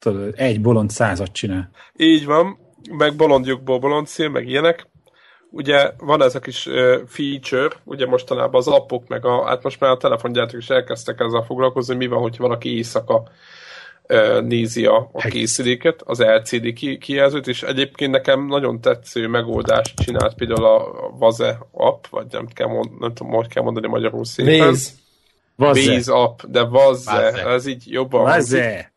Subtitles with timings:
[0.00, 1.70] tudod, egy bolond százat csinál.
[1.96, 2.58] Így van,
[2.90, 4.88] meg bolondjukból bolond szél, meg ilyenek.
[5.50, 6.68] Ugye van ez a kis
[7.06, 11.42] feature, ugye mostanában az appok, meg a, hát most már a telefongyártók is elkezdtek ezzel
[11.42, 13.22] foglalkozni, mi van, hogyha valaki éjszaka
[14.42, 20.34] nézi a, a készüléket, az LCD ki, kijelzőt, és egyébként nekem nagyon tetsző megoldást csinált
[20.34, 24.66] például a Vaze app, vagy nem, kell mond, nem tudom, hogy kell mondani magyarul szépen.
[24.66, 24.98] Nézd!
[25.56, 28.22] Vaze app, de Vaze, ez így jobban.
[28.22, 28.89] Vaze!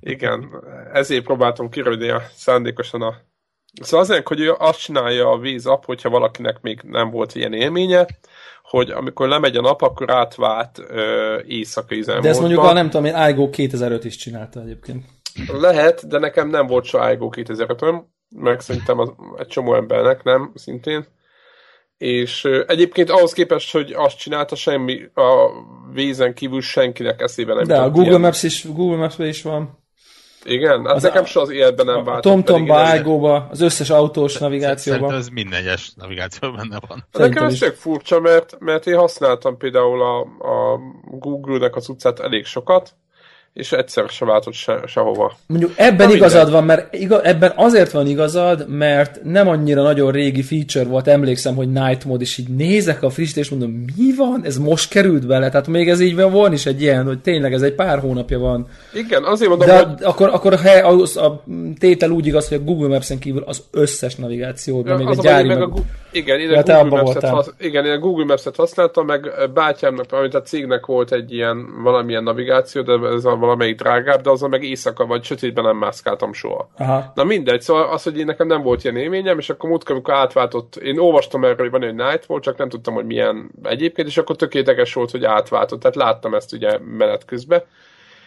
[0.00, 0.50] Igen,
[0.92, 3.14] ezért próbáltam kirődni a szándékosan a...
[3.82, 7.52] Szóval azért, hogy ő azt csinálja a víz app, hogyha valakinek még nem volt ilyen
[7.52, 8.06] élménye,
[8.62, 12.26] hogy amikor lemegy a nap, akkor átvált ö, éjszakai üzemmódba.
[12.26, 15.04] De ezt mondjuk a nem tudom, én iGo 2005 is csinálta egyébként.
[15.52, 17.80] Lehet, de nekem nem volt se iGo 2005
[18.36, 21.06] meg szerintem az, egy csomó embernek nem, szintén.
[21.98, 25.50] És egyébként ahhoz képest, hogy azt csinálta, semmi a
[25.92, 28.20] vízen kívül senkinek eszébe nem De a Google ilyen.
[28.20, 29.82] Maps is, Google Maps is van.
[30.46, 32.22] Igen, hát Az nekem a- se az életben nem A vált.
[32.22, 35.14] TomTomba, iGo-ba, az összes autós Szerintem navigációban.
[35.14, 36.96] ez minden egyes navigációban benne van.
[36.96, 37.58] Nekem Szerintem ez is.
[37.58, 40.78] tök furcsa, mert, mert én használtam például a, a
[41.18, 42.94] Google-nek az utcát elég sokat,
[43.54, 45.36] és egyszer se váltott se, sehova.
[45.46, 46.52] Mondjuk ebben Na, igazad mindegy.
[46.52, 51.54] van, mert iga, ebben azért van igazad, mert nem annyira nagyon régi feature volt, emlékszem,
[51.54, 54.44] hogy Night Mode, és így nézek a frissítést, mondom, mi van?
[54.44, 55.48] Ez most került bele?
[55.48, 58.38] Tehát még ez így van, van is egy ilyen, hogy tényleg ez egy pár hónapja
[58.38, 58.66] van.
[58.92, 61.44] Igen, azért mondom, De hogy akkor, akkor he, az, a
[61.78, 65.48] tétel úgy igaz, hogy a Google Maps-en kívül az összes navigációban, még az a gyári
[65.48, 65.68] meg meg...
[65.68, 65.80] a,
[66.14, 70.12] igen, én a Google abba Maps-et hasz, igen, én a Google Maps-et használtam, meg bátyámnak,
[70.12, 74.50] amit a cégnek volt egy ilyen valamilyen navigáció, de ez a valamelyik drágább, de azon
[74.50, 76.68] meg éjszaka vagy sötétben nem mászkáltam soha.
[76.78, 77.12] Aha.
[77.14, 80.14] Na mindegy, szóval az, hogy én nekem nem volt ilyen élményem, és akkor múltkor, amikor
[80.14, 84.08] átváltott, én olvastam erről, hogy van egy Night volt, csak nem tudtam, hogy milyen egyébként,
[84.08, 85.80] és akkor tökéletes volt, hogy átváltott.
[85.80, 87.62] Tehát láttam ezt ugye menet közben.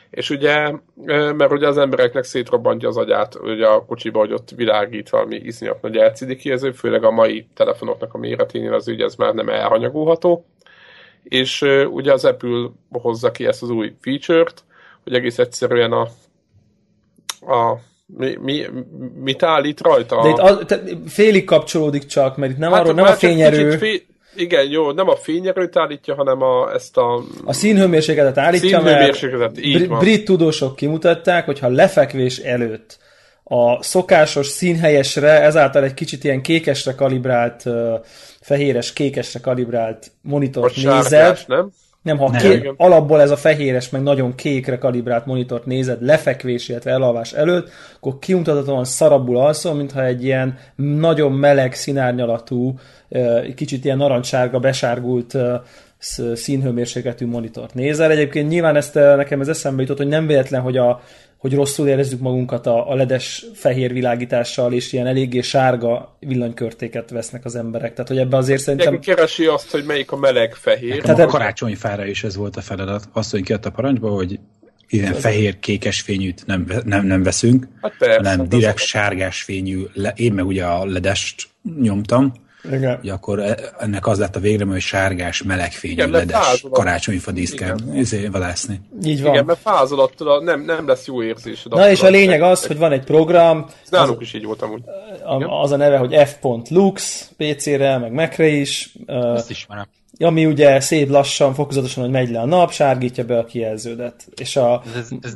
[0.09, 0.72] És ugye,
[1.06, 5.81] mert ugye az embereknek szétrobbantja az agyát, ugye a kocsiba, hogy ott világít valami iszonyat
[5.81, 10.46] nagy LCD kijelző, főleg a mai telefonoknak a méreténél az ugye ez már nem elhanyagolható.
[11.23, 14.63] És ugye az Apple hozza ki ezt az új feature-t,
[15.03, 16.07] hogy egész egyszerűen a,
[17.53, 18.66] a mi, mi,
[19.19, 20.22] mit állít rajta?
[20.22, 23.66] De itt az, te, félig kapcsolódik csak, mert itt nem, Hát arról, nem a fényerő,
[23.66, 24.00] kicsit Fél,
[24.38, 29.66] igen, jó, nem a fényerőt állítja, hanem a, ezt a a színhőmérsékletet állítja, mert színhőmérsékletet.
[29.66, 30.00] Így van.
[30.00, 32.97] brit tudósok kimutatták, hogy ha lefekvés előtt
[33.44, 37.64] a szokásos színhelyesre, ezáltal egy kicsit ilyen kékesre kalibrált,
[38.42, 41.72] fehéres kékesre kalibrált monitort sárgás, nem?
[42.07, 42.41] Nem, ha Nem.
[42.41, 42.73] ké- Igen.
[42.78, 47.69] alapból ez a fehéres, meg nagyon kékre kalibrált monitort nézed lefekvés, illetve elalvás előtt,
[48.00, 52.79] akkor kimutathatóan szarabul alszol, mintha egy ilyen nagyon meleg, színárnyalatú,
[53.56, 55.38] kicsit ilyen narancssárga, besárgult
[56.34, 58.12] színhőmérsékletű monitort nézel.
[58.12, 61.01] Egyébként nyilván ezt nekem ez eszembe jutott, hogy nem véletlen, hogy a
[61.38, 67.46] hogy rosszul érezzük magunkat a, a ledes fehér világítással, és ilyen eléggé sárga villanykörtéket vesznek
[67.46, 67.92] az emberek.
[67.94, 68.92] Tehát, hogy ebbe azért szerintem...
[68.92, 71.02] Mindenki keresi azt, hogy melyik a meleg fehér.
[71.02, 73.09] Tehát a karácsonyfára is ez volt a feladat.
[73.14, 74.40] Azt, hogy kijött a parancsba, hogy
[74.90, 79.84] ilyen fehér-kékes fényűt nem, nem, nem veszünk, Hát persze, hanem hát direkt az- sárgás fényű,
[79.94, 81.47] le, én meg ugye a ledest
[81.81, 82.34] nyomtam,
[82.72, 83.00] Igen.
[83.01, 86.66] ugye akkor e- ennek az lett a végre, hogy sárgás, meleg fényű, Igen, mert ledes
[86.72, 88.81] karácsonyfa díszt kell izé, vadászni.
[89.03, 89.33] Így van.
[89.33, 91.72] Igen, mert fázol attól, nem, nem lesz jó érzésed.
[91.72, 94.81] Na és a lényeg az, hogy van egy program, Ez nálunk is így volt amúgy.
[95.25, 99.88] a- az a neve, hogy f.lux PC-re, meg Mac-re is, Ezt ismerem.
[100.19, 104.28] ami ugye szép lassan, fokozatosan, hogy megy le a nap, sárgítja be a kijelződet.
[104.35, 105.34] És a, Ez, ez, ez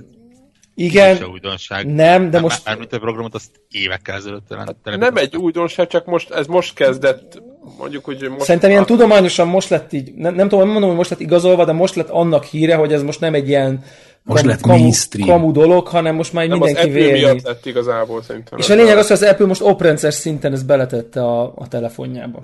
[0.83, 1.85] igen, se újdonság.
[1.93, 4.97] nem, de Már- most Mármint a programot azt évekkel ezelőtt telepítettek.
[4.97, 7.41] Nem egy újdonság, csak most, ez most kezdett,
[7.77, 8.43] mondjuk, hogy most...
[8.43, 11.65] szerintem ilyen tudományosan most lett így, nem, nem tudom, nem mondom, hogy most lett igazolva,
[11.65, 13.83] de most lett annak híre, hogy ez most nem egy ilyen
[14.23, 15.28] Most lett kamu, mainstream.
[15.28, 17.19] kamu dolog, hanem most már nem az mindenki Apple véli.
[17.19, 18.59] miatt lett igazából szerintem.
[18.59, 22.43] És a lényeg az, hogy az Apple most oprendszer szinten ezt beletette a, a telefonjába.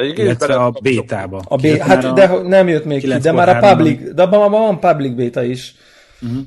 [0.00, 1.42] Igen, Illetve a bétába.
[1.48, 3.70] A B, Kijött hát már de nem jött még ki, de már a 9.3-ban.
[3.76, 5.74] public, de abban van public beta is.
[6.18, 6.38] Mhm.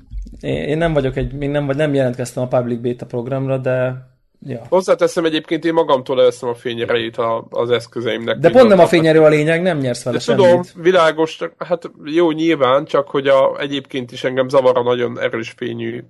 [0.41, 4.07] Én, én nem vagyok egy, még nem, vagy nem jelentkeztem a public beta programra, de
[4.47, 4.61] ja.
[4.69, 8.37] Hozzáteszem egyébként, én magamtól elveszem a fényerejét a, az eszközeimnek.
[8.37, 10.73] De pont nem a fényerő a lényeg, nem nyersz vele De tudom, semmit.
[10.75, 16.03] világos, hát jó nyilván, csak hogy a, egyébként is engem zavar a nagyon erős fényű.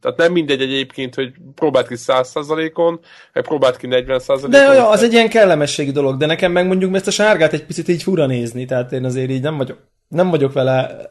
[0.00, 3.00] Tehát nem mindegy egyébként, hogy próbált ki 100%-on,
[3.32, 4.50] vagy próbált ki 40%-on.
[4.50, 7.64] De olyan, az egy ilyen kellemességi dolog, de nekem meg mondjuk ezt a sárgát egy
[7.64, 11.08] picit így fura nézni, tehát én azért így nem vagyok, nem vagyok vele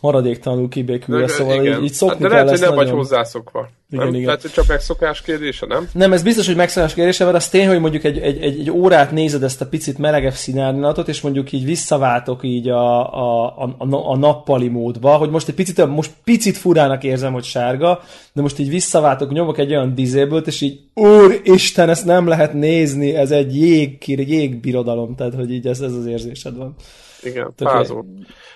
[0.00, 1.78] maradéktalanul kibékülve, szóval igen.
[1.78, 2.98] így, így szokni hát, de kell lehet, hogy nem vagy nagyon.
[2.98, 3.68] hozzászokva.
[3.90, 4.14] Igen, nem?
[4.14, 4.26] igen.
[4.26, 5.88] Lehet, hogy csak megszokás kérdése, nem?
[5.92, 8.70] Nem, ez biztos, hogy megszállás kérdése, mert az tény, hogy mondjuk egy, egy, egy, egy
[8.70, 13.74] órát nézed ezt a picit melegebb színárnyalatot, és mondjuk így visszaváltok így a, a, a,
[13.78, 18.00] a, a nappali módba, hogy most egy picit, most picit furának érzem, hogy sárga,
[18.32, 23.14] de most így visszaváltok, nyomok egy olyan disabled és így, úristen, ezt nem lehet nézni,
[23.14, 26.74] ez egy jég, jégbirodalom, tehát hogy így ez, ez az érzésed van.
[27.22, 28.04] Igen, fázó.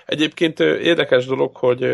[0.05, 1.85] Egyébként érdekes dolog, hogy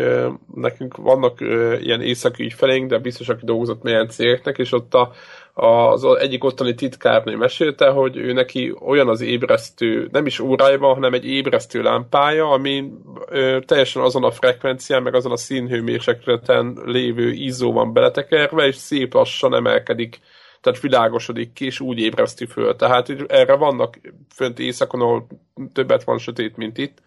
[0.54, 1.40] nekünk vannak
[1.80, 5.12] ilyen északi ügyfeleink, de biztos, aki dolgozott milyen cégeknek, és ott a,
[5.54, 10.94] az egyik ottani titkárnő mesélte, hogy ő neki olyan az ébresztő, nem is órája van,
[10.94, 12.92] hanem egy ébresztő lámpája, ami
[13.26, 19.14] ö, teljesen azon a frekvencián, meg azon a színhőmérsékleten lévő izzó van beletekerve, és szép
[19.14, 20.18] lassan emelkedik
[20.64, 22.76] tehát világosodik ki, és úgy ébreszti föl.
[22.76, 24.00] Tehát így erre vannak
[24.34, 25.26] fönt éjszakon, ahol
[25.72, 27.02] többet van sötét, mint itt,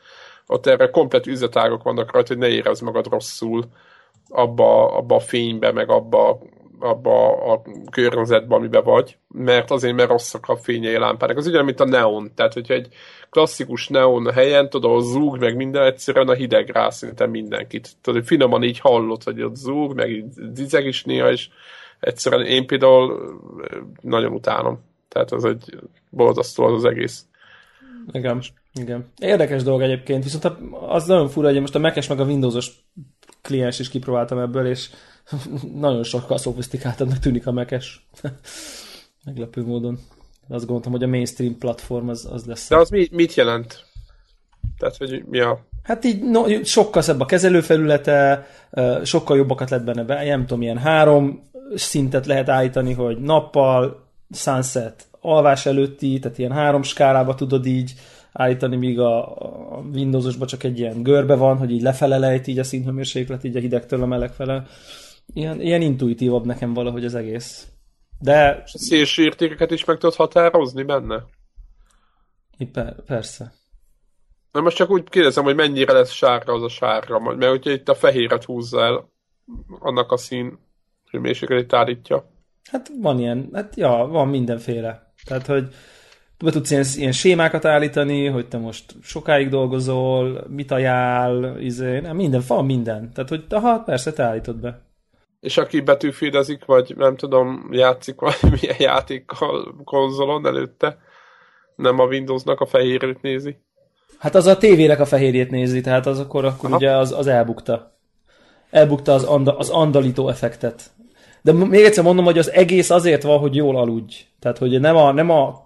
[0.47, 3.63] ott erre komplet üzletágok vannak rajta, hogy ne érezd magad rosszul
[4.29, 6.39] abba, abba a fénybe, meg abba,
[6.79, 7.61] abba a
[7.91, 11.37] környezetben, amiben vagy, mert azért, mert rosszak a fényei a lámpának.
[11.37, 12.31] Az ugyan, mint a neon.
[12.35, 12.87] Tehát, hogyha egy
[13.29, 17.89] klasszikus neon helyen, tudod, ahol zúg, meg minden, egyszerűen a hideg rá szinte mindenkit.
[18.01, 21.49] Tudod, finoman így hallod, hogy ott zúg, meg így zizeg is néha, és
[21.99, 23.39] egyszerűen én például
[24.01, 24.79] nagyon utálom.
[25.07, 25.79] Tehát az egy
[26.09, 27.25] borzasztó az az egész.
[28.11, 28.41] Igen,
[28.73, 29.05] igen.
[29.19, 30.57] Érdekes dolog egyébként, viszont
[30.87, 32.71] az nagyon fura, hogy most a Mac-es meg a Windowsos
[33.41, 34.89] kliens is kipróbáltam ebből, és
[35.73, 38.07] nagyon sokkal szofisztikáltabbnak tűnik a Mac-es.
[39.25, 39.99] Meglepő módon.
[40.49, 42.69] Azt gondoltam, hogy a mainstream platform az, az lesz.
[42.69, 43.85] De az mi, mit jelent?
[44.77, 45.65] Tehát, hogy mi a...
[45.83, 48.47] Hát így no, sokkal szebb a kezelőfelülete,
[49.03, 55.07] sokkal jobbakat lehet benne be, nem tudom, ilyen három szintet lehet állítani, hogy nappal, sunset,
[55.21, 57.93] alvás előtti, tehát ilyen három skálába tudod így
[58.31, 59.37] állítani, míg a,
[59.77, 63.55] a Windowsosban csak egy ilyen görbe van, hogy így lefele lejt így a színhőmérséklet, így
[63.55, 64.65] a hidegtől a meleg fele.
[65.33, 67.67] Ilyen, ilyen intuitívabb nekem valahogy az egész.
[68.19, 71.23] De Szélső értékeket is meg tudod határozni benne?
[72.71, 73.53] per, persze.
[74.51, 77.89] Na most csak úgy kérdezem, hogy mennyire lesz sárga az a sárga, mert hogyha itt
[77.89, 79.09] a fehéret húzza el,
[79.79, 80.59] annak a szín
[81.11, 82.29] hőmérsékletét állítja.
[82.71, 85.13] Hát van ilyen, hát ja, van mindenféle.
[85.25, 85.67] Tehát, hogy
[86.43, 92.15] be tudsz ilyen, ilyen sémákat állítani, hogy te most sokáig dolgozol, mit ajánl, izé, nem,
[92.15, 93.11] minden, van minden.
[93.13, 94.81] Tehát, hogy aha, persze, te állítod be.
[95.39, 100.97] És aki betűfédezik, vagy nem tudom, játszik valamilyen játékkal konzolon előtte,
[101.75, 103.57] nem a Windowsnak a fehérét nézi.
[104.17, 106.77] Hát az a tévének a fehérjét nézi, tehát az akkor, akkor Aha.
[106.77, 107.95] ugye az, az elbukta.
[108.69, 110.91] Elbukta az, anda, az andalító effektet.
[111.47, 114.15] De még egyszer mondom, hogy az egész azért van, hogy jól aludj.
[114.39, 115.63] Tehát, hogy nem a, nem a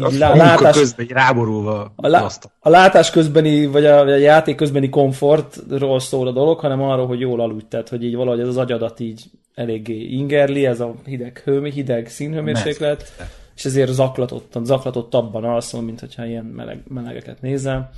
[0.00, 2.28] A látás, közben ráborulva a, lá,
[2.60, 7.20] a látás közbeni, vagy a, a játék közbeni komfortról szól a dolog, hanem arról, hogy
[7.20, 7.64] jól aludj.
[7.68, 9.24] Tehát, hogy így valahogy ez az agyadat így
[9.54, 13.12] eléggé ingerli, ez a hideg hő, hideg színhőmérséklet,
[13.56, 17.88] és ezért zaklatottan, zaklatottabban alszom, mint hogyha ilyen meleg, melegeket nézem.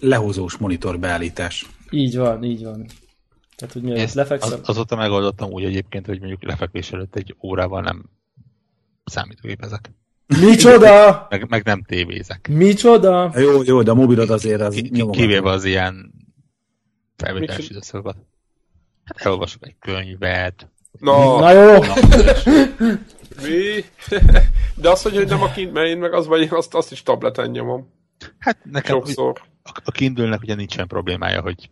[0.00, 1.66] Lehozós monitor beállítás.
[1.90, 2.86] Így van, így van.
[3.56, 4.58] Tehát, hogy Ezt lefekszem.
[4.62, 8.04] az, azóta megoldottam úgy egyébként, hogy mondjuk lefekvés előtt egy órával nem
[9.04, 9.90] számítógépezek.
[10.26, 11.26] Micsoda!
[11.30, 12.48] Meg, meg nem tévézek.
[12.48, 13.32] Micsoda!
[13.36, 16.12] Jó, jó, de a mobilod azért az Ki, ki, kivéve az ilyen
[17.16, 18.16] felvételes időszakokat.
[19.04, 20.68] Hát elolvasok egy könyvet.
[21.00, 21.80] Na, Na jó!
[23.42, 23.84] mi?
[24.82, 27.50] De az, hogy nem a kint, mert én meg az vagy, azt, azt is tableten
[27.50, 27.92] nyomom.
[28.38, 29.40] Hát nekem Sokszor.
[29.62, 31.70] a, a Kindle-nek ugye nincsen problémája, hogy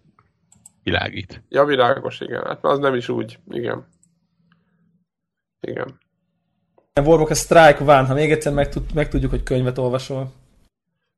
[0.85, 1.43] világít.
[1.49, 2.45] Ja, világos, igen.
[2.45, 3.87] Hát az nem is úgy, igen.
[5.61, 5.99] Igen.
[7.01, 10.33] Warbock a Strike van, ha még egyszer megtud, megtudjuk, hogy könyvet olvasol.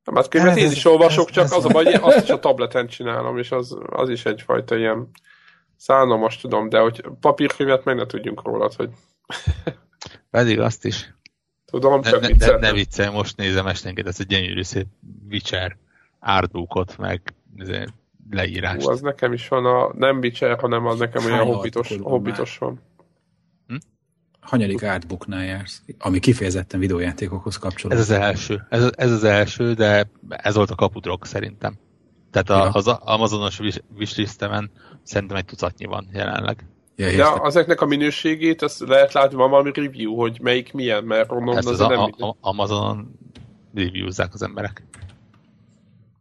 [0.03, 1.93] Nem, hát könyvet Hát én ez- is olvasok, ez- csak ez- az a baj, hogy
[2.01, 5.09] azt is a tableten csinálom, és az, az is egyfajta ilyen
[5.75, 8.89] szánalmas, tudom, de hogy papírkönyvet meg ne tudjunk rólad, hogy
[10.29, 11.13] Pedig azt is.
[11.65, 14.87] tudom, csak ne, ne, ne viccelj, most nézem esténként ezt a gyönyörű szép
[15.29, 15.77] Witcher
[16.19, 17.21] artbookot, meg
[18.29, 18.85] ezért leírást.
[18.85, 22.79] Hú, az nekem is van a, nem Witcher, hanem az nekem olyan hobbitos, hobbitos van.
[24.39, 28.01] Hanyadik artbooknál jársz, ami kifejezetten videójátékokhoz Ez kapcsolódik.
[28.01, 28.65] az első.
[28.69, 31.73] Ez, ez az első, de ez volt a kapudrok szerintem.
[32.31, 32.69] Tehát a, Ja.
[32.71, 34.71] az Amazonos wish- wishlistemen
[35.03, 36.65] szerintem egy tucatnyi van jelenleg.
[36.95, 41.29] Ja, De ezeknek a minőségét, azt lehet látni, van valami review, hogy melyik milyen, mert
[41.29, 43.19] mondom, Ezt az az nem a, a, Amazonon
[43.73, 44.83] reviewzzák az emberek.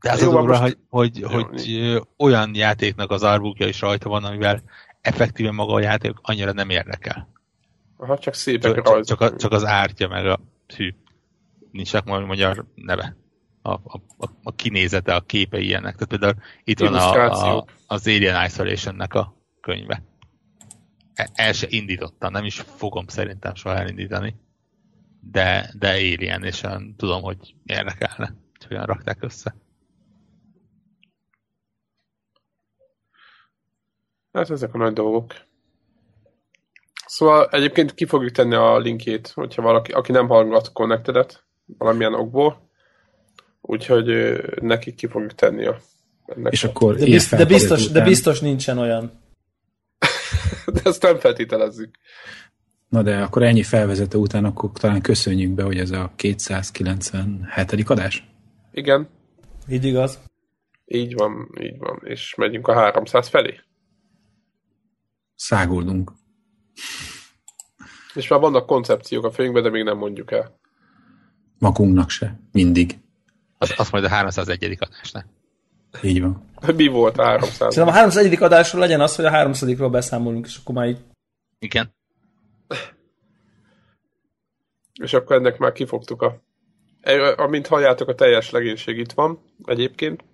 [0.00, 3.66] De az Jó, a van, durva, most- hogy, hogy, Jó, hogy olyan játéknak az artbookja
[3.66, 4.62] is rajta van, amivel
[5.00, 7.28] effektíven maga a játék annyira nem érdekel.
[7.96, 9.18] Aha, csak szépek Csak, rajzok.
[9.18, 10.40] csak, a, csak az ártja meg a
[10.76, 10.94] hű.
[11.70, 13.16] Nincs csak magyar neve.
[13.62, 14.00] a, a,
[14.42, 15.92] a kinézete, a képe ilyenek.
[15.94, 16.34] Tehát például
[16.64, 20.02] itt van a, a, az Alien Isolation-nek a könyve.
[21.14, 24.36] E, el se indítottam, nem is fogom szerintem soha elindítani.
[25.20, 29.54] De, de Alien, és olyan, tudom, hogy érdekelne, hogy olyan rakták össze.
[34.36, 35.34] Hát ezek a nagy dolgok.
[37.06, 41.44] Szóval egyébként ki fogjuk tenni a linkjét, hogyha valaki, aki nem hallgat Connected-et
[41.78, 42.68] valamilyen okból,
[43.60, 45.78] úgyhogy neki ki fogjuk tenni a
[46.26, 49.12] ennek És akkor de, bizt, de, biztos, de biztos nincsen olyan.
[50.72, 51.94] de ezt nem feltételezzük.
[52.88, 57.90] Na de akkor ennyi felvezető után akkor talán köszönjük be, hogy ez a 297.
[57.90, 58.28] adás?
[58.72, 59.08] Igen.
[59.68, 60.18] Így igaz.
[60.84, 62.00] Így van, így van.
[62.04, 63.60] És megyünk a 300 felé.
[65.36, 66.12] Száguldunk.
[68.14, 70.58] És már vannak koncepciók a fejünkben, de még nem mondjuk el.
[71.58, 72.40] Magunknak se.
[72.52, 72.98] Mindig.
[73.58, 74.76] Az, az majd a 301.
[74.80, 75.26] adásnál.
[76.02, 76.44] Így van.
[76.76, 77.56] Mi volt a 300?
[77.56, 78.42] Szerintem a 301.
[78.42, 80.98] adásról legyen az, hogy a 300 beszámolunk, és akkor már így...
[81.58, 81.94] Igen.
[85.02, 86.42] És akkor ennek már kifogtuk a...
[87.00, 90.24] E, amint halljátok, a teljes legénység itt van egyébként.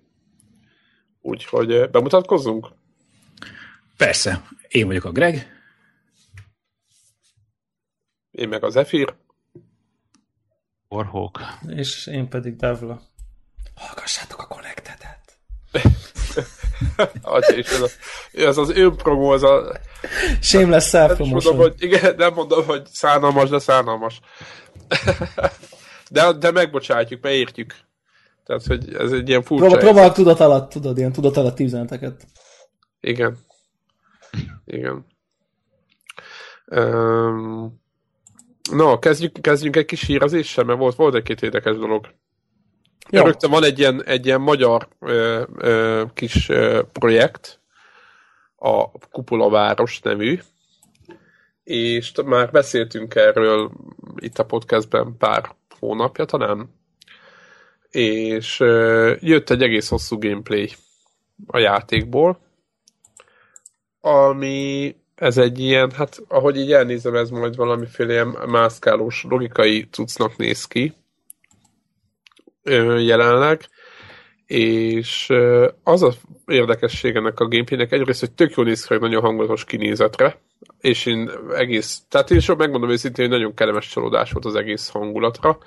[1.21, 2.67] Úgyhogy bemutatkozzunk?
[3.97, 4.41] Persze.
[4.73, 5.47] Én vagyok a Greg.
[8.31, 9.15] Én meg az Zephyr.
[10.89, 11.39] Warhawk.
[11.67, 13.01] És én pedig Devla.
[13.75, 15.37] Hallgassátok a Connected-et.
[17.57, 17.87] ez, a,
[18.31, 19.77] ez az önpromó, ez a...
[20.41, 24.19] Shameless self mondom, hogy, Igen, nem mondom, hogy szánalmas, de szánalmas.
[26.09, 27.75] de, de megbocsátjuk, beértjük.
[28.45, 29.65] Tehát, hogy ez egy ilyen furcsa...
[29.65, 32.27] Próbál, próbálok tudat alatt, tudod, ilyen tudat alatt üzeneteket.
[32.99, 33.37] Igen.
[34.65, 35.05] Igen.
[36.65, 37.81] Um,
[38.71, 42.13] no, kezdjük, kezdjünk egy kis hírezéssel, mert volt, volt egy-két érdekes dolog.
[43.09, 43.23] Ja.
[43.23, 47.61] Rögtön van egy ilyen, egy ilyen magyar ö, ö, kis ö, projekt,
[48.55, 50.39] a Kupola Város nevű,
[51.63, 53.71] és már beszéltünk erről
[54.15, 56.73] itt a podcastben pár hónapja talán,
[57.89, 60.69] és ö, jött egy egész hosszú gameplay
[61.47, 62.39] a játékból,
[64.05, 70.37] ami ez egy ilyen, hát ahogy így elnézem, ez majd valamiféle ilyen mászkálós logikai cuccnak
[70.37, 70.93] néz ki
[72.97, 73.61] jelenleg,
[74.45, 75.33] és
[75.83, 76.13] az a
[76.45, 80.39] érdekesség ennek a gameplaynek egyrészt, hogy tök jól néz ki, nagyon hangulatos kinézetre,
[80.79, 84.89] és én egész, tehát én sok megmondom őszintén, hogy nagyon kellemes csalódás volt az egész
[84.89, 85.57] hangulatra.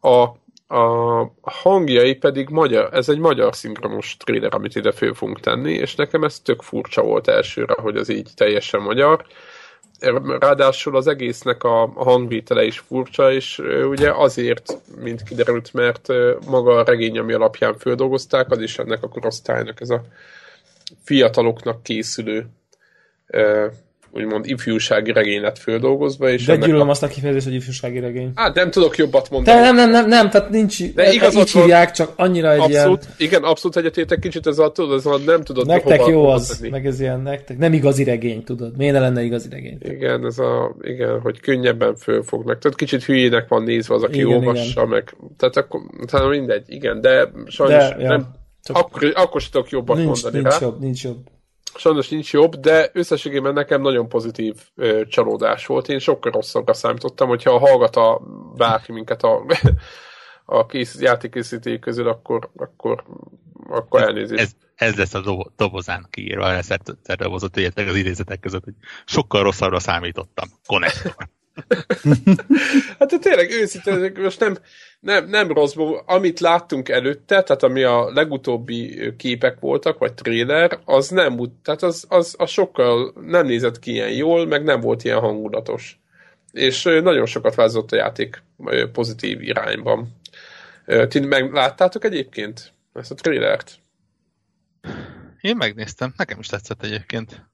[0.00, 0.28] A
[0.74, 5.94] a hangjai pedig magyar, ez egy magyar szinkronos trailer, amit ide föl fogunk tenni, és
[5.94, 9.24] nekem ez tök furcsa volt elsőre, hogy az így teljesen magyar.
[10.38, 16.08] Ráadásul az egésznek a hangvétele is furcsa, és ugye azért, mint kiderült, mert
[16.46, 20.04] maga a regény, ami alapján földolgozták, az is ennek a korosztálynak ez a
[21.04, 22.46] fiataloknak készülő
[24.14, 26.28] úgymond ifjúsági regény lett földolgozva.
[26.28, 26.90] És De gyűlölöm a...
[26.90, 28.30] azt a kifejezést, hogy ifjúsági regény.
[28.34, 29.58] Hát nem tudok jobbat mondani.
[29.58, 33.02] De nem, nem, nem, nem tehát nincs, De igaz, így hívják, csak annyira egy abszolút,
[33.02, 33.14] ilyen...
[33.18, 36.46] Igen, abszolút egyetértek kicsit ez a, tudod, ez a nem tudod Nektek hova jó az,
[36.46, 36.70] tenni.
[36.70, 38.76] meg ez ilyen, nektek nem igazi regény, tudod.
[38.76, 39.78] Miért ne lenne igazi regény?
[39.80, 42.58] Igen, ez a, igen, hogy könnyebben fölfognak.
[42.58, 44.88] Tehát kicsit hülyének van nézve az, aki igen, olvassa, igen.
[44.88, 48.08] meg, tehát akkor, tehát mindegy, igen, de sajnos de, ja.
[48.08, 48.26] nem,
[48.62, 50.66] csak akkor, akkor sem tudok jobbat nincs, mondani nincs rá.
[50.66, 51.32] Jobb, nincs jobb
[51.76, 55.88] sajnos nincs jobb, de összességében nekem nagyon pozitív ö, csalódás volt.
[55.88, 58.20] Én sokkal rosszabbra számítottam, hogyha hallgat a
[58.56, 59.44] bárki minket a,
[60.58, 63.04] a kész, játékészítői közül, akkor, akkor,
[63.68, 64.42] akkor elnézést.
[64.42, 66.68] Ez, ez lesz a dobozán kiírva, ez
[67.18, 70.48] dobozott, hogy az idézetek között, hogy sokkal rosszabbra számítottam.
[70.66, 71.28] Connector.
[72.98, 74.56] hát tényleg őszintén, most nem,
[75.00, 75.74] nem, nem rossz,
[76.06, 82.04] amit láttunk előtte, tehát ami a legutóbbi képek voltak, vagy trailer, az nem, tehát az,
[82.08, 85.98] az, az sokkal nem nézett ki ilyen jól, meg nem volt ilyen hangulatos.
[86.52, 88.42] És nagyon sokat változott a játék
[88.92, 90.08] pozitív irányban.
[91.08, 93.78] Ti meg láttátok egyébként ezt a trailert?
[95.40, 97.46] Én megnéztem, nekem is tetszett egyébként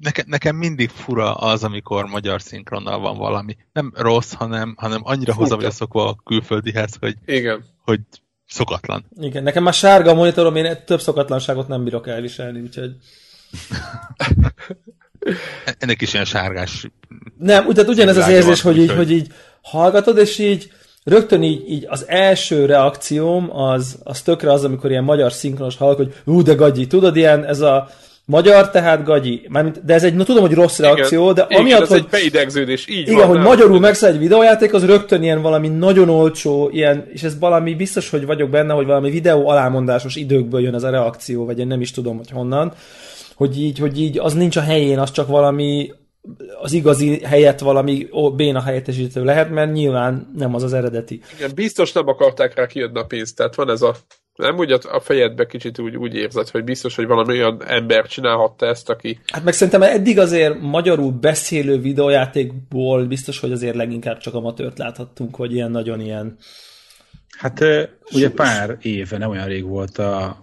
[0.00, 3.56] nekem, nekem mindig fura az, amikor magyar szinkronnal van valami.
[3.72, 7.64] Nem rossz, hanem, hanem annyira hozzá vagy szokva a külföldihez, hogy, Igen.
[7.84, 8.00] hogy
[8.46, 9.04] szokatlan.
[9.20, 12.96] Igen, nekem már sárga a monitorom, én több szokatlanságot nem bírok elviselni, úgyhogy...
[15.78, 16.86] Ennek is ilyen sárgás...
[17.38, 20.72] Nem, tehát ugyanez az érzés, hogy így, hogy így hallgatod, és így
[21.04, 25.96] rögtön így, így az első reakcióm az, az tökre az, amikor ilyen magyar szinkronos hallok,
[25.96, 27.88] hogy ú, de gagyi, tudod, ilyen ez a
[28.30, 29.46] Magyar, tehát gagyi.
[29.48, 31.98] Mármint, de ez egy, na tudom, hogy rossz reakció, igen, de igen, amiatt, ez hogy...
[31.98, 36.08] egy beidegződés, így Igen, van, hogy magyarul megszáll egy videójáték, az rögtön ilyen valami nagyon
[36.08, 40.74] olcsó, ilyen, és ez valami biztos, hogy vagyok benne, hogy valami videó alámondásos időkből jön
[40.74, 42.72] ez a reakció, vagy én nem is tudom, hogy honnan,
[43.34, 45.92] hogy így, hogy így az nincs a helyén, az csak valami
[46.62, 51.20] az igazi helyett valami béna helyettesítő lehet, mert nyilván nem az az eredeti.
[51.36, 53.96] Igen, biztos nem akarták rá kiadni a pénzt, tehát van ez a
[54.38, 58.66] nem úgy a fejedbe kicsit úgy, úgy érzed, hogy biztos, hogy valami olyan ember csinálhatta
[58.66, 59.20] ezt, aki...
[59.32, 65.36] Hát meg szerintem eddig azért magyarul beszélő videójátékból biztos, hogy azért leginkább csak amatőrt láthattunk,
[65.36, 66.36] hogy ilyen nagyon ilyen...
[67.38, 67.64] Hát
[68.12, 70.42] ugye pár éve, nem olyan rég volt a...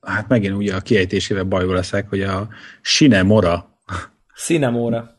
[0.00, 2.48] Hát megint ugye a kiejtésével bajból leszek, hogy a
[2.82, 3.78] Sinemora.
[4.34, 5.10] Sinemora.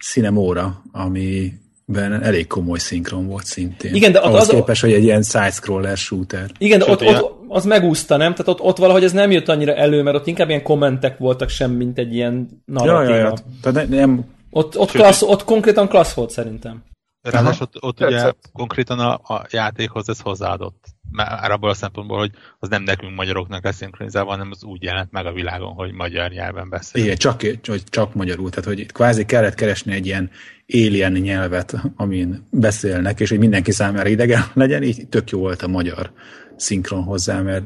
[0.00, 1.52] Sinemora, ami
[1.92, 3.94] ben elég komoly szinkron volt szintén.
[3.94, 6.50] Igen, de Ahhoz az képest, hogy egy ilyen side-scroller shooter.
[6.58, 8.34] Igen, de ott, ott, az megúszta, nem?
[8.34, 11.48] Tehát ott, ott valahogy ez nem jött annyira elő, mert ott inkább ilyen kommentek voltak
[11.48, 13.14] sem, mint egy ilyen narratíva.
[13.14, 13.34] Ja, ja, ja.
[13.62, 14.24] Tehát nem...
[14.50, 16.82] Ott, ott, klassz, ott konkrétan klassz volt szerintem.
[17.30, 20.84] Ráadásul ott, ott ugye konkrétan a, a játékhoz ez hozzáadott.
[21.10, 25.12] Már abból a szempontból, hogy az nem nekünk magyaroknak lesz szinkronizálva, hanem az úgy jelent
[25.12, 27.02] meg a világon, hogy magyar nyelven beszél.
[27.02, 28.50] Igen, csak, hogy csak magyarul.
[28.50, 30.30] Tehát, hogy kvázi kellett keresni egy ilyen
[30.72, 35.68] alien nyelvet, amin beszélnek, és hogy mindenki számára idegen legyen, így tök jó volt a
[35.68, 36.10] magyar
[36.56, 37.64] szinkron hozzá, mert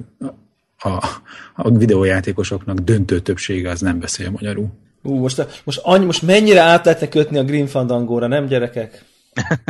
[0.79, 1.07] a,
[1.55, 4.71] a videójátékosoknak döntő többsége az nem beszél magyarul.
[5.03, 9.05] Ú, most, most, annyi, most mennyire át lehetne kötni a Green Fandangóra, nem gyerekek?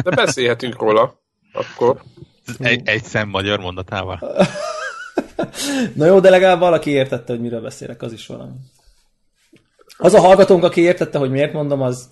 [0.02, 1.20] De beszélhetünk róla,
[1.52, 2.02] akkor.
[2.58, 4.20] Egy, egy szem magyar mondatával.
[5.94, 8.52] Na jó, de legalább valaki értette, hogy miről beszélek, az is valami.
[9.96, 12.08] Az a hallgatónk, aki értette, hogy miért mondom, az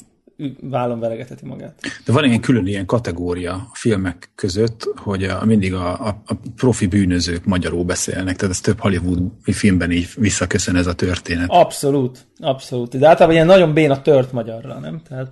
[0.61, 1.81] vállon veregeteti magát.
[2.05, 6.35] De van ilyen külön ilyen kategória a filmek között, hogy a, mindig a, a, a
[6.57, 11.51] profi bűnözők magyarul beszélnek, tehát ez több Hollywood filmben így visszaköszön ez a történet.
[11.51, 12.99] Abszolút, abszolút.
[12.99, 15.03] De általában ilyen nagyon béna tört magyarra, nem?
[15.09, 15.31] Tehát...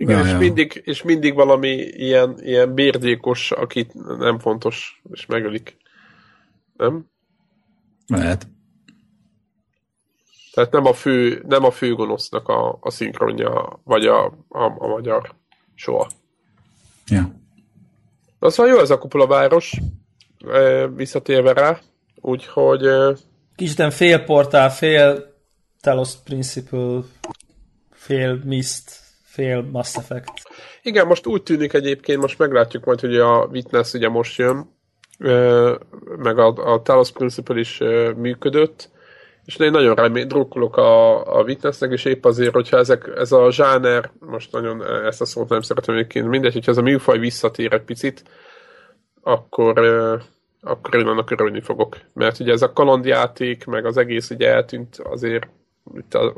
[0.00, 0.38] Igen, ja, és, ja.
[0.38, 5.76] Mindig, és mindig valami ilyen, ilyen bérdékos, akit nem fontos, és megölik.
[6.76, 7.06] Nem?
[8.06, 8.46] Lehet.
[10.52, 14.86] Tehát nem a fő, nem a fő gonosznak a, a szinkronja, vagy a, a, a
[14.86, 15.34] magyar
[15.74, 16.10] soha.
[17.06, 17.32] Ja.
[18.38, 19.80] Na szóval jó ez a kupola város,
[20.94, 21.80] visszatérve rá,
[22.14, 22.86] úgyhogy...
[23.56, 25.34] Kicsit fél portál, fél
[25.80, 27.00] Talos Principle,
[27.90, 30.32] fél Mist, fél Mass Effect.
[30.82, 34.78] Igen, most úgy tűnik egyébként, most meglátjuk majd, hogy a Witness ugye most jön,
[36.16, 37.78] meg a, a Talos Principle is
[38.16, 38.90] működött,
[39.44, 43.50] és én nagyon remény, drukkolok a, a Witnessnek, és épp azért, hogyha ezek, ez a
[43.50, 47.72] zsáner, most nagyon ezt a szót nem szeretem egyébként, mindegy, hogyha ez a műfaj visszatér
[47.72, 48.22] egy picit,
[49.22, 49.78] akkor,
[50.60, 51.96] akkor én annak örülni fogok.
[52.12, 55.46] Mert ugye ez a kalandjáték, meg az egész ugye eltűnt azért
[55.96, 56.34] itt a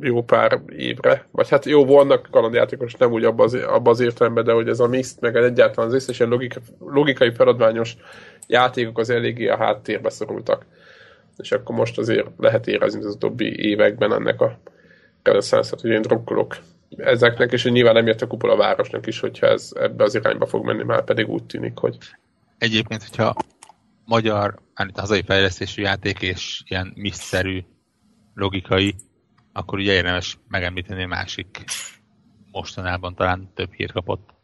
[0.00, 1.26] jó pár évre.
[1.30, 4.80] Vagy hát jó, vannak kalandjátékos, nem úgy abban az, abba az értelemben, de hogy ez
[4.80, 7.96] a Mist, meg egyáltalán az összes ilyen logika, logikai feladványos
[8.46, 10.64] játékok az eléggé a háttérbe szorultak
[11.36, 14.58] és akkor most azért lehet érezni az utóbbi években ennek a
[15.22, 16.56] reneszánszat, hogy én drukkolok
[16.96, 20.64] ezeknek, és nyilván nem jött a kupola városnak is, hogyha ez ebbe az irányba fog
[20.64, 21.96] menni, már pedig úgy tűnik, hogy...
[22.58, 23.34] Egyébként, hogyha
[24.04, 27.64] magyar, hát hazai fejlesztésű játék és ilyen miszerű
[28.36, 28.94] logikai,
[29.52, 31.64] akkor ugye érdemes megemlíteni a másik
[32.52, 34.34] mostanában talán több hír kapott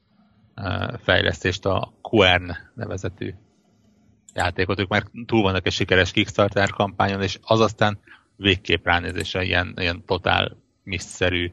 [1.03, 3.35] fejlesztést, a Quern nevezetű
[4.35, 7.99] játékot, ők már túl vannak egy sikeres Kickstarter kampányon, és az aztán
[8.37, 11.53] végképp ránézésre ilyen, ilyen totál miszszerű,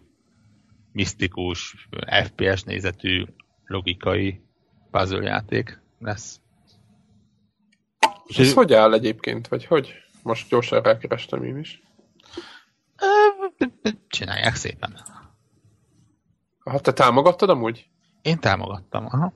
[0.91, 1.87] misztikus,
[2.23, 3.25] FPS nézetű,
[3.65, 4.41] logikai
[4.91, 6.41] puzzle játék lesz.
[8.25, 9.93] És ez hogy áll egyébként, vagy hogy?
[10.23, 11.81] Most gyorsan rákerestem én is.
[14.07, 14.99] Csinálják szépen.
[16.65, 17.89] Hát te támogattad amúgy?
[18.21, 19.33] Én támogattam, aha.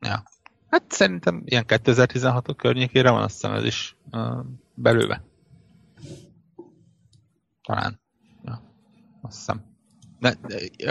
[0.00, 0.22] Ja.
[0.68, 5.24] Hát szerintem ilyen 2016 környékére van, azt hiszem ez is uh, belőle.
[7.62, 8.00] Talán.
[8.44, 8.62] Ja.
[9.22, 9.70] Azt hiszem.
[10.18, 10.36] De,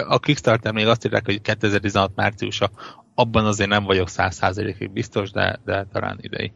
[0.08, 2.72] a Kickstarter még azt írják, hogy 2016 márciusa.
[3.16, 6.54] Abban azért nem vagyok 100%-ig biztos, de, de talán idei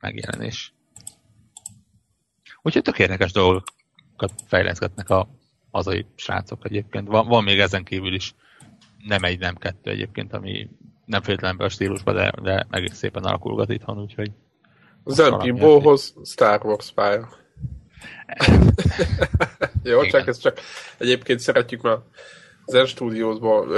[0.00, 0.74] megjelenés.
[2.62, 5.28] Úgyhogy tök érdekes dolgokat fejleszgetnek a
[5.70, 7.08] hazai srácok egyébként.
[7.08, 8.34] Van, van még ezen kívül is
[9.06, 10.68] nem egy, nem kettő egyébként, ami
[11.04, 14.30] nem feltétlenül a stílusban, de, de egész szépen alakulgat itthon, úgyhogy...
[15.04, 17.28] Zenpimbóhoz Star Wars pálya.
[19.82, 20.10] Jó, igen.
[20.10, 20.58] csak ez csak
[20.98, 21.98] egyébként szeretjük már
[22.66, 23.68] Zen Studiosból,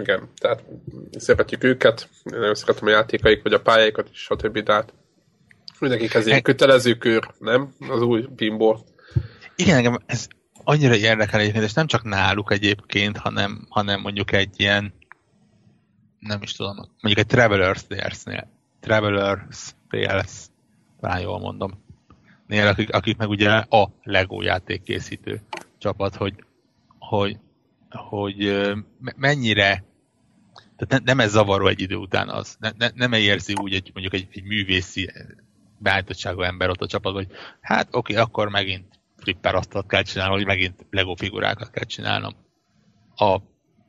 [0.00, 0.62] igen, tehát
[1.18, 4.58] szeretjük őket, nagyon szeretem a játékaik, vagy a pályáikat is, stb.
[4.58, 4.92] De hát
[5.90, 7.74] ez ilyen kötelező kör, nem?
[7.88, 8.78] Az új pinball.
[9.56, 10.28] Igen, engem ez
[10.64, 14.94] annyira érdekel egyébként, és nem csak náluk egyébként, hanem, hanem mondjuk egy ilyen,
[16.18, 18.48] nem is tudom, mondjuk egy Travelers Tales-nél,
[18.80, 20.30] Travelers Tales,
[21.00, 21.84] talán jól mondom,
[22.46, 25.40] nél, akik, akik meg ugye a Lego játékkészítő
[25.78, 26.34] csapat, hogy,
[26.98, 27.38] hogy,
[27.90, 28.62] hogy
[29.16, 29.84] mennyire
[30.76, 32.56] tehát nem ez zavaró egy idő után az.
[32.58, 35.10] Ne, ne, nem érzi úgy egy, mondjuk egy, egy művészi
[35.82, 40.46] beállítottságú ember ott a csapatban, hogy hát oké, akkor megint flipper asztalt kell csinálnom, vagy
[40.46, 42.32] megint Lego figurákat kell csinálnom.
[43.16, 43.38] A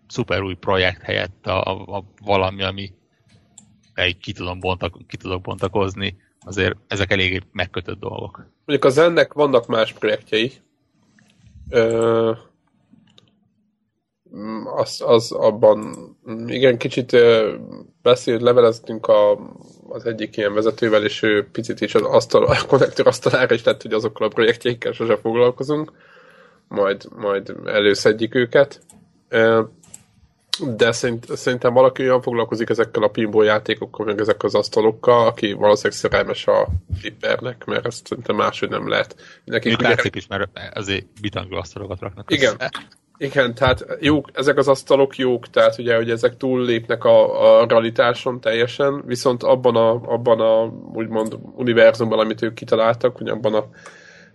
[0.08, 2.94] szuper új projekt helyett a, a, a valami, ami
[3.94, 8.38] egy ki tudom, bontak, ki tudok bontakozni, azért ezek eléggé megkötött dolgok.
[8.66, 10.52] Mondjuk az ennek vannak más projektjei.
[11.70, 12.32] Ö,
[14.76, 15.96] az, az abban,
[16.48, 17.17] igen, kicsit
[18.02, 19.32] beszélt, leveleztünk a,
[19.89, 23.82] az egyik ilyen vezetővel, és ő picit is az asztal, a konnektor asztalára is tett,
[23.82, 25.91] hogy azokkal a projektjeikkel sose foglalkozunk,
[26.67, 28.82] majd, majd előszedjük őket.
[30.76, 35.54] De szerint, szerintem valaki olyan foglalkozik ezekkel a pinball játékokkal, meg ezek az asztalokkal, aki
[35.54, 36.67] valószínűleg szerelmes a
[37.00, 39.15] flippernek, mert ezt szerintem máshogy nem lehet.
[39.46, 39.88] Nekik ugye...
[39.88, 42.54] látszik is, mert azért bitangó asztalokat raknak Igen.
[42.54, 42.72] Össze.
[43.17, 48.41] Igen, tehát jók, ezek az asztalok jók, tehát ugye, hogy ezek túllépnek a, a realitáson
[48.41, 53.69] teljesen, viszont abban a, abban a úgymond univerzumban, amit ők kitaláltak, hogy abban a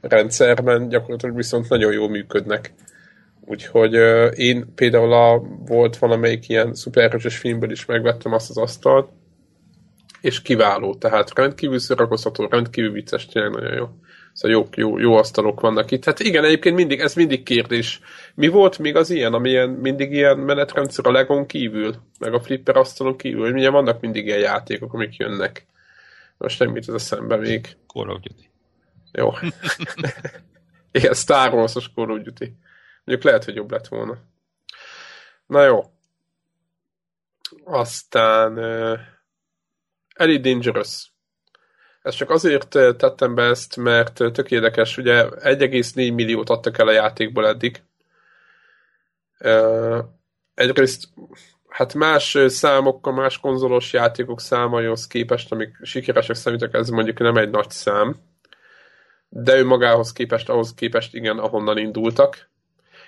[0.01, 2.73] rendszerben gyakorlatilag viszont nagyon jól működnek.
[3.41, 9.09] Úgyhogy uh, én például a, volt valamelyik ilyen szupererős filmből is megvettem azt az asztalt,
[10.21, 13.89] és kiváló, tehát rendkívül szórakoztató, rendkívül vicces, tényleg nagyon jó.
[14.39, 16.05] Szóval jó, jó, jó asztalok vannak itt.
[16.05, 18.01] Hát igen, egyébként mindig, ez mindig kérdés.
[18.35, 22.41] Mi volt még az ilyen, ami ilyen, mindig ilyen menetrendszer a Legon kívül, meg a
[22.41, 25.67] flipper asztalon kívül, hogy milyen vannak mindig ilyen játékok, amik jönnek.
[26.37, 27.77] Most nem mit az eszembe még.
[27.87, 28.51] Call of Duty.
[29.13, 29.33] Jó.
[30.99, 32.57] igen, Star Wars-os Call of Duty.
[33.05, 34.19] Mondjuk lehet, hogy jobb lett volna.
[35.47, 35.85] Na jó.
[37.65, 38.99] Aztán uh,
[40.15, 41.11] Elite Dangerous.
[42.09, 46.93] Ezt csak azért tettem be ezt, mert tök érdekes, ugye 1,4 milliót adtak el a
[46.93, 47.83] játékból eddig.
[50.55, 51.09] Egyrészt
[51.69, 57.51] hát más számokkal, más konzolos játékok számaihoz képest, amik sikeresek számítok, ez mondjuk nem egy
[57.51, 58.17] nagy szám,
[59.29, 62.49] de ő magához képest, ahhoz képest igen, ahonnan indultak.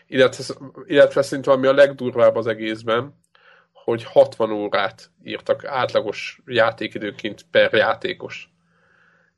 [0.07, 0.55] Illetve,
[0.87, 3.15] illetve szintén ami a legdurvább az egészben,
[3.73, 8.51] hogy 60 órát írtak átlagos játékidőként per játékos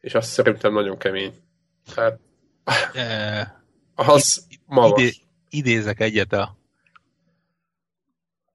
[0.02, 1.32] és azt szerintem nagyon kemény.
[1.94, 2.18] Tehát
[3.94, 5.00] az magas.
[5.00, 5.12] Idé,
[5.48, 6.56] idézek egyet a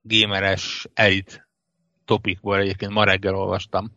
[0.02, 1.48] gameres elit
[2.06, 3.92] topikból, egyébként ma reggel olvastam.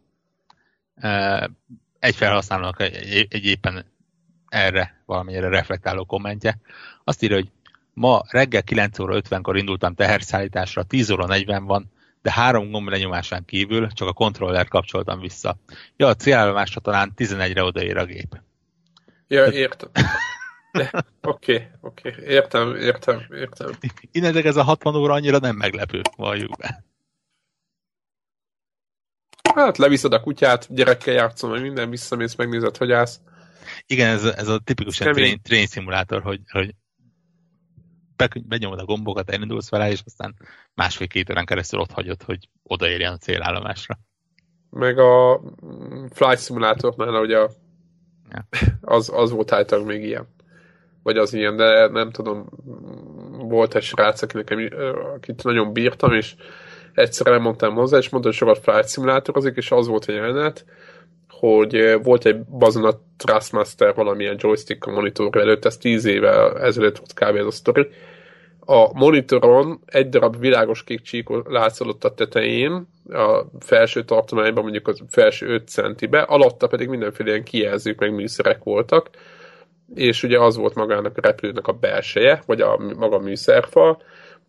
[1.98, 3.84] Egy felhasználónak egy, egy éppen
[4.48, 6.58] erre valamire reflektáló kommentje.
[7.04, 7.50] Azt írja, hogy
[7.92, 13.44] ma reggel 9 óra 50-kor indultam teherszállításra, 10 óra 40 van, de három gomb lenyomásán
[13.44, 15.56] kívül csak a kontroller kapcsoltam vissza.
[15.96, 18.40] Ja, a célállomásra talán 11-re odaér a gép.
[19.28, 19.90] Ja, értem.
[21.22, 23.70] Oké, oké, okay, értem, értem, értem.
[24.12, 26.85] Innentől ez a 60 óra annyira nem meglepő, valljuk be.
[29.54, 33.20] Hát leviszed a kutyát, gyerekkel játszom, hogy minden visszamész, megnézed, hogy állsz.
[33.87, 36.74] Igen, ez, ez a tipikus train, train szimulátor, hogy, hogy
[38.46, 40.35] benyomod a gombokat, elindulsz vele, és aztán
[40.74, 43.98] másfél-két órán keresztül ott hagyod, hogy odaérjen a célállomásra.
[44.70, 45.40] Meg a
[46.11, 47.50] Flight Simulatornál ugye a,
[48.30, 48.46] ja.
[48.80, 50.28] az, az volt általában még ilyen.
[51.02, 52.48] Vagy az ilyen, de nem tudom,
[53.30, 54.74] volt egy srác, akinek,
[55.14, 56.35] akit nagyon bírtam, és
[56.94, 60.64] egyszer elmondtam hozzá, és mondta, hogy sokat Flight Simulátorozik, és az volt egy jelenet,
[61.40, 66.98] hogy volt egy bazon a Trustmaster valamilyen joystick a monitor előtt, ez tíz éve ezelőtt
[66.98, 67.37] volt kb.
[67.37, 67.88] ez a sztori,
[68.61, 75.03] a monitoron egy darab világos kék csík látszott a tetején, a felső tartományban, mondjuk az
[75.09, 79.11] felső 5 centibe, alatta pedig mindenféle ilyen kijelzők, meg műszerek voltak,
[79.94, 84.03] és ugye az volt magának a repülőnek a belseje, vagy a maga műszerfal,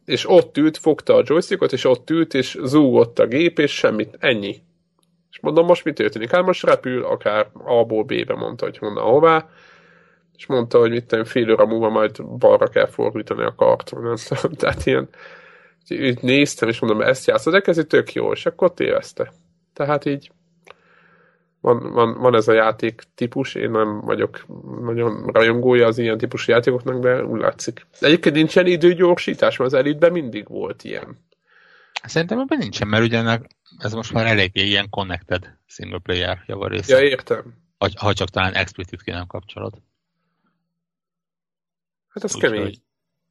[0.06, 4.18] és ott ült, fogta a joystickot, és ott ült, és zúgott a gép, és semmit,
[4.20, 4.62] ennyi.
[5.32, 6.32] És mondom, most mi történik?
[6.32, 9.50] Hát most repül, akár A-ból B-be mondta, hogy honnan hová,
[10.36, 14.16] és mondta, hogy mit tudom, fél óra múlva majd balra kell fordítani a kart, nem
[14.28, 15.10] tudom, tehát ilyen,
[15.88, 19.32] így néztem, és mondom, ezt játszod, de ez tök jó, és akkor tévezte.
[19.74, 20.32] Tehát így
[21.62, 24.46] van, van, van ez a játék típus, én nem vagyok
[24.82, 27.88] nagyon rajongója az ilyen típusú játékoknak, de úgy látszik.
[28.00, 31.18] Egyébként nincsen időgyorsítás, mert az elitben mindig volt ilyen.
[32.04, 33.40] Szerintem ebben nincsen, mert ugye
[33.78, 36.88] ez most már eléggé ilyen connected single player javarész.
[36.88, 37.54] Ja, értem.
[37.78, 39.82] Ha, ha csak talán explicit ki nem kapcsolod.
[42.08, 42.62] Hát ez kemény.
[42.62, 42.82] Hogy,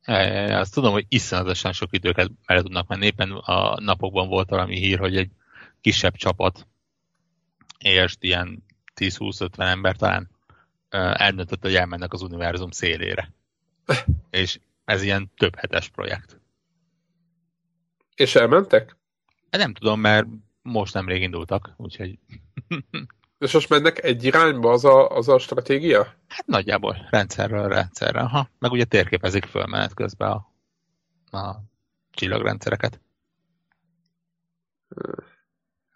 [0.05, 3.07] ja, ja, ja, azt tudom, hogy iszonyatosan sok időket el tudnak menni.
[3.07, 5.31] Éppen a napokban volt valami hír, hogy egy
[5.81, 6.66] kisebb csapat,
[7.79, 8.64] és ilyen
[8.96, 10.31] 10-20-50 ember talán
[10.88, 13.33] eldöntött, hogy elmennek az univerzum szélére.
[14.31, 16.39] és ez ilyen több hetes projekt.
[18.14, 18.96] És elmentek?
[19.51, 20.27] Nem tudom, mert
[20.62, 22.18] most nemrég indultak, úgyhogy...
[23.38, 26.14] És most mennek egy irányba az a, az a stratégia?
[26.29, 28.20] Hát nagyjából, rendszerről rendszerre.
[28.20, 28.49] Aha.
[28.59, 30.46] Meg ugye térképezik föl menet közben a,
[31.38, 31.62] a
[32.11, 33.01] csillagrendszereket.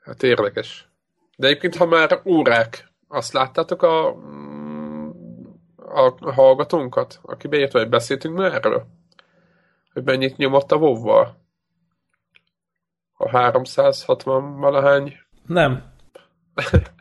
[0.02, 0.88] Hát érdekes.
[1.36, 4.08] De egyébként, ha már órák, azt láttátok a,
[5.76, 8.86] a hallgatónkat, aki beírt, hogy beszéltünk már erről?
[9.92, 11.26] Hogy mennyit nyomott a wow
[13.34, 15.16] 360 valahány?
[15.46, 15.82] Nem.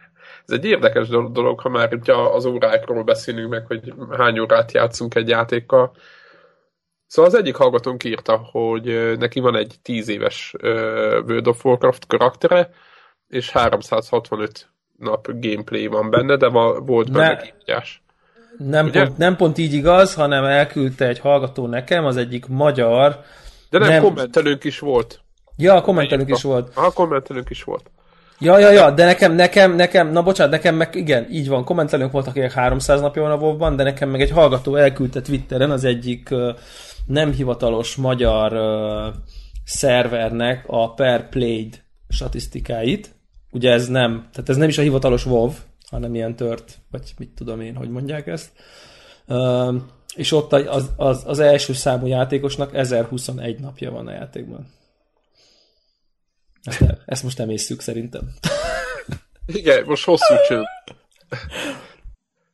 [0.45, 5.15] Ez egy érdekes dolog, ha már itt az órákról beszélünk meg, hogy hány órát játszunk
[5.15, 5.95] egy játékkal.
[7.07, 12.69] Szóval az egyik hallgatónk írta, hogy neki van egy 10 éves World of Warcraft karaktere,
[13.27, 16.47] és 365 nap gameplay van benne, de
[16.79, 18.03] volt benne kívítás.
[18.57, 23.19] Nem pont, nem pont így igaz, hanem elküldte egy hallgató nekem, az egyik magyar...
[23.69, 24.01] De nem, nem...
[24.01, 25.22] kommentelőnk is volt.
[25.55, 26.71] Ja, kommentelőnk is volt.
[26.75, 27.91] A kommentelőnk is volt.
[28.39, 32.11] Ja, ja, ja, de nekem, nekem, nekem, na bocsánat, nekem meg igen, így van, kommentelőnk
[32.11, 35.83] voltak, akik 300 napja van a wow de nekem meg egy hallgató elküldte Twitteren az
[35.83, 36.29] egyik
[37.05, 39.13] nem hivatalos magyar uh,
[39.65, 43.15] szervernek a per played statisztikáit.
[43.51, 45.51] Ugye ez nem, tehát ez nem is a hivatalos WoW,
[45.89, 48.51] hanem ilyen tört, vagy mit tudom én, hogy mondják ezt.
[49.27, 49.75] Uh,
[50.15, 54.67] és ott az, az, az első számú játékosnak 1021 napja van a játékban.
[56.63, 58.21] Ezt, ezt most nem szerintem.
[59.45, 60.65] Igen, most hosszú csőd.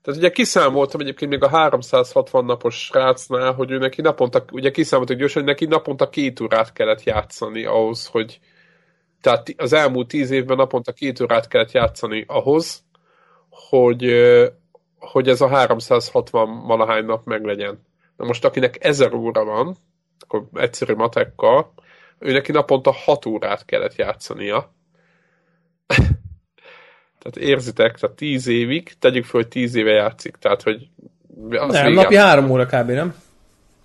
[0.01, 5.17] Tehát ugye kiszámoltam egyébként még a 360 napos srácnál, hogy ő neki naponta, ugye kiszámoltak
[5.17, 8.39] gyorsan, hogy neki naponta két órát kellett játszani ahhoz, hogy
[9.21, 12.83] tehát az elmúlt tíz évben naponta két órát kellett játszani ahhoz,
[13.49, 14.13] hogy,
[14.99, 17.85] hogy ez a 360 valahány nap meglegyen.
[18.17, 19.75] Na most akinek ezer óra van,
[20.19, 21.73] akkor egyszerű matekkal,
[22.19, 24.73] ő neki naponta 6 órát kellett játszania.
[27.19, 30.87] tehát érzitek, tehát 10 évig, tegyük föl, hogy 10 éve játszik, tehát hogy...
[31.49, 32.89] Az nem, napi 3 óra kb.
[32.89, 33.15] nem?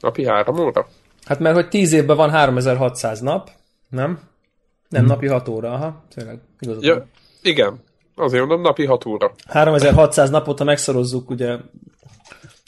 [0.00, 0.86] Napi 3 óra?
[1.24, 3.50] Hát mert hogy 10 évben van 3600 nap,
[3.88, 4.20] nem?
[4.88, 5.10] Nem, hmm.
[5.10, 6.82] napi 6 óra, aha, tényleg, igazad.
[6.82, 7.06] Ja,
[7.42, 7.82] igen,
[8.14, 9.32] azért mondom, napi 6 óra.
[9.46, 11.56] 3600 napot, ha megszorozzuk, ugye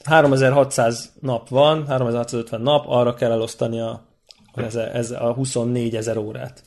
[0.04, 4.05] 3600 nap van, 3650 nap, arra kell elosztani a
[4.56, 6.62] ez, ez a 24 ezer órát.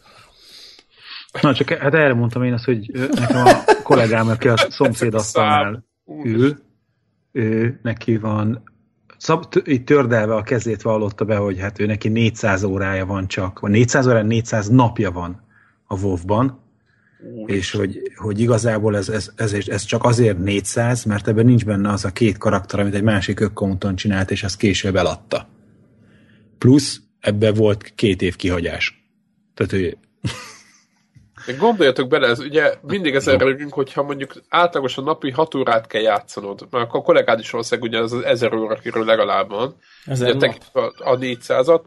[1.41, 5.85] Na, csak hát erre mondtam én azt, hogy nekem a kollégám, aki a szomszéd asztalnál
[6.23, 6.57] ül,
[7.31, 8.63] ő, neki van
[9.17, 13.59] szab, így tördelve a kezét vallotta be, hogy hát ő neki 400 órája van csak,
[13.59, 15.43] vagy 400 órája, 400 napja van
[15.87, 16.59] a WoW-ban,
[17.45, 21.89] és hogy, hogy igazából ez, ez, ez, ez csak azért 400, mert ebben nincs benne
[21.89, 25.47] az a két karakter, amit egy másik ökkonton csinált, és ezt később eladta.
[26.57, 29.03] Plusz ebbe volt két év kihagyás.
[29.53, 29.97] Tehát, hogy...
[31.57, 36.67] Gondoljatok bele, ez ugye mindig ezen rögünk, hogyha mondjuk átlagosan napi 6 órát kell játszanod,
[36.71, 40.49] mert akkor a kollégád is valószínűleg ugye az, az 1000 óra, akiről legalább van, ugye
[40.73, 41.81] a, a 400-at,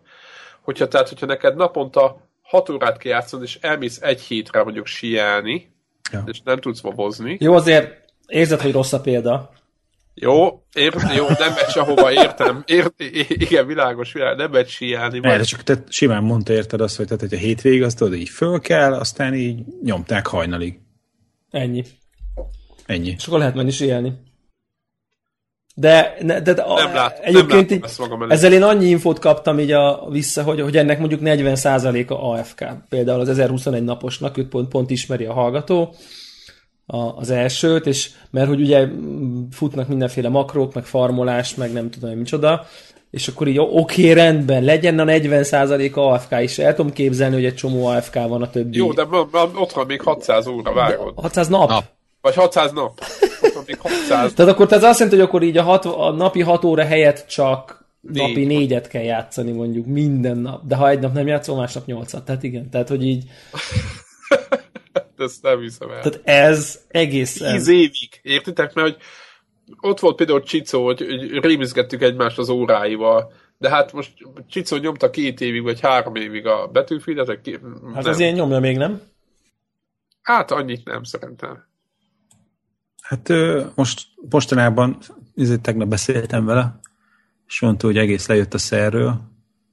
[0.61, 5.73] hogyha, tehát, hogyha neked naponta 6 órát kell játszanod, és elmész egy hétre mondjuk sielni,
[6.12, 6.25] ja.
[6.27, 7.37] és nem tudsz bobozni.
[7.40, 9.51] Jó, azért érzed, hogy rossz a példa.
[10.14, 12.62] Jó, ér, jó, nem megy sehova, értem.
[12.66, 12.92] Ér,
[13.29, 15.20] igen, világos, világos, nem megy síelni.
[15.20, 15.31] Vagy...
[15.31, 18.29] Erre csak te simán mondta, érted azt, hogy, tehát, hogy a hétvég azt tudod, így
[18.29, 20.81] föl kell, aztán így nyomták hajnalig.
[21.51, 21.85] Ennyi.
[22.87, 23.14] Ennyi.
[23.16, 24.12] És akkor lehet menni síelni.
[25.75, 29.72] De, de, de a, nem lát, egyébként nem így, ezzel én annyi infót kaptam így
[29.72, 32.64] a, vissza, hogy, hogy ennek mondjuk 40%-a AFK.
[32.88, 35.94] Például az 1021 naposnak, őt pont, pont ismeri a hallgató,
[36.87, 38.88] a, az elsőt, és mert hogy ugye
[39.51, 42.66] futnak mindenféle makrók, meg farmolás, meg nem tudom, micsoda,
[43.11, 46.59] és akkor így oké, okay, rendben, legyen a 40% AFK is.
[46.59, 48.77] El tudom képzelni, hogy egy csomó AFK van a többi.
[48.77, 49.07] Jó, de
[49.55, 51.12] ott van még 600 óra, vágod.
[51.16, 51.68] 600 nap?
[51.68, 51.85] nap.
[52.21, 53.01] Vagy 600 nap.
[53.66, 54.33] Még 600.
[54.33, 57.27] Tehát akkor ez azt jelenti, hogy akkor így a, hat, a napi 6 óra helyett
[57.27, 58.23] csak Négy.
[58.23, 60.66] napi négyet kell játszani mondjuk minden nap.
[60.66, 62.25] De ha egy nap nem játszol, másnap nyolcat.
[62.25, 63.25] Tehát igen, tehát hogy így...
[65.16, 66.01] ezt nem hiszem el.
[66.01, 67.53] Tehát ez egészen...
[67.53, 68.75] Tíz évig, értitek?
[68.75, 69.03] Mert hogy
[69.81, 74.12] ott volt például Csicó, hogy, hogy rémizgettük egymást az óráival, de hát most
[74.48, 77.40] Csicó nyomta két évig, vagy három évig a betűfidet.
[77.40, 77.59] Ki...
[77.94, 79.01] Hát az ilyen nyomja még, nem?
[80.22, 81.64] Hát annyit nem, szerintem.
[83.03, 83.29] Hát
[83.75, 84.98] most mostanában,
[85.37, 86.81] ezért tegnap beszéltem vele,
[87.46, 89.20] és mondta, hogy egész lejött a szerről.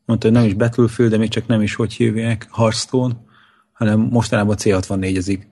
[0.06, 3.14] Mondta, hogy nem is Battlefield, de még csak nem is hogy hívják, Hearthstone,
[3.80, 5.48] hanem mostanában C64 ezik.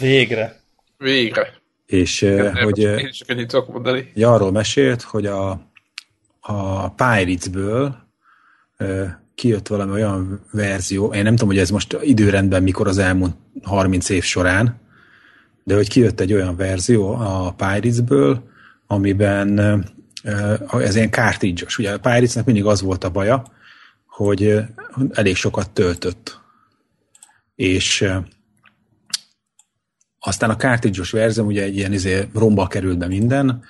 [0.00, 0.60] Végre.
[0.98, 1.52] Végre.
[1.86, 4.10] És Igen, hogy, én is tudok mondani.
[4.12, 5.50] hogy arról mesélt, hogy a,
[6.40, 7.96] a Pirates-ből
[9.34, 14.08] kijött valami olyan verzió, én nem tudom, hogy ez most időrendben mikor az elmúlt 30
[14.08, 14.80] év során,
[15.64, 18.42] de hogy kijött egy olyan verzió a Pirates-ből,
[18.86, 19.58] amiben
[20.78, 21.78] ez ilyen kártígyos.
[21.78, 23.42] Ugye a Pirates-nek mindig az volt a baja,
[24.06, 24.58] hogy
[25.12, 26.46] elég sokat töltött.
[27.58, 28.12] És
[30.18, 33.64] aztán a kártígyos verzió, ugye egy ilyen izé, romba került be minden,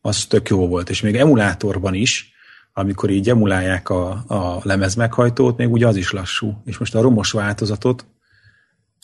[0.00, 0.90] az tök jó volt.
[0.90, 2.32] És még emulátorban is,
[2.72, 6.62] amikor így emulálják a, a lemez meghajtót, még ugye az is lassú.
[6.64, 8.06] És most a romos változatot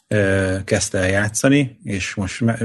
[0.08, 2.58] e, kezdte el játszani, és most me,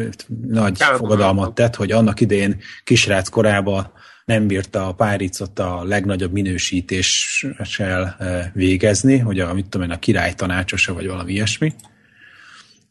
[0.47, 3.91] nagy fogadalmat tett, hogy annak idején kisrác korában
[4.25, 8.17] nem bírta a Páricot a legnagyobb minősítéssel
[8.53, 11.73] végezni, hogy a, mit tudom én, a király tanácsosa, vagy valami ilyesmi,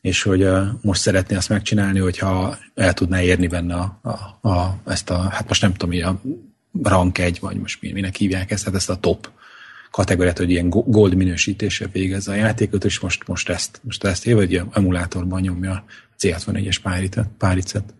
[0.00, 0.48] és hogy
[0.80, 5.48] most szeretné azt megcsinálni, hogyha el tudná érni benne a, a, a, ezt a, hát
[5.48, 6.20] most nem tudom, a
[6.82, 9.30] rank egy, vagy most minek hívják ezt, hát ezt a top
[9.90, 14.38] kategóriát, hogy ilyen gold minősítéssel végezze a játékot, és most, most ezt, most ezt év,
[14.38, 15.84] egy emulátorban nyomja a
[16.18, 16.76] C64-es
[17.38, 17.94] páricet.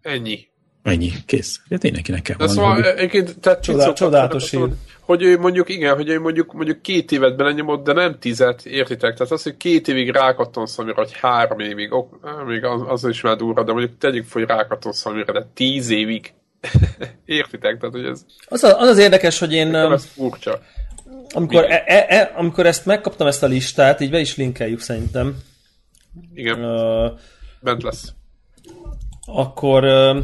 [0.00, 0.50] Ennyi.
[0.82, 1.60] Ennyi, kész.
[1.68, 4.54] Ja, tényleg kell De szóval egyébként tehát Csodál, csodálatos
[5.00, 9.16] hogy ő mondjuk, igen, hogy ő mondjuk, mondjuk két évet belenyomott, de nem tizet, értitek?
[9.16, 13.20] Tehát az, hogy két évig rákattonsz amire, vagy három évig, ok, még az, az is
[13.20, 16.32] már durva, de mondjuk tegyük hogy rákattonsz amire, de tíz évig
[17.24, 17.78] Értitek?
[17.78, 18.24] Tehát, hogy ez...
[18.48, 19.74] Az, az az érdekes, hogy én...
[19.74, 20.60] Ez furcsa.
[21.34, 25.36] Amikor, e, e, e, amikor ezt megkaptam ezt a listát, így be is linkeljük szerintem.
[26.34, 26.64] Igen.
[26.64, 27.10] Uh,
[27.60, 28.12] Bent lesz.
[29.26, 30.16] Akkor uh,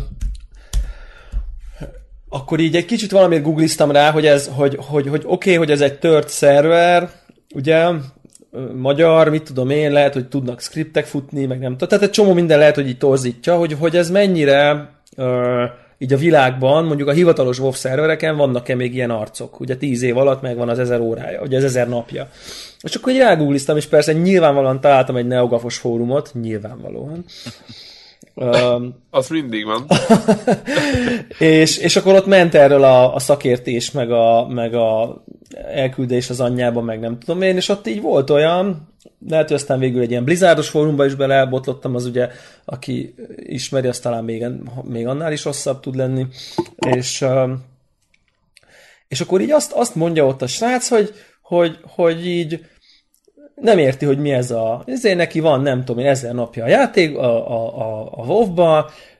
[2.28, 5.70] akkor így egy kicsit valamiért googliztam rá, hogy ez, hogy, hogy, hogy oké, okay, hogy
[5.70, 7.10] ez egy tört szerver,
[7.54, 7.86] ugye,
[8.76, 11.88] magyar, mit tudom én, lehet, hogy tudnak skriptek futni, meg nem tudom.
[11.88, 15.62] Tehát egy csomó minden lehet, hogy így torzítja, hogy, hogy ez mennyire uh,
[15.98, 19.60] így a világban, mondjuk a hivatalos WoW szervereken vannak-e még ilyen arcok?
[19.60, 22.28] Ugye tíz év alatt megvan az ezer órája, ugye az ezer napja.
[22.80, 27.24] És akkor így rágoogliztam, és persze nyilvánvalóan találtam egy neogafos fórumot, nyilvánvalóan.
[28.40, 29.86] Um, az mindig van.
[31.38, 35.22] és, és akkor ott ment erről a, a szakértés, meg a, meg a
[35.66, 38.88] elküldés az anyjába, meg nem tudom én, és ott így volt olyan,
[39.28, 42.28] lehet, hogy aztán végül egy ilyen Blizzardos fórumba is belebotlottam, az ugye,
[42.64, 44.46] aki ismeri, az talán még,
[44.82, 46.26] még annál is rosszabb tud lenni,
[46.76, 47.24] és,
[49.08, 52.60] és akkor így azt, azt mondja ott a srác, hogy, hogy, hogy így
[53.60, 54.82] nem érti, hogy mi ez a...
[54.86, 58.24] Ezért neki van, nem tudom én, ezer napja a játék, a, a, a, a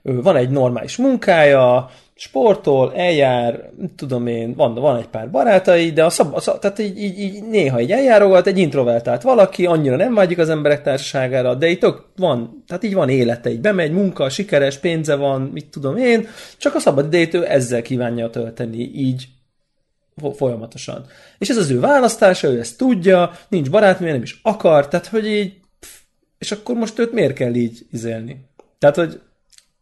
[0.03, 6.11] van egy normális munkája, sportol, eljár, tudom én, van, van egy pár barátai, de a
[6.11, 10.15] szab, a szab, tehát így, így, így, néha egy eljárogat, egy introvertált valaki, annyira nem
[10.15, 14.79] vágyik az emberek társaságára, de itt van, tehát így van élete, így bemegy, munka, sikeres,
[14.79, 19.25] pénze van, mit tudom én, csak a szabad idejét ő ezzel kívánja tölteni, így
[20.37, 21.07] folyamatosan.
[21.39, 25.27] És ez az ő választása, ő ezt tudja, nincs barátnője, nem is akar, tehát hogy
[25.27, 25.91] így, pff,
[26.39, 28.47] és akkor most őt miért kell így izélni?
[28.79, 29.21] Tehát, hogy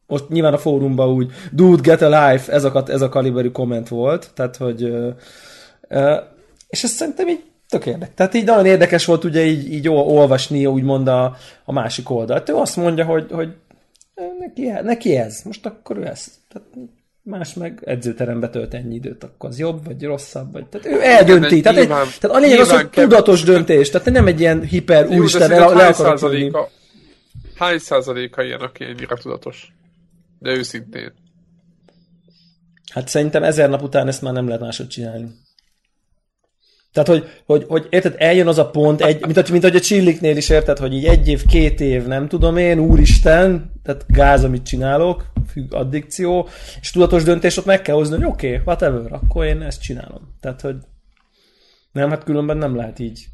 [0.07, 3.88] most nyilván a fórumban úgy, dude, get a life, ez a, ez a kaliberű komment
[3.88, 5.14] volt, tehát, hogy uh,
[6.68, 8.14] és ez szerintem így tök érdekes.
[8.14, 12.49] Tehát így nagyon érdekes volt ugye így, így olvasni úgymond a, a másik oldalt.
[12.49, 13.55] Ő azt mondja, hogy, hogy
[14.38, 16.27] neki, neki ez, most akkor ő ez.
[16.49, 16.68] Tehát
[17.27, 20.67] más meg edzőterembe tölt ennyi időt, akkor az jobb, vagy rosszabb, vagy...
[20.67, 21.61] Tehát ő eldönti.
[21.61, 25.09] Tehát, nyilván, egy, tehát a lényeg az, hogy tudatos döntés, tehát nem egy ilyen hiper
[25.09, 26.71] úristen le, le akarok
[27.55, 29.73] Hány százaléka ilyen, aki ennyire tudatos?
[30.39, 31.12] De őszintén.
[32.93, 35.29] Hát szerintem ezer nap után ezt már nem lehet máshogy csinálni.
[36.97, 40.37] Tehát, hogy, hogy, hogy érted, eljön az a pont, egy, mint, mint hogy a Csilliknél
[40.37, 44.67] is érted, hogy így egy év, két év, nem tudom én, úristen, tehát gáz, amit
[44.67, 46.49] csinálok, függ, addikció,
[46.81, 50.37] és tudatos döntés ott meg kell hozni, hogy oké, okay, whatever, akkor én ezt csinálom.
[50.41, 50.77] Tehát, hogy
[51.93, 53.27] nem, hát különben nem lehet így.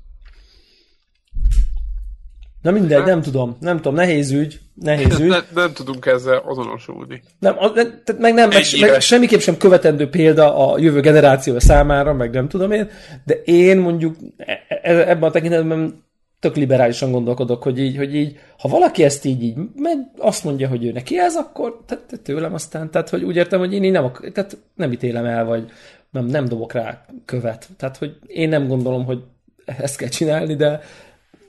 [2.63, 5.29] Na mindegy, hát, nem tudom, nem tudom, nehéz ügy, nehéz ügy.
[5.29, 7.23] Nem, nem tudunk ezzel azonosulni.
[7.39, 12.13] Nem, a, tehát meg nem, meg, meg semmiképp sem követendő példa a jövő generáció számára,
[12.13, 12.91] meg nem tudom én,
[13.25, 16.05] de én mondjuk e, e, ebben a tekintetben
[16.41, 20.69] tök liberálisan gondolkodok, hogy így, hogy így, ha valaki ezt így, így meg azt mondja,
[20.69, 23.93] hogy ő neki ez, akkor tehát tőlem aztán, tehát hogy úgy értem, hogy én így
[23.93, 25.71] nem, tehát nem ítélem el, vagy
[26.11, 27.69] nem, nem dobok rá követ.
[27.77, 29.23] Tehát, hogy én nem gondolom, hogy
[29.65, 30.81] ezt kell csinálni, de,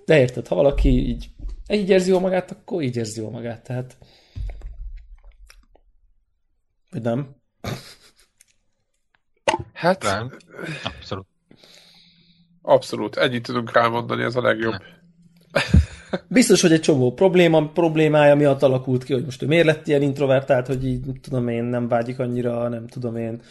[0.06, 1.30] de érted, ha valaki így
[1.68, 3.98] így érzi jól magát, akkor így érzi jól magát, tehát
[6.92, 7.36] vagy nem?
[9.74, 10.32] Hát, Nem.
[10.84, 11.28] Abszolút.
[12.62, 13.16] abszolút.
[13.16, 14.74] Ennyit tudunk rámondani, ez a legjobb.
[16.28, 20.02] Biztos, hogy egy csomó probléma, problémája miatt alakult ki, hogy most ő miért lett ilyen
[20.02, 23.42] introvertált, hogy így tudom én, nem vágyik annyira, nem tudom én.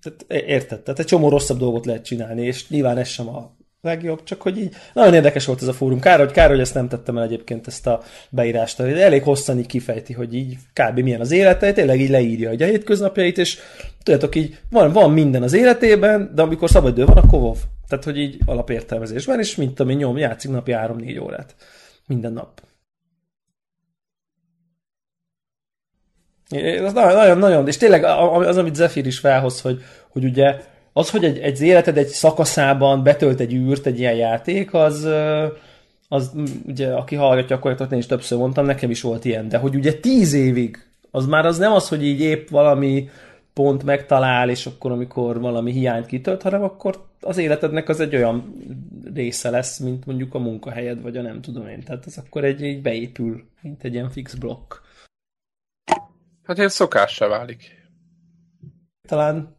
[0.00, 0.82] Tehát érted?
[0.82, 4.58] Tehát egy csomó rosszabb dolgot lehet csinálni, és nyilván ez sem a legjobb, csak hogy
[4.58, 6.00] így nagyon érdekes volt ez a fórum.
[6.00, 9.66] Kár, hogy, kár, hogy ezt nem tettem el egyébként ezt a beírást, elég hosszan így
[9.66, 10.98] kifejti, hogy így kb.
[10.98, 13.58] milyen az élete, tényleg így leírja hogy a hétköznapjait, és
[14.02, 17.54] tudjátok így, van, van minden az életében, de amikor szabadidő van, akkor WoW.
[17.88, 21.54] Tehát, hogy így alapértelmezésben, és mint ami nyom, játszik napi 3-4 órát.
[22.06, 22.62] Minden nap.
[26.48, 30.60] Ez nagyon, nagyon, nagyon, és tényleg az, amit Zephyr is felhoz, hogy, hogy ugye
[30.96, 35.08] az, hogy egy, egy életed egy szakaszában betölt egy űrt egy ilyen játék, az,
[36.08, 36.32] az
[36.66, 39.92] ugye, aki hallgatja, akkor én is többször mondtam, nekem is volt ilyen, de hogy ugye
[39.92, 43.08] tíz évig, az már az nem az, hogy így épp valami
[43.52, 48.54] pont megtalál, és akkor, amikor valami hiányt kitölt, hanem akkor az életednek az egy olyan
[49.14, 51.82] része lesz, mint mondjuk a munkahelyed, vagy a nem tudom én.
[51.82, 54.74] Tehát ez akkor egy, egy beépül, mint egy ilyen fix blokk.
[56.44, 57.88] Hát ilyen szokássá válik.
[59.08, 59.56] Talán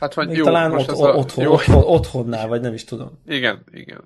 [0.00, 1.52] Hát vagy még jó, talán most ott, a, otthon, jó.
[1.52, 3.18] otthon, otthonnál, vagy nem is tudom.
[3.26, 4.00] Igen, igen.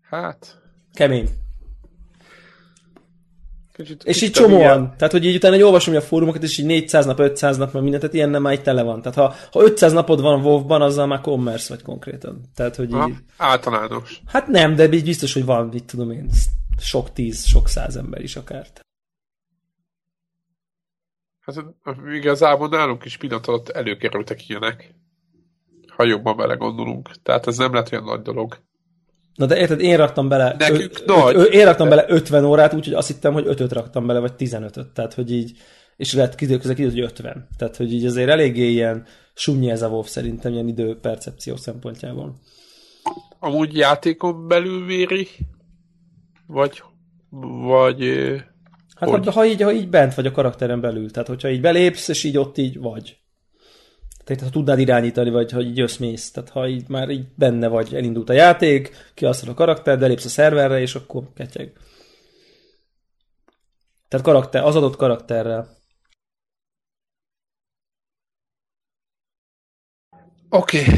[0.00, 0.60] Hát,
[0.94, 1.28] Kemény.
[3.72, 4.60] kicsit, És így kicsit csomóan.
[4.60, 7.72] ilyen- Tehát, hogy így utána egy olvasom a fórumokat, és így 400 nap, 500 nap,
[7.72, 9.02] meg mindent, tehát ilyen nem már így tele van.
[9.02, 12.40] Tehát ha, ha 500 napod van WoW-ban, azzal már commerce vagy konkrétan.
[12.54, 14.22] Tehát, hogy Ha, így, általános.
[14.26, 16.28] hát nem, de így biztos, hogy van, mit tudom én,
[16.78, 18.66] sok tíz, sok száz ember is akár.
[21.42, 21.56] Hát
[22.14, 24.94] igazából nálunk is pillanat alatt előkerültek ilyenek.
[25.96, 27.10] Ha jobban belegondolunk.
[27.22, 28.58] Tehát ez nem lett olyan nagy dolog.
[29.34, 31.34] Na de érted, én raktam bele, Nekünk ö- nagy.
[31.34, 34.92] ö- én raktam bele 50 órát, úgyhogy azt hittem, hogy 5-öt raktam bele, vagy 15-öt.
[34.92, 35.58] Tehát, hogy így,
[35.96, 37.48] és lett időközben kiderült, hogy 50.
[37.56, 42.38] Tehát, hogy így azért eléggé ilyen sunnyi ez a WoW szerintem, ilyen időpercepció szempontjából.
[43.38, 45.28] Amúgy játékon belül véri?
[46.46, 46.82] Vagy,
[47.66, 48.02] vagy
[49.02, 49.26] Hát Hogy?
[49.26, 52.38] ha, így, ha így bent vagy a karakteren belül, tehát hogyha így belépsz, és így
[52.38, 53.18] ott így vagy.
[54.24, 56.30] Tehát ha tudnád irányítani, vagy ha így jössz mész.
[56.30, 60.28] Tehát ha így már így benne vagy, elindult a játék, kiasztod a karakter, belépsz a
[60.28, 61.72] szerverre, és akkor ketyeg.
[64.08, 65.68] Tehát karakter, az adott karakterrel.
[70.48, 70.94] Oké, okay.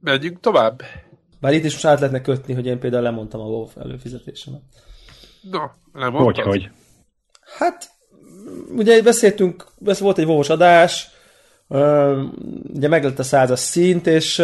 [0.00, 0.82] menjünk tovább.
[1.40, 4.62] Bár itt is most át lehetne kötni, hogy én például lemondtam a WoW előfizetésemet.
[5.50, 6.70] Na, nem Hogy, hogy?
[7.58, 7.90] Hát,
[8.76, 11.10] ugye beszéltünk, ez volt egy vovos adás,
[12.74, 14.38] ugye meg lett a százas szint, és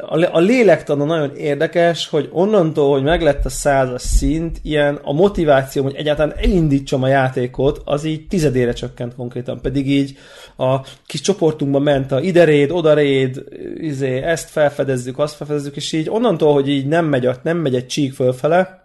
[0.00, 4.98] a, lé- a lélektana nagyon érdekes, hogy onnantól, hogy meg lett a százas szint, ilyen
[5.02, 10.18] a motiváció, hogy egyáltalán elindítsam a játékot, az így tizedére csökkent konkrétan, pedig így
[10.56, 13.44] a kis csoportunkban ment a ideréd, odaréd,
[13.76, 17.86] izé, ezt felfedezzük, azt felfedezzük, és így onnantól, hogy így nem megy, nem megy egy
[17.86, 18.83] csík fölfele,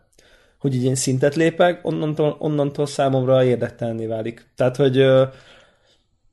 [0.59, 4.45] hogy így én szintet lépek, onnantól, onnantól számomra érdektelenné válik.
[4.55, 4.93] Tehát, hogy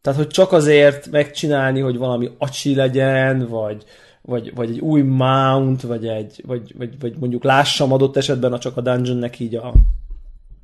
[0.07, 3.85] tehát, hogy csak azért megcsinálni, hogy valami acsi legyen, vagy,
[4.23, 8.59] vagy, vagy egy új mount, vagy, egy, vagy, vagy, vagy mondjuk lássam adott esetben a
[8.59, 9.73] csak a dungeonnek így a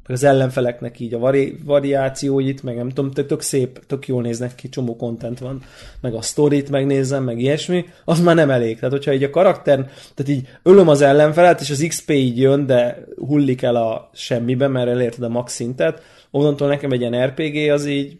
[0.06, 4.54] meg az ellenfeleknek így a vari, variációit, meg nem tudom, tök, szép, tök jól néznek
[4.54, 5.62] ki, csomó content van,
[6.00, 8.74] meg a sztorit megnézem, meg ilyesmi, az már nem elég.
[8.74, 9.76] Tehát, hogyha így a karakter,
[10.14, 14.68] tehát így ölöm az ellenfelet, és az XP így jön, de hullik el a semmibe,
[14.68, 18.16] mert elérted a max szintet, onnantól nekem egy ilyen RPG az így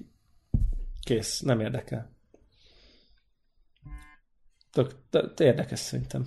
[1.05, 2.11] kész, nem érdekel.
[4.73, 6.27] Tök, tök érdekes szerintem.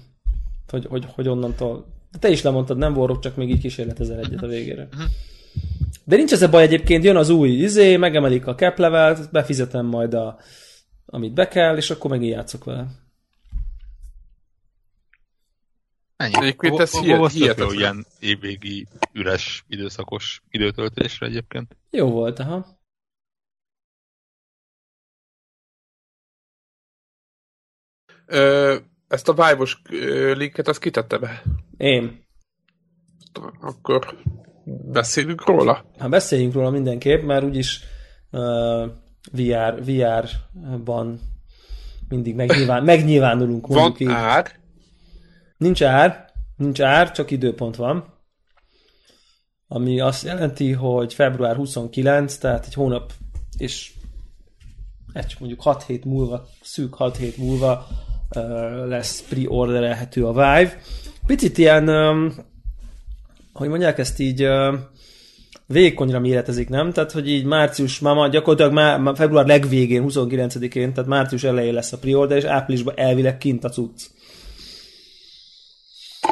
[0.68, 1.94] Hogy, hogy, hogy onnantól...
[2.20, 4.88] Te is lemondtad, nem vorok, csak még így kísérletezel egyet a végére.
[6.08, 9.86] De nincs ez a baj egyébként, jön az új izé, megemelik a cap levelt, befizetem
[9.86, 10.40] majd a,
[11.06, 12.88] amit be kell, és akkor megint játszok vele.
[16.16, 16.34] Ennyi.
[16.36, 16.92] Egyébként ez
[17.32, 17.74] hihetetlen.
[17.74, 21.78] ilyen évvégi üres időszakos időtöltésre egyébként.
[21.90, 22.66] Jó volt, aha.
[28.26, 28.78] Ö,
[29.08, 29.58] ezt a
[29.90, 31.44] ö, linket, azt kitette be.
[31.78, 32.24] Én.
[33.60, 34.18] Akkor
[34.66, 35.86] beszélünk róla.
[35.98, 37.82] Hát beszéljünk róla mindenképp, mert úgyis
[38.32, 38.86] uh,
[39.32, 41.20] VR, VR-ban
[42.08, 44.08] mindig megnyilván, megnyilvánulunk, Van így.
[44.08, 44.52] ár.
[45.58, 46.26] Nincs ár,
[46.58, 48.14] nincs ár, csak időpont van.
[49.68, 53.14] Ami azt jelenti, hogy február 29, tehát egy hónap
[53.58, 53.94] és
[55.14, 57.88] egy mondjuk 6 hét múlva, szűk 6 hét múlva
[58.36, 60.78] uh, lesz pre-orderelhető a Vive.
[61.26, 62.34] Picit ilyen um,
[63.56, 64.48] hogy mondják ezt így,
[65.68, 66.92] vékonyra méretezik, nem?
[66.92, 71.98] Tehát, hogy így március, már gyakorlatilag már, február legvégén, 29-én, tehát március elején lesz a
[71.98, 74.02] pre és áprilisban elvileg kint a cucc.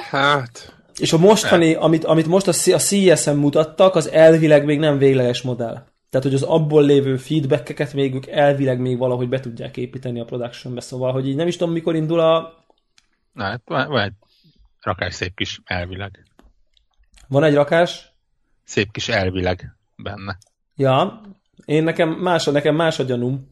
[0.10, 0.82] Hát...
[1.00, 5.42] És a mostani, amit, amit most a, a CSM mutattak, az elvileg még nem végleges
[5.42, 5.84] modell.
[6.10, 10.26] Tehát, hogy az abból lévő feedbackeket még ők elvileg még valahogy be tudják építeni a
[10.26, 12.54] productionbe, szóval, hogy így nem is tudom, mikor indul a...
[13.32, 14.14] Na, hát van egy
[14.82, 16.24] rakás szép kis elvileg.
[17.34, 18.14] Van egy rakás?
[18.64, 20.38] Szép kis elvileg benne.
[20.76, 21.22] Ja,
[21.66, 23.50] én nekem más, nekem más a gyanúm.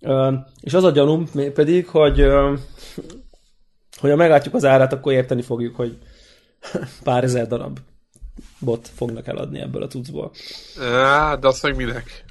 [0.00, 2.54] Ö, és az a gyanúm pedig, hogy ö,
[3.96, 5.98] hogy ha meglátjuk az árát, akkor érteni fogjuk, hogy
[7.04, 7.78] pár ezer darab
[8.58, 10.32] bot fognak eladni ebből a cuccból.
[10.80, 12.24] Á, de azt meg minek?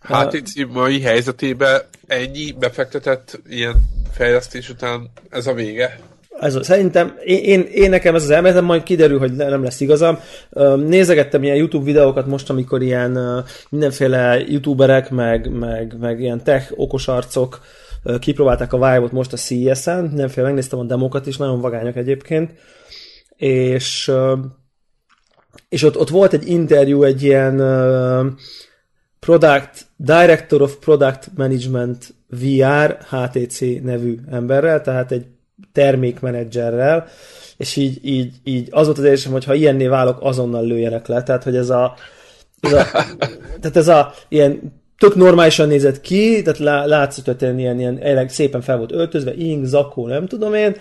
[0.00, 3.74] Hát itt mai helyzetében ennyi befektetett ilyen
[4.12, 6.00] fejlesztés után ez a vége.
[6.40, 10.18] Ez, szerintem, én, én, én nekem ez az elméletem, majd kiderül, hogy nem lesz igazam.
[10.86, 17.08] Nézegettem ilyen YouTube videókat most, amikor ilyen mindenféle youtuberek, meg, meg, meg ilyen tech okos
[17.08, 17.60] arcok
[18.18, 22.54] kipróbálták a Vive-ot most a CES-en, mindenféle megnéztem a demokat is, nagyon vagányok egyébként,
[23.36, 24.12] és
[25.68, 27.56] és ott, ott volt egy interjú egy ilyen
[29.20, 35.26] product, Director of Product Management VR HTC nevű emberrel, tehát egy
[35.72, 37.06] termékmenedzserrel,
[37.56, 41.22] és így, így, így az volt az érzésem, hogy ha ilyenné válok, azonnal lőjenek le.
[41.22, 41.94] Tehát, hogy ez a,
[42.60, 42.84] ez a
[43.60, 48.60] tehát ez a ilyen tök normálisan nézett ki, tehát lá, látszott, hogy ilyen, ilyen szépen
[48.60, 50.76] fel volt öltözve, ing, zakó, nem tudom én,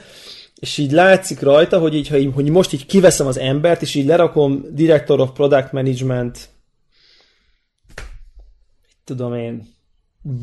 [0.55, 3.95] és így látszik rajta, hogy így, ha így, hogy most így kiveszem az embert, és
[3.95, 6.49] így lerakom Director of Product Management
[9.03, 9.67] tudom én,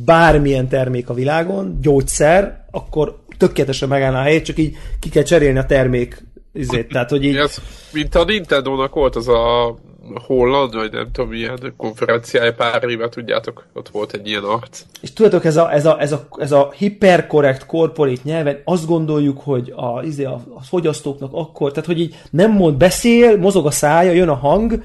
[0.05, 5.59] bármilyen termék a világon, gyógyszer, akkor tökéletesen megállna a helyét, csak így ki kell cserélni
[5.59, 7.37] a termék izét, tehát hogy így...
[7.37, 7.57] Ez,
[7.93, 9.77] mint a Nintendo-nak volt az a
[10.15, 14.83] holland, vagy nem tudom, milyen konferenciája pár éve, tudjátok, ott volt egy ilyen arc.
[15.01, 19.41] És tudjátok, ez a, ez a, ez a, ez a hiperkorrekt corporate nyelven azt gondoljuk,
[19.41, 23.71] hogy a, izé, a, a fogyasztóknak akkor, tehát hogy így nem mond, beszél, mozog a
[23.71, 24.83] szája, jön a hang,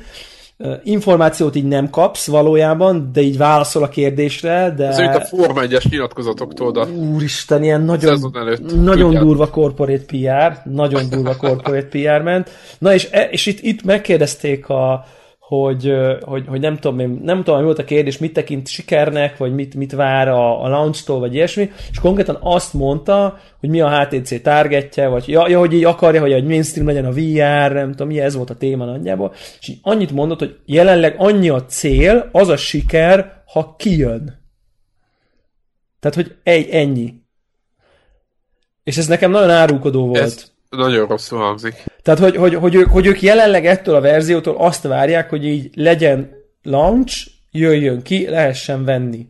[0.84, 4.88] információt így nem kapsz valójában, de így válaszol a kérdésre, de...
[4.88, 6.86] Ez a Forma 1-es nyilatkozatoktól, de...
[6.86, 12.50] Úristen, ilyen nagyon, előtt, nagyon durva corporate PR, nagyon durva corporate PR ment.
[12.78, 15.06] Na és, e, és itt, itt megkérdezték a,
[15.48, 19.54] hogy, hogy, hogy nem tudom, nem tudom, mi volt a kérdés, mit tekint sikernek, vagy
[19.54, 24.00] mit, mit vár a, a launch-tól, vagy ilyesmi, és konkrétan azt mondta, hogy mi a
[24.00, 27.90] HTC targetje, vagy ja, ja, hogy így akarja, hogy egy mainstream legyen a VR, nem
[27.92, 31.66] tudom, mi ez volt a téma nagyjából, és így annyit mondott, hogy jelenleg annyi a
[31.66, 34.44] cél, az a siker, ha kijön.
[36.00, 37.14] Tehát, hogy egy, ennyi.
[38.84, 40.22] És ez nekem nagyon árulkodó volt.
[40.22, 41.84] Ez, nagyon rosszul hangzik.
[42.06, 45.70] Tehát, hogy, hogy, hogy, ők, hogy ők jelenleg ettől a verziótól azt várják, hogy így
[45.76, 46.30] legyen
[46.64, 49.28] launch, jöjjön ki, lehessen venni.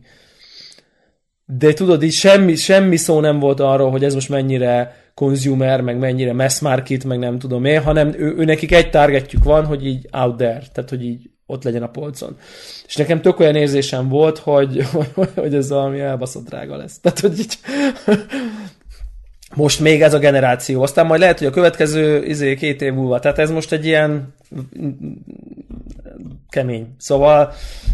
[1.44, 5.98] De tudod, így semmi, semmi szó nem volt arról, hogy ez most mennyire consumer, meg
[5.98, 9.86] mennyire mass market, meg nem tudom én, hanem ő, ő nekik egy targetjük van, hogy
[9.86, 12.36] így out there, tehát hogy így ott legyen a polcon.
[12.86, 14.82] És nekem tök olyan érzésem volt, hogy,
[15.34, 16.98] hogy ez valami elbaszott drága lesz.
[17.00, 17.58] Tehát, hogy így,
[19.54, 20.82] most még ez a generáció.
[20.82, 23.18] Aztán majd lehet, hogy a következő izé, két év múlva.
[23.18, 24.34] Tehát ez most egy ilyen
[26.48, 26.86] kemény.
[26.98, 27.52] Szóval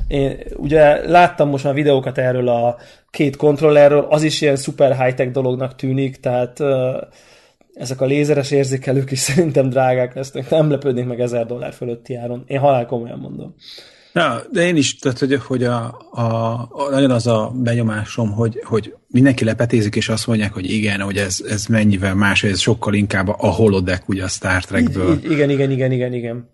[0.09, 2.77] én ugye láttam most már videókat erről a
[3.11, 6.59] két kontrollerről, az is ilyen szuper high-tech dolognak tűnik, tehát
[7.75, 12.45] ezek a lézeres érzékelők is szerintem drágák lesznek, nem lepődnék meg ezer dollár fölötti áron.
[12.47, 13.55] Én halál komolyan mondom.
[14.13, 16.23] Na, de én is, tehát hogy, hogy a, a,
[16.71, 21.17] a, nagyon az a benyomásom, hogy, hogy mindenki lepetézik, és azt mondják, hogy igen, hogy
[21.17, 25.19] ez, ez mennyivel más, hogy ez sokkal inkább a holodeck ugye a Star Trekből.
[25.25, 26.51] Igen, igen, igen, igen, igen.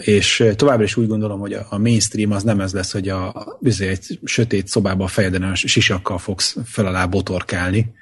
[0.00, 3.46] És továbbra is úgy gondolom, hogy a mainstream az nem ez lesz, hogy a,
[3.78, 7.94] egy sötét szobában a fejeden a sisakkal fogsz fel alá botorkálni,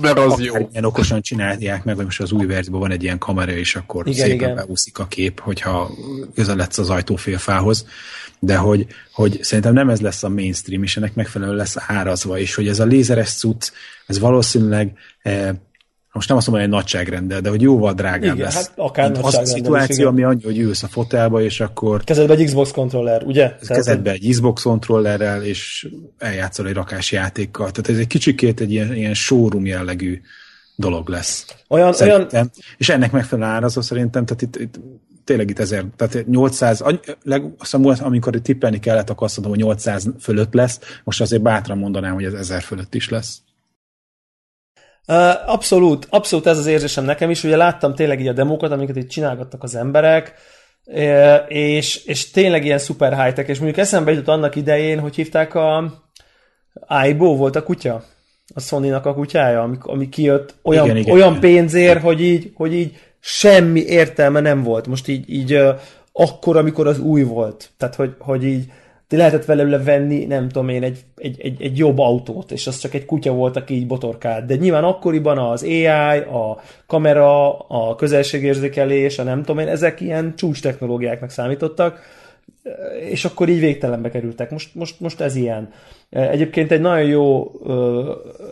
[0.00, 0.54] mert az jó.
[0.72, 4.06] Ilyen okosan csinálják meg, hogy most az új verzióban van egy ilyen kamera, és akkor
[4.06, 4.54] igen, szépen igen.
[4.54, 5.90] beúszik a kép, hogyha
[6.34, 7.86] közel lesz az ajtófélfához.
[8.38, 12.54] De hogy, hogy szerintem nem ez lesz a mainstream, és ennek megfelelően lesz árazva, és
[12.54, 13.70] hogy ez a lézeres cucc,
[14.06, 15.50] ez valószínűleg eh,
[16.14, 18.54] most nem azt mondom, hogy egy nagyságrendel, de hogy jóval drágább igen, lesz.
[18.54, 22.04] Hát akár az a szituáció, ami annyi, hogy ülsz a fotelba, és akkor...
[22.04, 23.56] Kezedbe egy Xbox kontroller, ugye?
[23.66, 25.88] Kezedbe egy Xbox kontrollerrel, és
[26.18, 27.70] eljátszol egy rakás játékkal.
[27.70, 30.20] Tehát ez egy kicsikét egy ilyen, ilyen showroom jellegű
[30.76, 31.46] dolog lesz.
[31.68, 32.26] Olyan, szerintem.
[32.32, 32.50] olyan...
[32.76, 34.80] És ennek megfelelően árazó szerintem, tehát itt, itt
[35.24, 36.84] tényleg itt ezer, tehát 800,
[37.22, 41.78] leg, azt amikor tippelni kellett, akkor azt mondom, hogy 800 fölött lesz, most azért bátran
[41.78, 43.42] mondanám, hogy ez 1000 fölött is lesz.
[45.46, 47.44] Abszolút, abszolút ez az érzésem nekem is.
[47.44, 50.34] Ugye láttam tényleg így a demókat, amiket itt csinálgattak az emberek,
[51.48, 55.92] és, és tényleg ilyen szuper high-tech, és mondjuk eszembe jutott annak idején, hogy hívták a
[56.86, 58.04] Aibo volt a kutya?
[58.54, 61.40] A sony a kutyája, ami, ami kijött olyan, igen, igen, olyan igen.
[61.40, 64.86] pénzért, hogy így, hogy így semmi értelme nem volt.
[64.86, 65.58] Most így, így
[66.12, 67.70] akkor, amikor az új volt.
[67.76, 68.64] Tehát, hogy, hogy így
[69.16, 72.94] lehetett vele venni, nem tudom én, egy, egy, egy, egy jobb autót, és az csak
[72.94, 74.46] egy kutya volt, aki így botorkált.
[74.46, 75.86] De nyilván akkoriban az AI,
[76.16, 82.00] a kamera, a közelségérzékelés, a nem tudom én, ezek ilyen csúcs technológiáknak számítottak,
[83.10, 84.50] és akkor így végtelenbe kerültek.
[84.50, 85.68] Most, most, most ez ilyen.
[86.10, 87.52] Egyébként egy nagyon jó,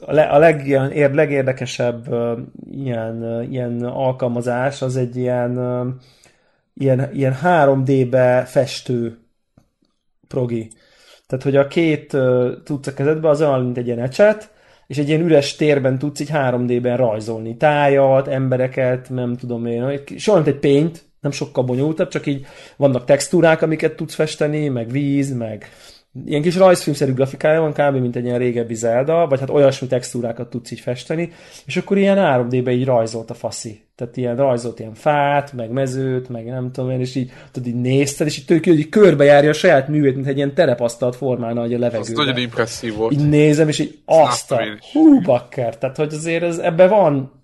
[0.07, 0.69] a leg,
[1.15, 2.15] legérdekesebb
[2.71, 5.59] ilyen, ilyen alkalmazás az egy ilyen,
[6.75, 9.22] ilyen, ilyen 3D-be festő
[10.33, 10.71] progi.
[11.27, 12.17] Tehát, hogy a két
[12.65, 14.51] tudsz a kezedbe, az olyan, mint egy ilyen ecset,
[14.87, 17.57] és egy ilyen üres térben tudsz így 3D-ben rajzolni.
[17.57, 20.01] Tájat, embereket, nem tudom én.
[20.17, 24.91] Soha mint egy paint, nem sokkal bonyolultabb, csak így vannak textúrák, amiket tudsz festeni, meg
[24.91, 25.69] víz, meg
[26.25, 28.01] ilyen kis rajzfilmszerű grafikája van, kb.
[28.01, 31.33] mint egy ilyen régebbi Zelda, vagy hát olyasmi textúrákat tudsz így festeni,
[31.67, 33.81] és akkor ilyen 3D-be így rajzolt a faszi.
[33.97, 37.81] Tehát ilyen rajzolt ilyen fát, meg mezőt, meg nem tudom én, és így, tudod, így
[37.81, 41.75] nézted, és így tök, így körbejárja a saját művét, mint egy ilyen terepasztalt formálna, hogy
[41.75, 42.11] a levegőben.
[42.11, 43.13] Az nagyon impresszív volt.
[43.13, 45.79] Így nézem, és így azt a hú, bakker.
[45.79, 47.43] Tehát, hogy azért ez, ebben van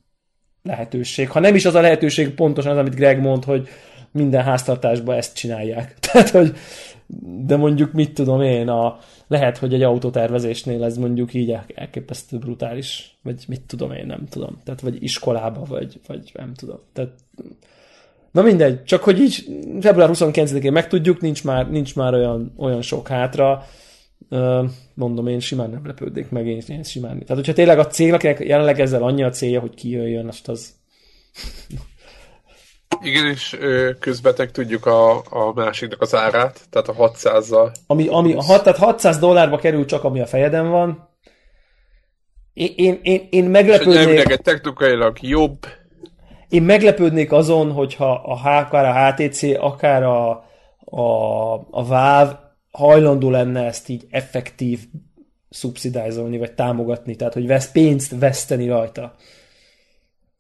[0.63, 1.31] lehetőség.
[1.31, 3.69] Ha nem is az a lehetőség pontosan az, amit Greg mond, hogy
[4.13, 5.95] minden háztartásban ezt csinálják.
[6.13, 6.57] Tehát, hogy
[7.47, 13.19] de mondjuk mit tudom én, a, lehet, hogy egy autótervezésnél ez mondjuk így elképesztő brutális,
[13.23, 14.61] vagy mit tudom én, nem tudom.
[14.65, 16.79] Tehát vagy iskolába, vagy, vagy nem tudom.
[16.93, 17.11] Tehát,
[18.31, 19.45] na mindegy, csak hogy így
[19.81, 23.65] február 29-én megtudjuk, nincs már, nincs már olyan, olyan sok hátra,
[24.95, 27.19] mondom, én simán nem lepődnék meg, én, én simán.
[27.19, 30.75] Tehát, hogyha tényleg a cégnek jelenleg ezzel annyi a célja, hogy kijöjjön, azt az
[33.03, 33.59] igen, és
[34.01, 37.73] közbetek tudjuk a, a másiknak az árát, tehát a 600-zal.
[37.87, 41.09] Ami, ami a hat, tehát 600 dollárba kerül csak, ami a fejeden van.
[42.53, 44.29] Én, én, én, én meglepődnék...
[44.29, 45.67] És technikailag jobb.
[46.49, 50.31] Én meglepődnék azon, hogyha a, akár a HTC, akár a,
[50.85, 54.81] a, a Valve hajlandó lenne ezt így effektív
[55.51, 59.15] szubszidázolni, vagy támogatni, tehát hogy vesz, pénzt veszteni rajta.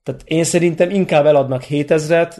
[0.02, 2.36] Tehát én szerintem inkább eladnak 7000-et,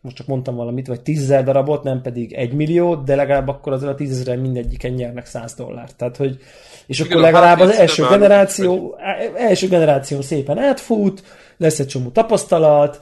[0.00, 3.92] most csak mondtam valamit, vagy 10 darabot, nem pedig 1 millió, de legalább akkor azért
[3.92, 5.96] a 10 ezeren mindegyiken nyernek 100 dollárt.
[5.96, 6.38] Tehát, hogy,
[6.86, 8.96] és Igen, akkor legalább az első generáció,
[9.36, 11.22] első generáció szépen átfut,
[11.56, 13.00] lesz egy csomó tapasztalat,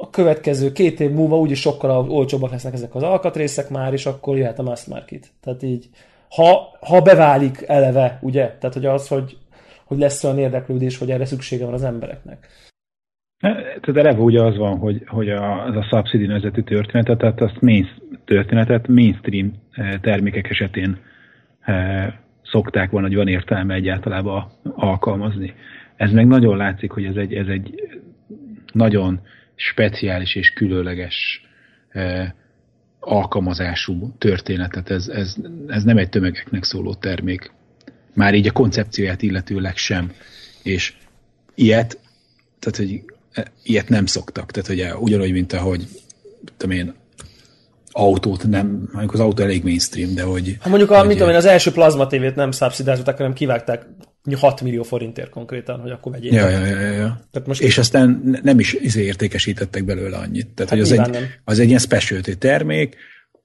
[0.00, 4.36] a következő két év múlva úgyis sokkal olcsóbbak lesznek ezek az alkatrészek már, és akkor
[4.36, 5.26] jöhet a mass market.
[5.40, 5.88] Tehát így,
[6.28, 8.56] ha, ha beválik eleve, ugye?
[8.60, 9.36] Tehát, hogy az, hogy,
[9.84, 12.48] hogy lesz olyan érdeklődés, hogy erre szüksége van az embereknek.
[13.40, 17.60] Tehát eleve ugye az van, hogy, hogy a, az a Subsidy nevezetű történetet, tehát azt
[17.60, 17.88] main,
[18.24, 20.98] történetet mainstream eh, termékek esetén
[21.60, 25.54] e, szokták volna, hogy van értelme egyáltalán alkalmazni.
[25.96, 27.74] Ez meg nagyon látszik, hogy ez egy, ez egy
[28.72, 29.20] nagyon
[29.54, 31.42] speciális és különleges
[31.88, 32.34] e,
[33.00, 34.90] alkalmazású történetet.
[34.90, 37.52] Ez, ez, ez nem egy tömegeknek szóló termék.
[38.14, 40.12] Már így a koncepcióját illetőleg sem.
[40.62, 40.94] És
[41.54, 41.98] ilyet,
[42.58, 43.15] tehát hogy
[43.62, 44.50] ilyet nem szoktak.
[44.50, 45.86] Tehát ugye ugyanúgy, mint ahogy
[46.56, 46.94] tudom én,
[47.90, 50.56] autót nem, mondjuk az autó elég mainstream, de hogy...
[50.60, 53.86] Ha mondjuk, a, hogy, mit tudom én, az első plazma tévét nem szubszidázolták, hanem kivágták
[54.34, 56.32] 6 millió forintért konkrétan, hogy akkor vegyék.
[56.32, 57.28] Ja, ja, ja, ja.
[57.30, 60.48] Tehát most és aztán nem is izé értékesítettek belőle annyit.
[60.48, 62.96] Tehát, hát hogy az egy, az egy ilyen specialty termék,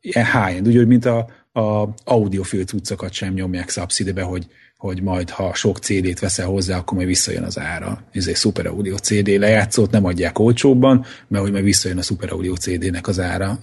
[0.01, 1.17] ilyen high-end, úgy, mint a,
[1.53, 4.47] a audiofil cuccokat sem nyomják szubszidibe, hogy
[4.81, 8.03] hogy majd ha sok CD-t veszel hozzá, akkor majd visszajön az ára.
[8.11, 12.31] Ez egy Super Audio CD lejátszót nem adják olcsóbban, mert hogy majd visszajön a Super
[12.31, 13.59] Audio CD-nek az ára,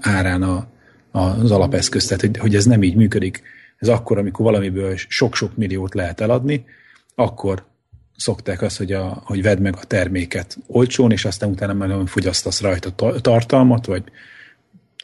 [0.00, 0.66] árán a,
[1.10, 2.06] az alapeszköz.
[2.06, 3.42] Tehát, hogy, hogy ez nem így működik.
[3.78, 6.64] Ez akkor, amikor valamiből sok-sok milliót lehet eladni,
[7.14, 7.64] akkor
[8.16, 12.60] szokták azt, hogy, a, hogy vedd meg a terméket olcsón, és aztán utána már fogyasztasz
[12.60, 14.02] rajta tartalmat, vagy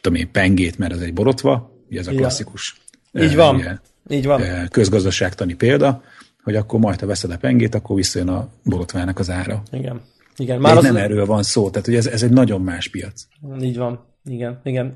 [0.01, 2.81] tudom én, pengét, mert ez egy borotva, ugye ez a klasszikus.
[3.11, 3.23] Ja.
[3.23, 3.55] Így van.
[3.55, 3.75] Ugye,
[4.09, 4.41] így van.
[4.71, 6.03] Közgazdaságtani példa,
[6.43, 9.63] hogy akkor majd, ha veszed a pengét, akkor visszajön a borotvának az ára.
[9.71, 10.01] Igen.
[10.37, 10.59] Igen.
[10.59, 10.83] Már az...
[10.83, 13.27] nem erről van szó, tehát hogy ez, ez egy nagyon más piac.
[13.61, 14.05] Így van.
[14.25, 14.93] Igen, igen.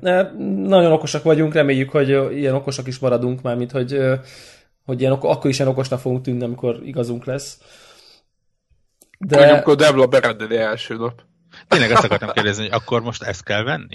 [0.66, 3.98] Nagyon okosak vagyunk, reméljük, hogy ilyen okosak is maradunk, mármint, hogy,
[4.84, 7.58] hogy ilyen, akkor is ilyen okosnak fogunk tűnni, amikor igazunk lesz.
[9.18, 9.36] De...
[9.36, 11.22] Vagy amikor Devla berendeli első nap.
[11.68, 13.94] Tényleg ezt akartam kérdezni, hogy akkor most ezt kell venni?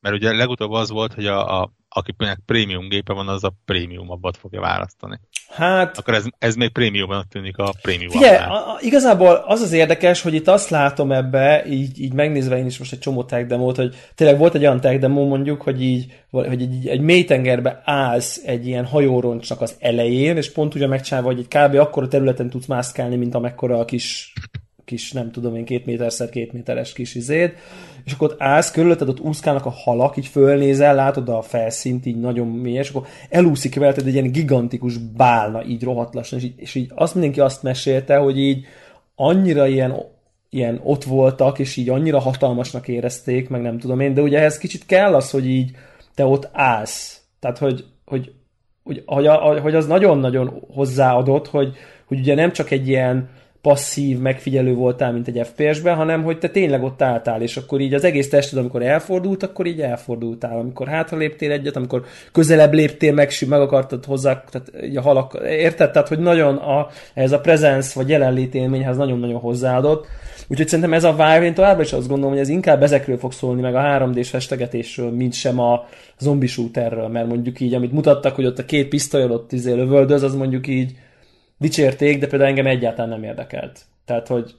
[0.00, 4.10] Mert ugye legutóbb az volt, hogy a, a akinek prémium gépe van, az a prémium
[4.10, 5.20] abbat fogja választani.
[5.48, 5.98] Hát...
[5.98, 8.22] Akkor ez, ez még prémiumban tűnik a prémium.
[8.22, 12.66] A, a, igazából az az érdekes, hogy itt azt látom ebbe, így, így megnézve én
[12.66, 15.82] is most egy csomó tech demót, hogy tényleg volt egy olyan tech demo mondjuk, hogy
[15.82, 21.28] így, hogy egy, egy mélytengerbe állsz egy ilyen hajóroncsnak az elején, és pont ugye megcsinálva,
[21.28, 21.74] hogy egy kb.
[21.74, 24.32] akkora területen tudsz mászkálni, mint amekkora a kis
[24.84, 27.52] kis, nem tudom én, két méterszer két méteres kis izéd,
[28.04, 32.20] és akkor ott állsz, körülötted ott úszkálnak a halak, így fölnézel, látod a felszínt így
[32.20, 36.54] nagyon mély, és akkor elúszik veled egy ilyen gigantikus bálna, így rohadt lassan, és így,
[36.56, 38.64] és így azt mindenki azt mesélte, hogy így
[39.14, 39.94] annyira ilyen,
[40.50, 44.58] ilyen ott voltak, és így annyira hatalmasnak érezték, meg nem tudom én, de ugye ehhez
[44.58, 45.70] kicsit kell az, hogy így
[46.14, 47.20] te ott állsz.
[47.40, 48.32] Tehát, hogy, hogy,
[48.82, 49.28] hogy, hogy,
[49.60, 51.76] hogy az nagyon-nagyon hozzáadott, hogy,
[52.06, 53.28] hogy ugye nem csak egy ilyen
[53.64, 57.94] passzív megfigyelő voltál, mint egy FPS-ben, hanem hogy te tényleg ott álltál, és akkor így
[57.94, 60.58] az egész tested, amikor elfordult, akkor így elfordultál.
[60.58, 65.90] Amikor hátra léptél egyet, amikor közelebb léptél, meg, meg akartad hozzá, tehát a halak, érted?
[65.90, 70.06] Tehát, hogy nagyon a, ez a presence vagy jelenlét élményhez nagyon-nagyon hozzáadott.
[70.48, 73.32] Úgyhogy szerintem ez a Vive, én továbbra is azt gondolom, hogy ez inkább ezekről fog
[73.32, 75.86] szólni, meg a 3D-s festegetésről, mint sem a
[76.18, 80.22] zombi shooterről, mert mondjuk így, amit mutattak, hogy ott a két pisztolyod ott izé lövöldöz,
[80.22, 80.92] az mondjuk így
[81.64, 83.80] dicsérték, de például engem egyáltalán nem érdekelt.
[84.04, 84.54] Tehát, hogy,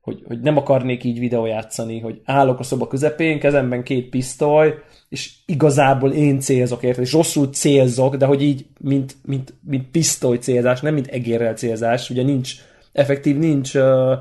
[0.00, 4.74] hogy, hogy nem akarnék így videójátszani, hogy állok a szoba közepén, kezemben két pisztoly,
[5.08, 10.36] és igazából én célzok érte, és rosszul célzok, de hogy így, mint, mint, mint pisztoly
[10.36, 12.54] célzás, nem mint egérrel célzás, ugye nincs,
[12.92, 14.12] effektív nincs uh,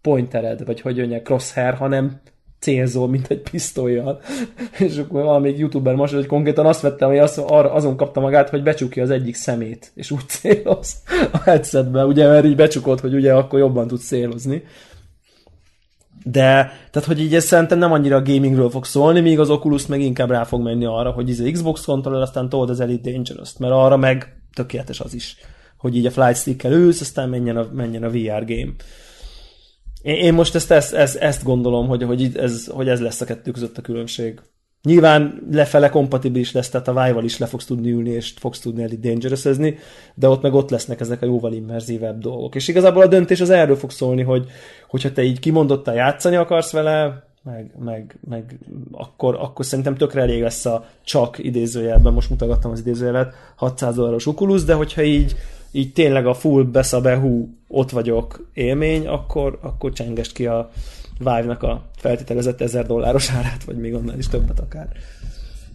[0.00, 2.20] pointered, vagy hogy mondják, crosshair, hanem
[2.62, 4.20] célzol, mint egy pisztolyjal.
[4.78, 8.48] és akkor valamelyik youtuber most, hogy konkrétan azt vettem, hogy az, arra, azon kapta magát,
[8.48, 10.96] hogy becsukja az egyik szemét, és úgy céloz
[11.32, 14.62] a headsetbe, ugye, mert így becsukod, hogy ugye akkor jobban tudsz célozni.
[16.24, 19.86] De, tehát, hogy így ez szerintem nem annyira a gamingről fog szólni, míg az Oculus
[19.86, 23.10] meg inkább rá fog menni arra, hogy ez izé Xbox controller, aztán told az Elite
[23.10, 25.36] dangerous mert arra meg tökéletes az is,
[25.76, 28.72] hogy így a flight stick-kel ülsz, aztán menjen a, menjen a VR game.
[30.02, 33.50] Én most ezt, ezt, ezt, ezt gondolom, hogy, hogy, ez, hogy ez lesz a kettő
[33.50, 34.40] között a különbség.
[34.82, 38.82] Nyilván lefele kompatibilis lesz, tehát a Vive-val is le fogsz tudni ülni, és fogsz tudni
[38.82, 39.42] elég dangerous
[40.14, 42.54] de ott meg ott lesznek ezek a jóval immerzívebb dolgok.
[42.54, 44.46] És igazából a döntés az erről fog szólni, hogy
[44.88, 48.58] hogyha te így kimondottan játszani akarsz vele, meg, meg, meg
[48.92, 54.26] akkor, akkor szerintem tökre elég lesz a csak idézőjelben, most mutogattam az idézőjelet, 600 dolláros
[54.26, 55.36] Oculus, de hogyha így
[55.72, 60.70] így tényleg a full beszabehú ott vagyok élmény, akkor, akkor csengest ki a
[61.18, 64.88] Vive-nak a feltételezett 1000 dolláros árát, vagy még annál is többet akár.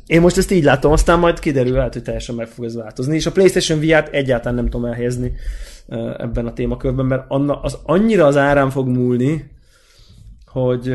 [0.06, 3.16] Én most ezt így látom, aztán majd kiderül, hát, hogy teljesen meg fog ez változni,
[3.16, 5.34] és a PlayStation VR-t egyáltalán nem tudom elhelyezni
[6.18, 9.50] ebben a témakörben, mert anna, az annyira az árán fog múlni,
[10.46, 10.94] hogy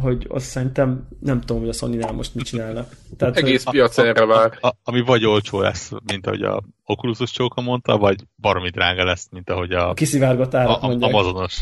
[0.00, 2.96] hogy azt szerintem nem tudom, hogy a sony most mit csinálnak.
[3.16, 3.72] Tehát, Egész hogy...
[3.72, 4.58] piac erre vár.
[4.60, 9.04] A, a, ami vagy olcsó lesz, mint ahogy a Oculus csóka mondta, vagy baromi drága
[9.04, 11.60] lesz, mint ahogy a, a kiszivárgott árat a, a, Amazonos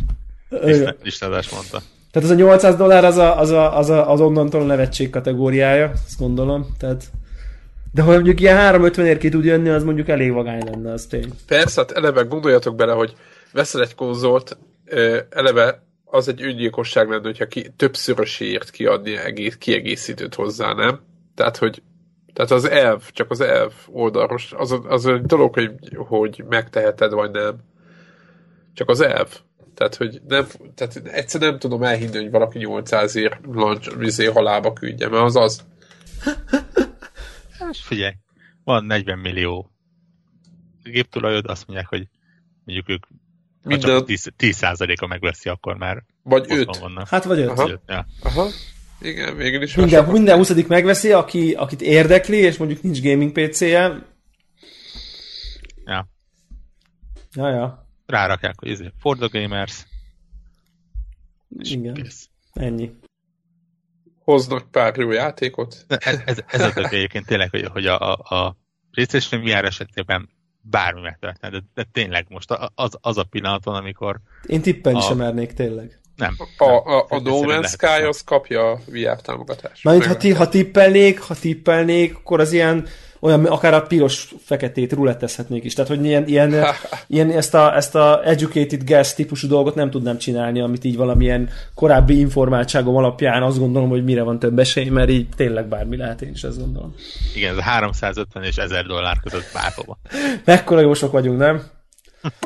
[1.02, 1.80] listázás mondta.
[2.10, 5.10] Tehát az a 800 dollár az, a, az, a, az, a, az onnantól a nevetség
[5.10, 6.66] kategóriája, azt gondolom.
[6.78, 7.10] Tehát
[7.92, 11.06] de ha mondjuk ilyen 350 ért ki tud jönni, az mondjuk elég vagány lenne, az
[11.06, 11.32] tény.
[11.46, 13.14] Persze, hát eleve gondoljatok bele, hogy
[13.52, 14.58] veszel egy konzolt,
[15.30, 21.00] eleve az egy öngyilkosság lenne, hogyha ki, többszörösért kiadni egész, kiegészítőt hozzá, nem?
[21.34, 21.82] Tehát, hogy
[22.32, 27.30] tehát az elv, csak az elv oldalos, az, az egy dolog, hogy, hogy megteheted, vagy
[27.30, 27.56] nem.
[28.72, 29.40] Csak az elv.
[29.74, 33.40] Tehát, hogy nem, tehát egyszer nem tudom elhinni, hogy valaki 800 ér
[33.98, 35.64] vizé halába küldje, mert az az.
[37.58, 38.12] Hát figyelj,
[38.64, 39.70] van 40 millió
[40.82, 42.08] géptulajod, azt mondják, hogy
[42.64, 43.06] mondjuk ők
[43.62, 43.90] minden...
[43.90, 46.76] Ha csak 10%-a megveszi, akkor már Vagy 5.
[46.76, 47.08] Vannak.
[47.08, 47.48] Hát vagy 5.
[47.48, 47.80] Aha.
[47.86, 48.06] Ja.
[48.22, 48.48] Aha.
[49.00, 49.74] Igen, végül is.
[49.74, 54.06] Minden, minden 20 megveszi, aki, akit érdekli, és mondjuk nincs gaming PC-je.
[55.84, 56.08] Ja.
[57.34, 57.88] Ja, ja.
[58.06, 59.86] Rárakják, hogy ez for the gamers.
[61.58, 61.94] És Igen.
[61.94, 62.28] Kész.
[62.52, 62.90] Ennyi.
[64.18, 65.84] Hoznak pár jó játékot.
[65.88, 68.56] Ez, ez, ez a egyébként tényleg, hogy, hogy a, a, a
[68.90, 70.28] PlayStation VR esetében
[70.60, 74.20] bármi megtörténhet, de, de tényleg most az, az a pillanat van, amikor...
[74.46, 75.02] Én tippelni a...
[75.02, 76.00] sem mernék tényleg.
[76.16, 76.36] Nem.
[76.56, 79.84] A, a, a No Man's Sky az kapja a VR támogatást.
[79.84, 82.86] Mert ha, ti, ha tippelnék, ha tippelnék, akkor az ilyen
[83.20, 85.74] olyan, akár a piros-feketét rulettezhetnék is.
[85.74, 86.54] Tehát, hogy ilyen, ilyen,
[87.06, 91.48] ilyen ezt, a, ezt a educated guess típusú dolgot nem tudnám csinálni, amit így valamilyen
[91.74, 96.22] korábbi informáltságom alapján azt gondolom, hogy mire van több esély, mert így tényleg bármi lehet,
[96.22, 96.94] én is ezt gondolom.
[97.34, 99.98] Igen, ez a 350 és 1000 dollár között bárhova.
[100.44, 101.62] Mekkora jósok vagyunk, nem?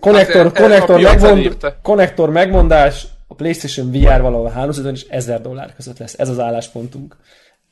[0.00, 5.98] Konnektor, hát, konnektor, megmond, konnektor megmondás, a PlayStation VR valahol 350 és 1000 dollár között
[5.98, 6.18] lesz.
[6.18, 7.16] Ez az álláspontunk.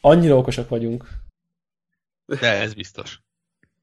[0.00, 1.08] Annyira okosak vagyunk.
[2.40, 3.20] De ez biztos.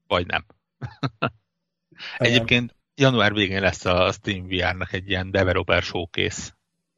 [0.06, 0.46] Vagy nem.
[2.16, 6.56] Egyébként január végén lesz a Steam VR-nak egy ilyen developer showcase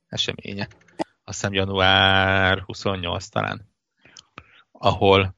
[0.08, 0.68] eseménye.
[0.96, 3.72] Azt hiszem január 28 talán.
[4.72, 5.36] Ahol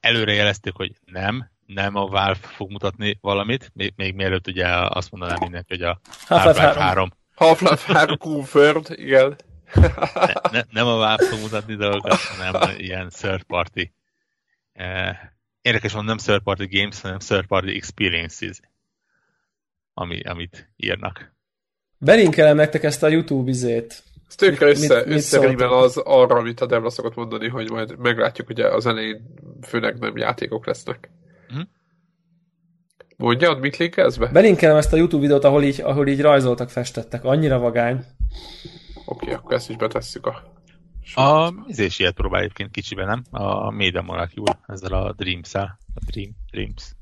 [0.00, 5.10] előre jeleztük, hogy nem, nem a Valve fog mutatni valamit, még, még mielőtt ugye azt
[5.10, 7.10] mondanám mindenki, hogy a Half-Life 3.
[7.34, 9.36] Half-Life 3 confirmed, igen.
[10.14, 13.92] ne, ne, nem a Valve fog mutatni dolgokat, hanem ilyen third party.
[14.72, 15.18] Eh,
[15.62, 18.60] érdekes van, nem third party games, hanem third party experiences,
[19.94, 21.34] ami, amit írnak.
[21.98, 24.02] Belinkelem nektek ezt a YouTube izét.
[24.28, 28.60] Ez tönkre össze, összerível az arra, amit a Devla szokott mondani, hogy majd meglátjuk, hogy
[28.60, 31.10] az elején főleg nem játékok lesznek.
[31.48, 31.60] Hm?
[33.16, 34.26] Mondjad, mit linkelsz be?
[34.26, 37.24] Belinkelem ezt a YouTube videót, ahol így, ahol így rajzoltak, festettek.
[37.24, 38.04] Annyira vagány.
[39.04, 40.59] Oké, okay, akkor ezt is betesszük a...
[41.14, 43.42] A izés ilyet próbál egyébként kicsiben, nem?
[43.42, 45.78] A Maiden Molecule, ezzel a Dreams-el.
[45.94, 46.94] A Dream, Dreams.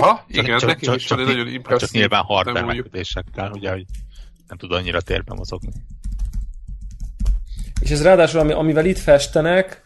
[0.00, 1.88] Ha, igen, csak, neki csak, is csak, van egy nagyon impresszív.
[1.88, 3.84] Csak nyilván hardware megkötésekkel, ugye, hogy
[4.48, 5.72] nem tud annyira térben mozogni.
[7.80, 9.82] És ez ráadásul, ami, amivel itt festenek,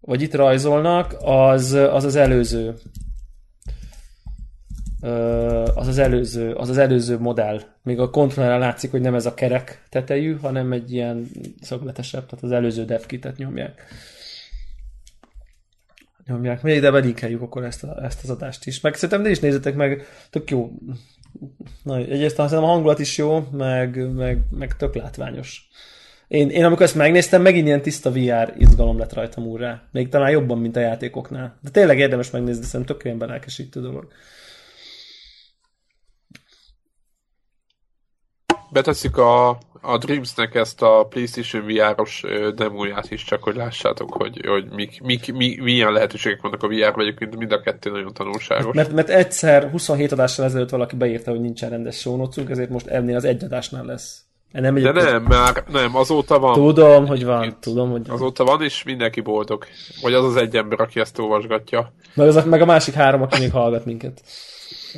[0.00, 2.74] vagy itt rajzolnak, az az, az előző.
[5.74, 7.60] Az az előző, az az előző modell.
[7.82, 11.30] Még a kontrollerrel látszik, hogy nem ez a kerek tetejű, hanem egy ilyen
[11.60, 13.84] szögletesebb, tehát az előző devkitet nyomják
[16.30, 16.62] nyomják.
[16.62, 18.80] Még ide belinkeljük akkor ezt, a, ezt az adást is.
[18.80, 20.72] Meg szerintem is nézzetek meg, tök jó.
[21.82, 25.68] Na, egyrészt szerintem a hangulat is jó, meg, meg, meg tök látványos.
[26.28, 29.82] Én, én amikor ezt megnéztem, megint ilyen tiszta VR izgalom lett rajtam úrrá.
[29.92, 31.58] Még talán jobban, mint a játékoknál.
[31.62, 34.12] De tényleg érdemes megnézni, szerintem tök ilyen belelkesítő dolog.
[38.72, 44.64] Betesszük a a Dreamsnek ezt a PlayStation VR-os demóját is, csak hogy lássátok, hogy, hogy
[44.70, 48.74] mik, mik, mik, milyen lehetőségek vannak a VR-ban, egyébként mind a kettő nagyon tanulságos.
[48.74, 53.16] Mert, mert egyszer 27 adással ezelőtt valaki beírta, hogy nincsen rendes sónocunk, ezért most ennél
[53.16, 54.24] az egy adásnál lesz.
[54.52, 56.54] Nem De nem, már nem, azóta van.
[56.54, 58.16] Tudom, hogy van, Itt, tudom, hogy van.
[58.16, 59.64] Azóta van, és mindenki boldog.
[60.02, 61.92] Vagy az az egy ember, aki ezt olvasgatja.
[62.14, 64.22] Meg, az, meg a másik három, aki még hallgat minket.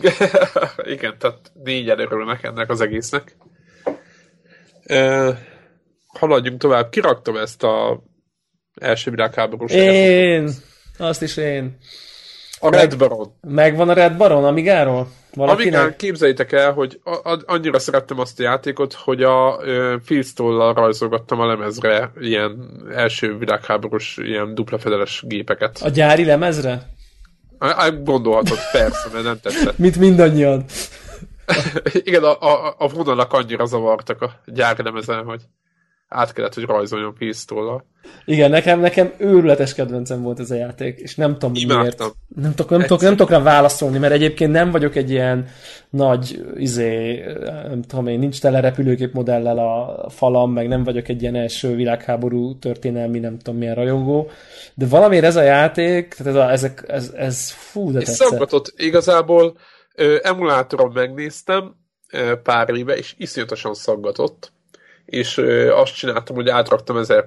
[0.94, 3.36] Igen, tehát négyen örülnek ennek az egésznek.
[4.88, 5.36] Uh,
[6.06, 6.90] haladjunk tovább.
[6.90, 8.02] Kiraktam ezt a
[8.80, 9.72] első világháborús.
[9.72, 10.50] Én!
[10.98, 11.76] Azt is én.
[12.60, 13.38] A Meg, Red Baron.
[13.40, 15.08] Megvan a Red Baron Amigáról?
[15.34, 15.74] Valakinek?
[15.74, 19.60] Amigán képzeljétek el, hogy a, a, annyira szerettem azt a játékot, hogy a
[20.04, 25.78] Filztollal rajzolgattam a lemezre ilyen első világháborús ilyen dupla fedeles gépeket.
[25.82, 26.90] A gyári lemezre?
[28.02, 29.78] Gondolhatod, persze, mert nem tetszett.
[29.78, 30.64] Mint mindannyian.
[32.08, 35.42] Igen, a, a, a vonalak annyira zavartak a gyárlemezen, hogy
[36.12, 37.84] át kellett, hogy rajzoljon pisztollal.
[38.24, 41.80] Igen, nekem, nekem őrületes kedvencem volt ez a játék, és nem tudom Imádtam.
[41.80, 41.98] miért.
[42.34, 45.48] Nem tudok, nem, tudok, nem tudok rá válaszolni, mert egyébként nem vagyok egy ilyen
[45.90, 51.22] nagy, izé, nem tudom én, nincs tele repülőgép modellel a falam, meg nem vagyok egy
[51.22, 54.30] ilyen első világháború történelmi, nem tudom milyen rajongó,
[54.74, 58.72] de valamiért ez a játék, tehát ez, a, ezek, ez, ez fú, de tetszett.
[58.76, 59.56] igazából
[60.22, 61.74] emulátoron megnéztem
[62.42, 64.52] pár éve, és iszonyatosan szaggatott,
[65.04, 65.38] és
[65.74, 67.24] azt csináltam, hogy átraktam 1000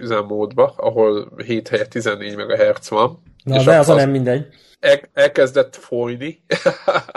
[0.00, 3.22] üzemmódba, ahol 7 helyett 14 MHz van.
[3.44, 4.46] Na, és de az, az nem mindegy.
[4.80, 6.42] El, elkezdett folyni,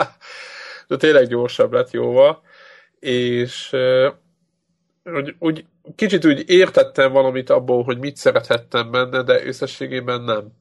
[0.88, 2.42] de tényleg gyorsabb lett jóval,
[3.00, 3.76] és
[5.04, 5.64] úgy, úgy,
[5.96, 10.52] kicsit úgy értettem valamit abból, hogy mit szerethettem benne, de összességében nem.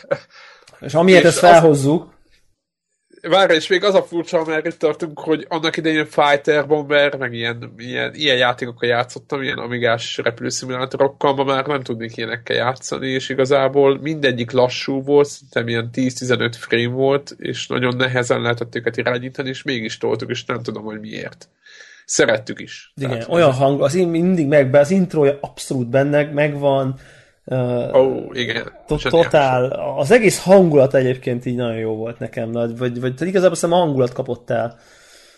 [0.86, 2.12] és amiért és ezt felhozzuk,
[3.28, 7.32] Várj, és még az a furcsa, mert itt tartunk, hogy annak idején Fighter Bomber, meg
[7.32, 13.28] ilyen, ilyen, ilyen játékokkal játszottam, ilyen amigás repülőszimulátorokkal, ma már nem tudnék ilyenekkel játszani, és
[13.28, 19.48] igazából mindegyik lassú volt, szinte ilyen 10-15 frame volt, és nagyon nehezen lehetett őket irányítani,
[19.48, 21.48] és mégis toltuk, és nem tudom, hogy miért.
[22.04, 22.92] Szerettük is.
[22.96, 26.98] Igen, Tehát, olyan hang, az mindig meg, az introja abszolút benne megvan,
[27.44, 28.72] Uh, oh, igen.
[28.86, 29.64] Totál.
[29.98, 33.84] Az egész hangulat egyébként így nagyon jó volt nekem, vagy, vagy, vagy igazából szerintem a
[33.84, 34.78] hangulat kapott el.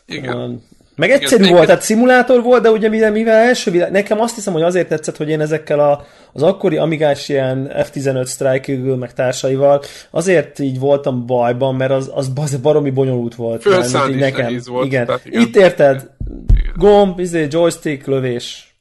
[0.06, 0.62] Igen.
[0.96, 4.34] Meg egyszerű igen, volt, tehát szimulátor volt, de ugye mivel, mivel első világ, nekem azt
[4.34, 9.12] hiszem, hogy azért tetszett, hogy én ezekkel a, az akkori amigás ilyen F-15 Strike meg
[9.12, 13.62] társaival azért így voltam bajban, mert az, az, az baromi bonyolult volt.
[13.62, 14.60] Fölszállni nekem.
[14.64, 15.20] Volt, igen.
[15.24, 15.40] igen.
[15.40, 16.10] Itt érted?
[16.52, 16.72] Igen.
[16.76, 18.76] Gomb, izé, joystick, lövés.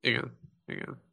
[0.00, 1.03] Igen, igen.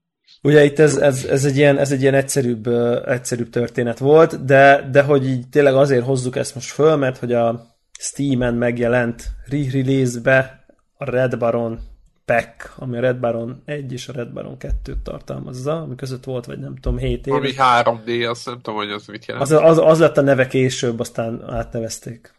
[0.42, 2.68] Ugye itt ez, ez, ez, egy ilyen, ez egy ilyen egyszerűbb,
[3.08, 7.34] egyszerűbb történet volt, de, de hogy így tényleg azért hozzuk ezt most föl, mert hogy
[7.34, 7.68] a
[8.00, 10.66] Steam-en megjelent re-release-be
[10.98, 11.80] a Red Baron
[12.26, 16.46] pack, ami a Red Baron 1 és a Red Baron 2-t tartalmazza, ami között volt,
[16.46, 17.34] vagy nem tudom, 7 év.
[17.34, 19.46] Ami 3D, azt nem tudom, hogy az mit jelent.
[19.46, 22.34] Az, az, az lett a neve később, aztán átnevezték.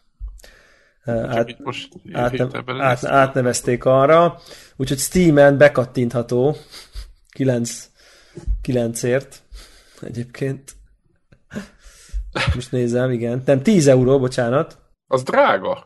[1.05, 4.39] Át, most át, át, átnevezték arra,
[4.75, 6.55] úgyhogy Steam-en bekattintható
[7.29, 7.89] 9,
[8.67, 9.41] 9-ért
[10.01, 10.75] egyébként.
[12.55, 13.41] Most nézem, igen.
[13.45, 14.77] Nem, 10 euró, bocsánat.
[15.07, 15.83] Az drága.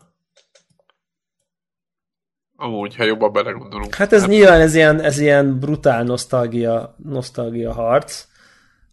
[2.56, 3.96] Amúgy, ha jobban belegondolunk.
[3.96, 4.30] Hát ez hát...
[4.30, 8.26] nyilván ez ilyen, ez ilyen brutál nosztalgia, nosztalgia harc.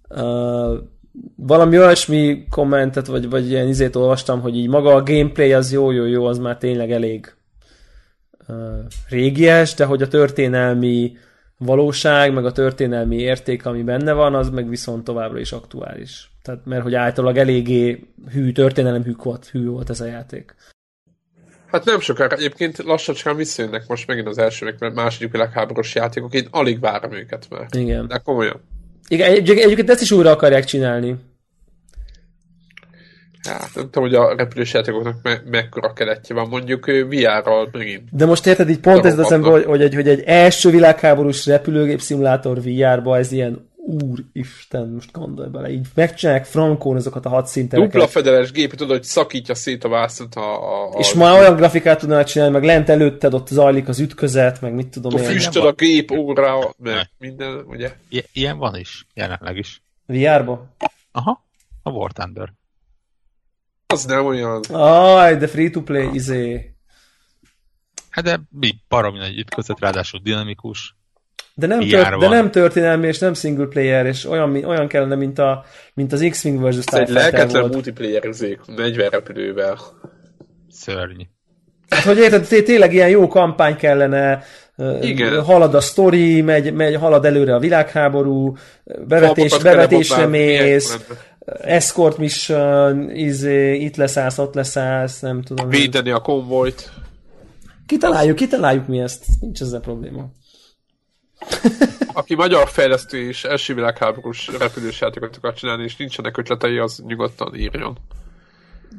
[0.08, 0.78] Uh,
[1.36, 5.90] valami olyasmi kommentet, vagy, vagy ilyen izét olvastam, hogy így maga a gameplay az jó,
[5.90, 7.34] jó, jó, az már tényleg elég
[8.48, 8.56] uh,
[9.08, 11.16] régies, de hogy a történelmi
[11.58, 16.30] valóság, meg a történelmi érték, ami benne van, az meg viszont továbbra is aktuális.
[16.42, 20.54] Tehát, mert hogy általában eléggé hű, történelem hű volt, hű volt ez a játék.
[21.66, 26.46] Hát nem sokára, egyébként lassacskán visszajönnek most megint az első, mert második világháborús játékok, én
[26.50, 27.66] alig várom őket már.
[27.70, 28.06] Igen.
[28.06, 28.60] De komolyan.
[29.08, 31.16] Igen, egyébként ezt is újra akarják csinálni.
[33.44, 38.08] Hát nem tudom, hogy a repülős játékoknak me- mekkora keletje van, mondjuk VR-ral megint.
[38.10, 42.00] De most érted, így pont ez az hogy, hogy, egy, hogy egy első világháborús repülőgép
[42.00, 47.92] szimulátor VR-ba ez ilyen úristen, most gondolj bele, így megcsinálják frankón azokat a hat szintereket.
[47.92, 50.98] Dupla fedeles gép, tudod, hogy szakítja szét a vászot a, a, a...
[50.98, 54.88] És már olyan grafikát tudnának csinálni, meg lent előtted ott zajlik az ütközet, meg mit
[54.88, 55.24] tudom a én.
[55.24, 57.92] Füstöl a gép órá, meg minden, ugye?
[58.08, 59.82] I- ilyen van is, jelenleg is.
[60.06, 60.66] VR-ba?
[61.12, 61.44] Aha,
[61.82, 62.52] a War Thunder.
[63.94, 64.62] Az nem olyan.
[64.72, 66.74] Aj, de free-to-play, izé.
[68.10, 70.96] Hát de mi baromi nagy ütközet, ráadásul dinamikus.
[71.54, 75.38] De nem, tört, de nem történelmi és nem single player, és olyan, olyan kellene, mint,
[75.38, 75.64] a,
[75.94, 76.76] mint az X-Wing vs.
[76.84, 79.78] Ez egy lelketlen multiplayer zék, 40 repülővel.
[80.70, 81.22] Szörny.
[81.88, 84.42] Hát, hogy érted, tényleg ilyen jó kampány kellene,
[85.00, 85.42] Igen.
[85.42, 88.56] halad a sztori, megy, megy, halad előre a világháború,
[89.06, 90.98] bevetés, bevetésre mész,
[91.60, 95.68] escort mission, izé, itt leszállsz, ott leszállsz, nem tudom.
[95.68, 96.90] Védeni a konvojt.
[97.86, 100.30] Kitaláljuk, kitaláljuk mi ezt, nincs ezzel probléma.
[102.12, 107.54] Aki magyar fejlesztő és első világháborús repülős játékokat akar csinálni, és nincsenek ötletei, az nyugodtan
[107.54, 107.98] írjon.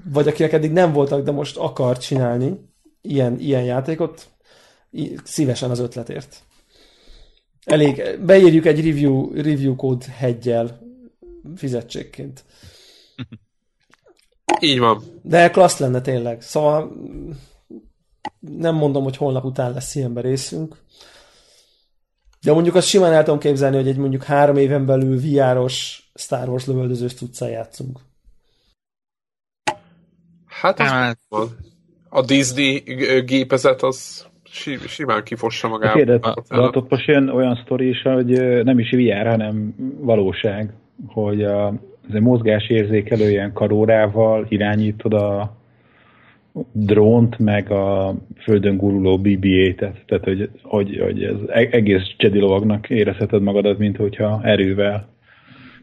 [0.04, 2.60] Vagy akinek eddig nem voltak, de most akar csinálni
[3.02, 4.26] ilyen, ilyen játékot,
[5.24, 6.44] szívesen az ötletért.
[7.64, 10.85] Elég, beírjuk egy review, review kód hegyel
[11.56, 12.44] fizetségként.
[14.60, 15.04] Így van.
[15.22, 16.42] De klassz lenne tényleg.
[16.42, 16.92] Szóval
[18.40, 20.76] nem mondom, hogy holnap után lesz ilyenbe részünk.
[22.42, 26.50] De mondjuk azt simán el tudom képzelni, hogy egy mondjuk három éven belül VR-os Star
[26.50, 28.00] Wars lövöldözős tudszal játszunk.
[30.46, 31.20] Hát az hát.
[32.10, 32.84] A Disney
[33.26, 34.26] gépezet az
[34.88, 35.94] simán kifossa magát.
[35.94, 40.74] Kérdett, most jön olyan sztori is, hogy nem is VR, hanem valóság,
[41.08, 41.68] hogy a,
[42.08, 45.58] az egy mozgásérzékelő ilyen karórával irányítod a
[46.72, 52.90] drónt, meg a földön guruló BB-8-et, tehát hogy, hogy, hogy ez e-, egész Jedi lovagnak
[52.90, 55.08] érezheted magadat, mint hogyha erővel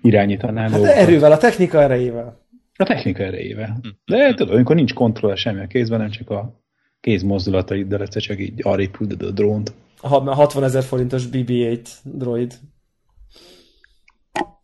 [0.03, 0.71] irányítanál.
[0.71, 2.41] Hát erővel, a technika erejével.
[2.77, 3.81] A technika erejével.
[4.05, 6.61] De tudod, amikor nincs kontroll semmi a kézben, nem csak a
[7.01, 7.23] kéz
[7.87, 9.73] de egyszer csak így arrébb a drónt.
[10.01, 12.53] A 60 ezer forintos BB-8 droid.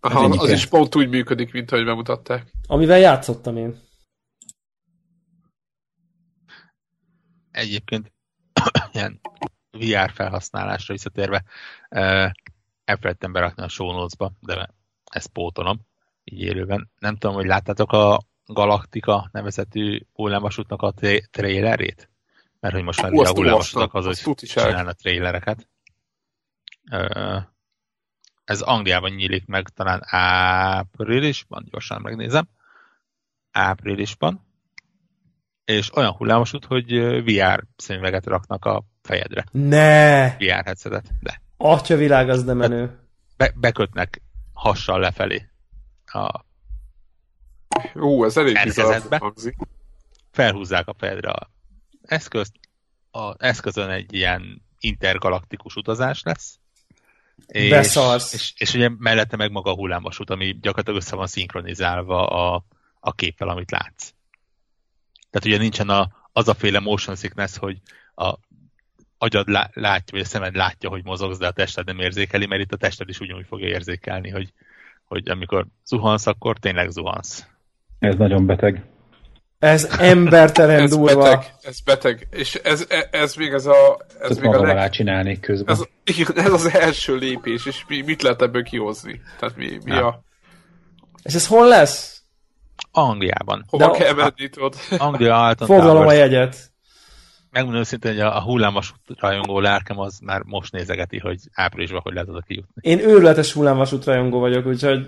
[0.00, 2.52] Aha, az is pont úgy működik, mint ahogy bemutatták.
[2.66, 3.86] Amivel játszottam én.
[7.58, 8.12] egyébként
[8.92, 9.20] ilyen
[9.70, 11.44] VR felhasználásra visszatérve
[12.84, 14.74] elfelejtettem berakni a show notes-ba, de
[15.10, 15.80] ezt pótolom,
[16.24, 16.90] így élőben.
[16.98, 20.92] Nem tudom, hogy láttátok a Galaktika nevezetű hullámvasútnak a
[21.30, 22.10] trailerét?
[22.60, 25.68] Mert hogy most már a hullámvasútnak az, hogy csinálna trailereket.
[28.48, 32.48] Ez Angliában nyílik meg talán áprilisban, gyorsan megnézem.
[33.50, 34.46] Áprilisban
[35.64, 36.92] és olyan hullámosút, hogy
[37.24, 39.44] VR szemüveget raknak a fejedre.
[39.50, 40.28] Ne!
[40.36, 41.42] VR headsetet, de.
[41.56, 42.98] Atya világ, az nem menő.
[43.36, 44.22] Be, bekötnek
[44.52, 45.48] hassal lefelé
[46.04, 46.44] a
[47.94, 48.56] Ú, ez elég
[50.30, 51.50] Felhúzzák a fejedre a
[52.02, 52.52] eszközt,
[53.10, 56.57] az eszközön egy ilyen intergalaktikus utazás lesz,
[57.46, 57.96] és,
[58.32, 62.64] és, és ugye mellette meg maga a hullámvasút, ami gyakorlatilag össze van szinkronizálva a,
[63.00, 64.12] a képpel, amit látsz.
[65.30, 67.80] Tehát ugye nincsen a, az a féle motion sickness, hogy
[68.14, 68.34] a
[69.18, 72.62] agyad lá, látja, vagy a szemed látja, hogy mozogsz, de a tested nem érzékeli, mert
[72.62, 74.52] itt a tested is ugyanúgy fogja érzékelni, hogy,
[75.04, 77.46] hogy amikor zuhansz, akkor tényleg zuhansz.
[77.98, 78.84] Ez nagyon beteg.
[79.58, 81.22] Ez embertelen ez durva.
[81.22, 82.26] Beteg, ez beteg.
[82.30, 83.98] És ez, ez, ez még ez a...
[84.20, 84.90] Ez Tud még a leg...
[84.90, 85.76] csinálni közben.
[85.76, 85.84] Ez,
[86.34, 89.20] ez az első lépés, és mi, mit lehet ebből kihozni?
[89.38, 90.22] Tehát mi, mi a...
[91.22, 92.22] És ez hol lesz?
[92.90, 93.64] Angliában.
[93.68, 94.74] Hova De kell menni, tudod?
[94.98, 96.70] Anglia Alton Foglalom a jegyet.
[97.50, 102.28] Megmondom őszintén, hogy a hullámvasút rajongó lelkem az már most nézegeti, hogy áprilisban hogy lehet
[102.28, 102.90] oda kijutni.
[102.90, 105.06] Én őrületes hullámvasút rajongó vagyok, úgyhogy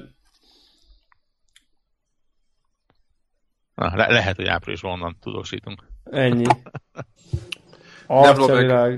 [3.81, 5.85] Na, le- lehet, hogy áprilisban onnan tudósítunk.
[6.05, 6.45] Ennyi.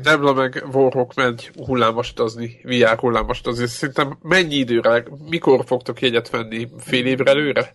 [0.01, 3.67] Debla meg, Warhawk megy hullámvastazni, VR hullámvastazni.
[3.67, 6.69] Szerintem mennyi időre, mikor fogtok jegyet venni?
[6.79, 7.75] Fél évre előre?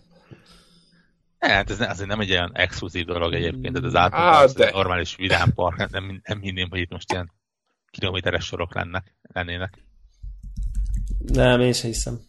[1.38, 4.70] Hát ez azért nem egy olyan exkluzív dolog egyébként, tehát az általában de...
[4.70, 7.32] normális vidámpark, nem, nem hinném, hogy itt most ilyen
[7.90, 9.84] kilométeres sorok lennek, lennének.
[11.18, 12.20] Nem, én sem hiszem.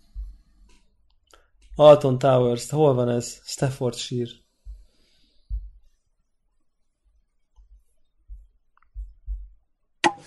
[1.76, 3.42] Alton Towers, hol van ez?
[3.44, 4.32] Staffordshire.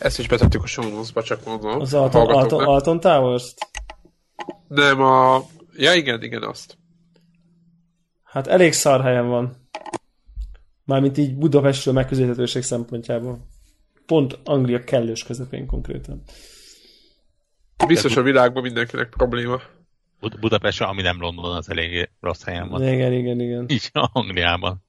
[0.02, 1.80] Ezt is betettük a show csak mondom.
[1.80, 3.70] Az Alton, Alton, Alton Towers-t?
[4.68, 5.44] Nem, a...
[5.76, 6.78] Ja, igen, igen, azt.
[8.22, 9.56] Hát elég szar helyen van.
[10.84, 13.46] Mármint így Budapestről megközelíthetőség szempontjából.
[14.06, 16.22] Pont Anglia kellős közepén konkrétan.
[17.86, 19.60] Biztos a világban mindenkinek probléma.
[20.20, 22.82] Bud- Budapest, ami nem London, az elég rossz helyen van.
[22.82, 23.66] Igen, igen, igen.
[23.68, 24.84] Így Angliában.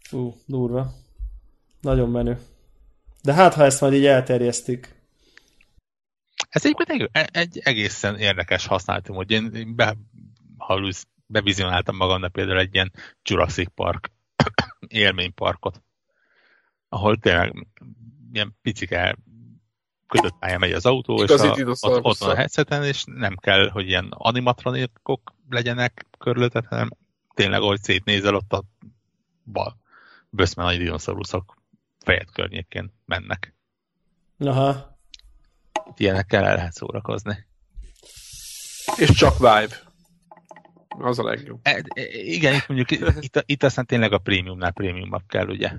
[0.00, 1.02] Fú, durva.
[1.84, 2.38] Nagyon menő.
[3.22, 4.94] De hát, ha ezt majd így elterjesztik.
[6.48, 9.30] Ez egyébként egy, egy egészen érdekes használati mód.
[9.30, 9.96] Én be,
[10.58, 14.10] hallusz, bevizionáltam magamnak például egy ilyen Jurassic Park
[14.88, 15.82] élményparkot,
[16.88, 17.66] ahol tényleg
[18.32, 19.16] ilyen picike
[20.06, 23.36] kötött pálya megy az autó, Igazi és a, ott, ott van a headseten, és nem
[23.36, 26.88] kell, hogy ilyen animatronikok legyenek körülötted, hanem
[27.34, 28.64] tényleg, ahogy szétnézel, ott a
[29.44, 29.82] bal
[30.30, 31.62] böszme nagy dinoszauruszok
[32.04, 33.54] fejed környékén mennek.
[34.38, 34.98] Aha.
[35.96, 37.46] Ilyenekkel el lehet szórakozni.
[38.96, 39.82] És csak vibe.
[40.88, 41.58] Az a legjobb.
[41.62, 42.90] E, e, igen, itt mondjuk
[43.24, 45.72] itt, itt aztán tényleg a prémiumnál prémiumabb kell, ugye?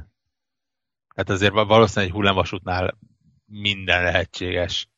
[1.16, 2.98] Hát azért valószínűleg egy hullámvasútnál
[3.46, 4.90] minden lehetséges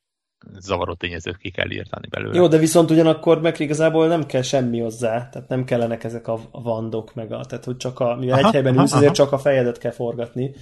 [0.59, 2.35] zavaró tényezőt ki kell írtani belőle.
[2.35, 6.39] Jó, de viszont ugyanakkor meg igazából nem kell semmi hozzá, tehát nem kellenek ezek a
[6.51, 9.37] vandok, meg a, tehát hogy csak a, mivel aha, egy helyben ülsz, ezért csak a
[9.37, 10.55] fejedet kell forgatni.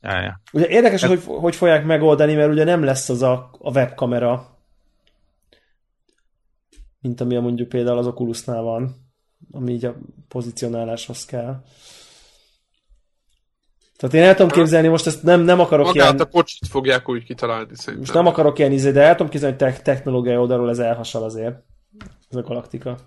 [0.00, 0.40] Ja, ja.
[0.52, 4.58] Ugye érdekes, hogy hogy fogják megoldani, mert ugye nem lesz az a, a webkamera,
[7.00, 8.94] mint ami a mondjuk például az Oculusnál van,
[9.52, 9.96] ami így a
[10.28, 11.62] pozicionáláshoz kell.
[13.96, 16.26] Tehát én el tudom képzelni, most ezt nem, nem akarok Magát ilyen...
[16.26, 17.98] a kocsit fogják úgy kitalálni szerintem.
[17.98, 21.22] Most nem akarok ilyen izé, de el tudom képzelni, hogy te- technológiai oldalról ez elhasal
[21.22, 21.62] azért.
[22.30, 22.98] Ez a galaktika.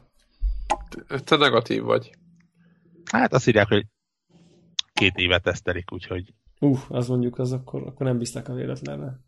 [1.24, 2.12] Te negatív vagy.
[3.12, 3.86] Hát azt írják, hogy
[4.94, 6.34] két évet tesztelik, úgyhogy...
[6.64, 9.20] Uh, az mondjuk, az akkor, akkor nem biztos a véletlenre.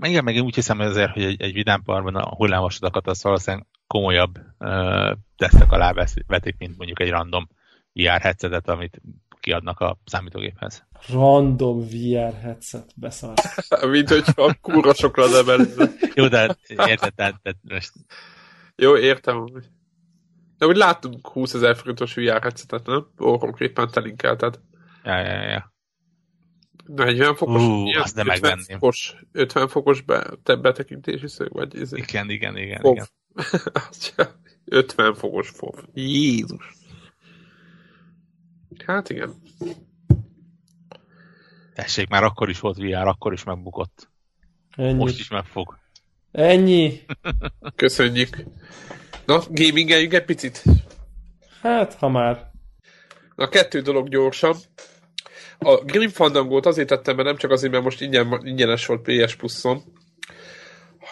[0.00, 4.38] Igen, meg én úgy hiszem azért, hogy egy, egy vidámparban a hullámvasutakat az valószínűleg komolyabb
[4.58, 5.92] uh, tesztek alá
[6.26, 7.48] vetik, mint mondjuk egy random
[7.92, 9.00] VR headsetet, amit
[9.40, 10.86] kiadnak a számítógéphez.
[11.08, 13.40] Random VR headset, beszart.
[13.90, 15.68] mint hogyha kurva sokra nem
[16.14, 17.92] Jó, de érted, tehát, tehát most...
[18.76, 19.44] Jó, értem.
[20.58, 23.06] De úgy láttunk 20 ezer forintos VR headsetet, nem?
[23.16, 24.60] Konkrétan telinkelted.
[25.04, 25.72] Ja, ja, ja.
[26.94, 31.92] 40 fokos, uh, ilyen, azt 50 fokos, 50 fokos be, te betekintési szög, vagy ez
[31.92, 32.80] Igen, igen, igen.
[32.80, 32.94] Fog.
[32.94, 34.28] igen.
[34.64, 35.84] 50 fokos fog.
[35.94, 36.72] Jézus.
[38.86, 39.34] Hát igen.
[41.74, 44.10] Tessék, már akkor is volt VR, akkor is megbukott.
[44.76, 44.98] Ennyi.
[44.98, 45.78] Most is megfog.
[46.32, 47.00] Ennyi.
[47.76, 48.44] Köszönjük.
[49.26, 50.62] Na, gamingeljünk egy picit?
[51.60, 52.50] Hát, ha már.
[53.36, 54.56] Na, kettő dolog gyorsan.
[55.62, 59.34] A Grim Fandango-t azért tettem be, nem csak azért, mert most ingyen, ingyenes volt PS
[59.34, 59.82] Plus-on,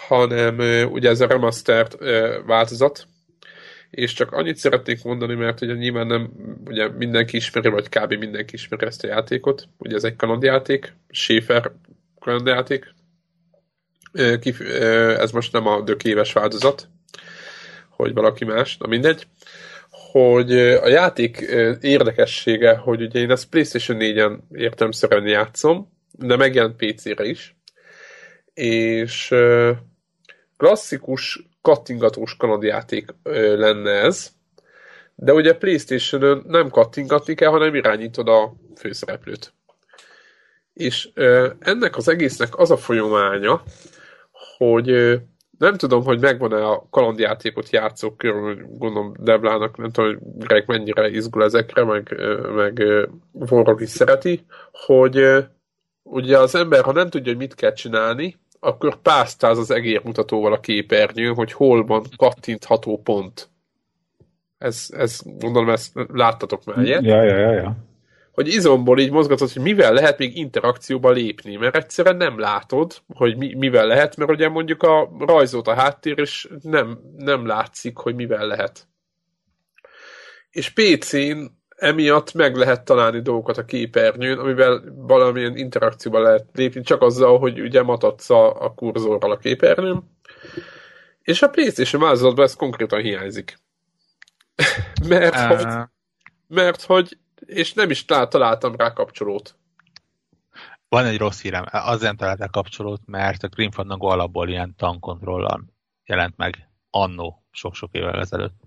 [0.09, 0.59] hanem
[0.91, 1.97] ugye ez a remastered
[2.47, 3.07] változat,
[3.91, 6.31] és csak annyit szeretnék mondani, mert ugye nyilván nem,
[6.65, 8.13] ugye mindenki ismeri, vagy kb.
[8.13, 11.73] mindenki ismeri ezt a játékot, ugye ez egy kalandjáték, Schaefer
[12.19, 12.95] kalandjáték,
[15.19, 16.89] ez most nem a dök éves változat,
[17.89, 19.27] hogy valaki más, na mindegy,
[20.19, 21.37] hogy a játék
[21.81, 27.57] érdekessége, hogy ugye én ezt PlayStation 4-en értelmszerűen játszom, de megjelent PC-re is,
[28.55, 29.35] és
[30.57, 33.15] klasszikus kattingatós kalandjáték
[33.57, 34.31] lenne ez,
[35.15, 39.53] de ugye Playstation-ön nem kattingatni kell, hanem irányítod a főszereplőt.
[40.75, 41.09] És
[41.59, 43.63] ennek az egésznek az a folyamánya,
[44.57, 45.19] hogy
[45.59, 51.09] nem tudom, hogy megvan-e a kalandjátékot játszók körül, gondolom Deblának, nem tudom, hogy Greg mennyire
[51.09, 52.17] izgul ezekre, meg,
[52.55, 52.83] meg
[53.33, 55.45] Warrock is szereti, hogy
[56.03, 60.61] ugye az ember, ha nem tudja, hogy mit kell csinálni, akkor pásztáz az egérmutatóval a
[60.61, 63.49] képernyőn, hogy hol van kattintható pont.
[64.59, 67.05] Ez, ez gondolom, ezt láttatok már ilyet.
[67.05, 67.77] Ja, ja, ja, ja.
[68.39, 73.37] Hogy izomból így mozgatod, hogy mivel lehet még interakcióba lépni, mert egyszerűen nem látod, hogy
[73.37, 78.15] mi, mivel lehet, mert ugye mondjuk a rajzolt a háttér, és nem, nem látszik, hogy
[78.15, 78.89] mivel lehet.
[80.51, 81.39] És PC-n
[81.69, 87.61] emiatt meg lehet találni dolgokat a képernyőn, amivel valamilyen interakcióba lehet lépni, csak azzal, hogy
[87.61, 90.03] ugye matadsz a, a kurzorral a képernyőn.
[91.23, 93.59] És a PlayStation változatban ez konkrétan hiányzik.
[95.09, 95.47] mert, uh...
[95.47, 95.67] hogy,
[96.49, 99.57] mert hogy, és nem is találtam rá kapcsolót.
[100.89, 105.75] Van egy rossz hírem, azért nem találták kapcsolót, mert a Grim Fandango alapból ilyen tankontrollan
[106.05, 108.61] jelent meg annó sok-sok évvel ezelőtt.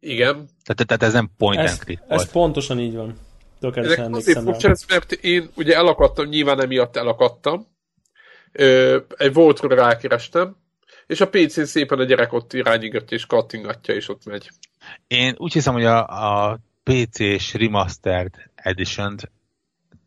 [0.00, 0.48] Igen.
[0.64, 2.20] Tehát, tehát ez nem point ez, and click volt.
[2.20, 3.18] Ez pontosan így van.
[3.60, 7.66] Ezek azért furcsa, mert én ugye elakadtam, nyilván emiatt elakadtam.
[8.52, 10.56] Ö, egy voltra rákerestem,
[11.06, 14.50] és a PC-n szépen a gyerek ott irányígatja és kattingatja, és ott megy.
[15.06, 19.16] Én úgy hiszem, hogy a, a PC-s Remastered edition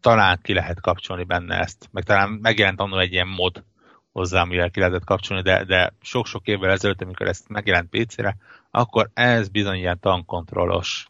[0.02, 3.64] talán ki lehet kapcsolni benne ezt, meg talán megjelent annól egy ilyen mod
[4.12, 8.38] hozzá, amivel ki lehetett kapcsolni, de, de sok-sok évvel ezelőtt, amikor ezt megjelent PC-re,
[8.72, 11.08] akkor ez bizony ilyen tankontrollos.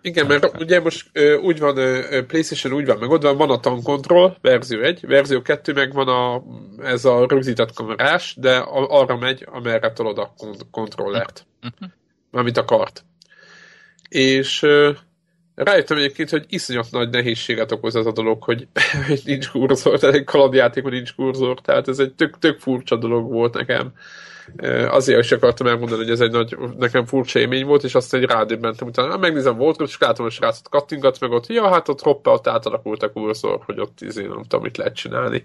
[0.00, 4.36] Igen, mert ugye most ö, úgy van, ö, PlayStation úgy van megoldva, van a tankontroll,
[4.40, 6.42] verzió 1, verzió 2 meg van a,
[6.84, 10.34] ez a rögzített kamerás, de a, arra megy, amerre tolod a
[10.70, 11.46] kontrollert.
[11.62, 11.88] Uh-huh.
[12.30, 13.04] Mármint a kart.
[14.12, 14.66] És
[15.54, 18.66] rájöttem egyébként, hogy iszonyat nagy nehézséget okoz ez a dolog, hogy,
[19.08, 23.30] hogy nincs kurzor, tehát egy kalandjátékban nincs kurzor, tehát ez egy tök, tök furcsa dolog
[23.30, 23.92] volt nekem
[24.88, 28.28] azért is akartam elmondani, hogy ez egy nagy, nekem furcsa élmény volt, és aztán egy
[28.28, 32.30] rádöbbentem utána, megnézem volt, és látom, hogy srácot kattingat meg ott, ja, hát ott hoppá,
[32.30, 35.44] ott átalakult a kurzor, hogy ott izé, nem tudom, mit lehet csinálni.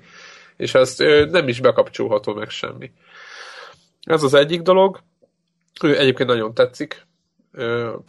[0.57, 2.91] És ezt nem is bekapcsolható meg semmi.
[4.01, 4.99] Ez az egyik dolog.
[5.81, 7.06] Ő egyébként nagyon tetszik.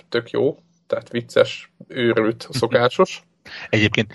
[0.08, 0.58] Tök jó.
[0.86, 3.22] Tehát vicces, őrült, szokásos.
[3.68, 4.14] Egyébként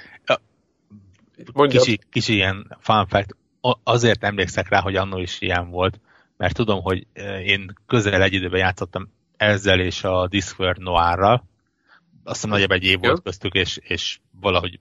[1.68, 3.36] kicsi, kicsi ilyen fun fact,
[3.84, 6.00] azért emlékszek rá, hogy annól is ilyen volt,
[6.38, 7.08] mert tudom, hogy
[7.44, 11.48] én közel egy időben játszottam ezzel és a Discworld Noirral.
[12.24, 14.80] Azt hiszem nagyjából egy év volt köztük, és, és valahogy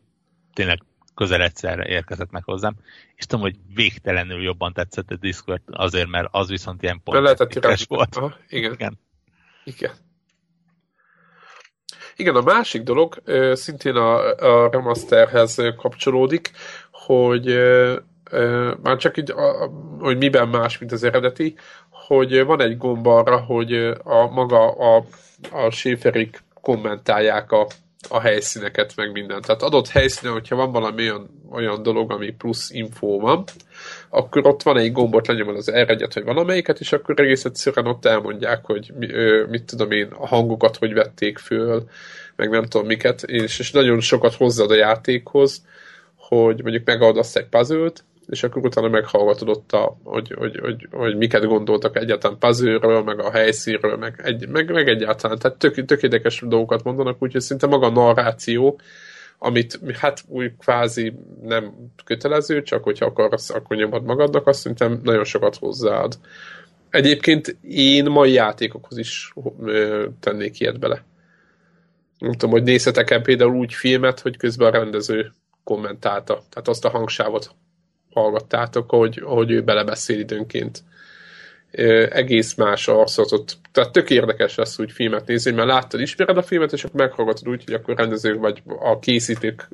[0.52, 0.82] tényleg
[1.14, 2.74] közel egyszerre érkezett meg hozzám,
[3.14, 7.16] és tudom, hogy végtelenül jobban tetszett a Discord azért, mert az viszont ilyen pont
[7.86, 8.16] volt.
[8.16, 8.72] Aha, igen.
[8.72, 8.98] igen.
[9.64, 9.92] Igen.
[12.22, 13.22] Igen, a másik dolog
[13.52, 16.50] szintén a, a remasterhez kapcsolódik,
[16.90, 17.46] hogy
[18.82, 19.70] már csak így, a,
[20.00, 21.54] hogy miben más, mint az eredeti,
[21.90, 23.72] hogy van egy gomb arra, hogy
[24.02, 25.04] a maga a,
[25.52, 27.66] a séferik kommentálják a,
[28.08, 29.46] a helyszíneket, meg mindent.
[29.46, 33.44] Tehát adott helyszínen, hogyha van valami olyan, olyan dolog, ami plusz info van,
[34.08, 38.04] akkor ott van egy gombot, lenyomod az r hogy valamelyiket, és akkor egész egyszerűen ott
[38.04, 38.92] elmondják, hogy
[39.48, 41.88] mit tudom én, a hangokat hogy vették föl,
[42.36, 45.64] meg nem tudom miket, és, és nagyon sokat hozzáad a játékhoz,
[46.16, 47.90] hogy mondjuk megoldasz egy puzzle
[48.28, 53.20] és akkor utána meghallgatod ott, a, hogy, hogy, hogy, hogy miket gondoltak egyáltalán puzzle meg
[53.20, 55.38] a helyszínről, meg, egy, meg, meg egyáltalán.
[55.38, 58.80] Tehát tök, tök érdekes dolgokat mondanak, úgyhogy szinte maga a narráció,
[59.38, 61.12] amit hát úgy kvázi
[61.42, 66.18] nem kötelező, csak hogyha akarsz, akkor nyomod magadnak, azt szerintem nagyon sokat hozzáad.
[66.90, 69.32] Egyébként én mai játékokhoz is
[69.62, 71.04] ö, tennék ilyet bele.
[72.18, 75.32] Nem tudom, hogy nézhetek-e például úgy filmet, hogy közben a rendező
[75.64, 76.42] kommentálta.
[76.50, 77.54] Tehát azt a hangsávot
[78.12, 80.82] hallgattátok, hogy, hogy ő belebeszél időnként.
[82.10, 83.56] Egész más arcotot.
[83.72, 87.48] Tehát tök érdekes lesz úgy filmet nézni, mert láttad, ismered a filmet, és akkor meghallgatod
[87.48, 89.68] úgy, hogy akkor rendező vagy a készítők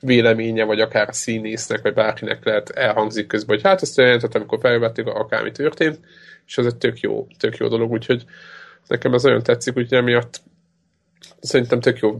[0.00, 4.58] véleménye, vagy akár a színésznek, vagy bárkinek lehet elhangzik közben, hogy hát ezt jelentett, amikor
[4.60, 5.98] felvették, akármi történt,
[6.46, 8.24] és ez egy tök jó, tök jó dolog, úgyhogy
[8.86, 10.40] nekem ez nagyon tetszik, úgyhogy emiatt
[11.40, 12.16] szerintem tök jó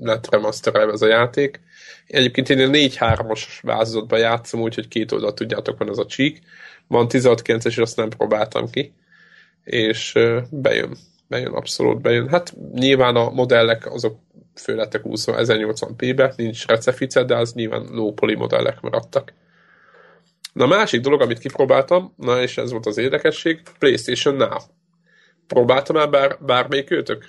[0.00, 1.60] lett remasterelve ez a játék.
[2.06, 6.40] Egyébként én a 4-3-as változatban játszom, úgyhogy két oldalt tudjátok, van ez a csík.
[6.86, 8.92] Van 16-9-es, és azt nem próbáltam ki.
[9.64, 10.12] És
[10.50, 10.96] bejön.
[11.28, 12.28] Bejön, abszolút bejön.
[12.28, 14.18] Hát nyilván a modellek azok
[14.54, 19.32] főlettek 20 1080p-be, nincs recefice, de az nyilván low poly modellek maradtak.
[20.52, 24.58] Na másik dolog, amit kipróbáltam, na és ez volt az érdekesség, PlayStation Now.
[25.46, 27.24] Próbáltam el bár, bármelyik őtök?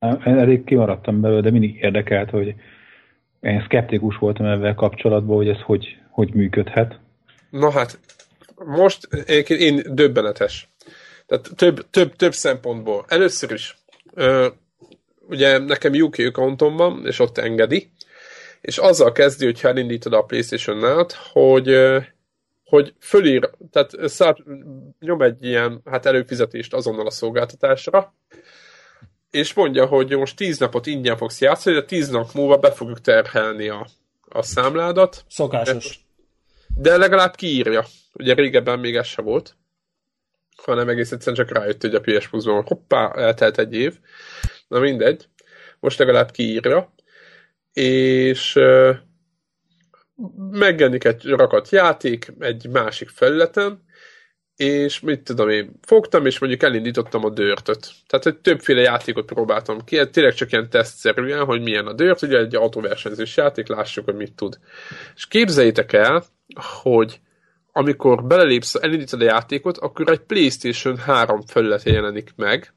[0.00, 2.54] Én elég kimaradtam belőle, de mindig érdekelt, hogy
[3.40, 6.98] én szkeptikus voltam ezzel kapcsolatban, hogy ez hogy, hogy működhet.
[7.50, 7.98] Na hát,
[8.64, 9.08] most
[9.48, 10.68] én, döbbenetes.
[11.26, 13.04] Tehát több, több, több szempontból.
[13.08, 13.76] Először is,
[14.14, 14.48] ö,
[15.28, 17.90] ugye nekem UK accountom van, és ott engedi,
[18.60, 21.76] és azzal kezdi, hogy elindítod a playstation nál hogy,
[22.64, 24.36] hogy fölír, tehát szár,
[25.00, 28.14] nyom egy ilyen hát előfizetést azonnal a szolgáltatásra,
[29.36, 33.00] és mondja, hogy most tíz napot ingyen fogsz játszani, de tíz nap múlva be fogjuk
[33.00, 33.86] terhelni a,
[34.28, 35.24] a számládat.
[35.28, 36.00] Szokásos.
[36.76, 37.84] De legalább kiírja.
[38.12, 39.56] Ugye régebben még ez se volt
[40.56, 43.98] hanem egész egyszerűen csak rájött, hogy a PS Plus-ban hoppá, eltelt egy év.
[44.68, 45.28] Na mindegy.
[45.80, 46.94] Most legalább kiírja.
[47.72, 48.96] És uh,
[50.50, 53.84] megjelenik egy rakat játék egy másik felületen,
[54.56, 57.90] és mit tudom én, fogtam, és mondjuk elindítottam a dörtöt.
[58.06, 62.38] Tehát egy többféle játékot próbáltam ki, tényleg csak ilyen tesztszerűen, hogy milyen a dört, ugye
[62.38, 64.58] egy autóversenyzős játék, lássuk, hogy mit tud.
[65.14, 66.24] És képzeljétek el,
[66.82, 67.20] hogy
[67.72, 72.74] amikor belelépsz, elindítod a játékot, akkor egy PlayStation 3 felület jelenik meg,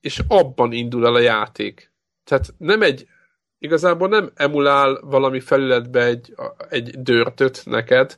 [0.00, 1.92] és abban indul el a játék.
[2.24, 3.06] Tehát nem egy,
[3.58, 6.34] igazából nem emulál valami felületbe egy,
[6.68, 8.16] egy dörtöt neked,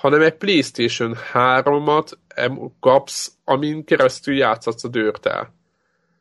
[0.00, 2.12] hanem egy PlayStation 3-at
[2.80, 5.54] kapsz, amin keresztül játszhatsz a dörtel.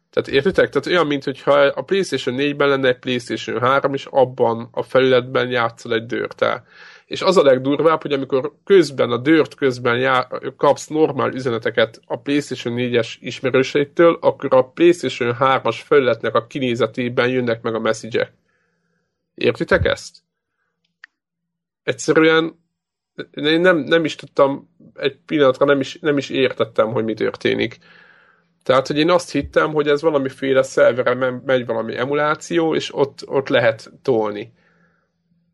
[0.10, 0.70] Tehát értitek?
[0.70, 5.94] Tehát olyan, mintha a PlayStation 4-ben lenne egy PlayStation 3, és abban a felületben játszol
[5.94, 6.66] egy dörtel
[7.10, 10.28] és az a legdurvább, hogy amikor közben, a dört közben já,
[10.58, 17.62] kapsz normál üzeneteket a PlayStation 4-es ismerőseitől, akkor a PlayStation 3-as felületnek a kinézetében jönnek
[17.62, 18.34] meg a message
[19.36, 20.18] Értitek ezt?
[21.84, 22.60] Egyszerűen
[23.34, 27.78] én nem, nem is tudtam, egy pillanatra nem is, nem is értettem, hogy mi történik.
[28.64, 33.48] Tehát, hogy én azt hittem, hogy ez valamiféle szerveren megy valami emuláció, és ott, ott
[33.48, 34.54] lehet tolni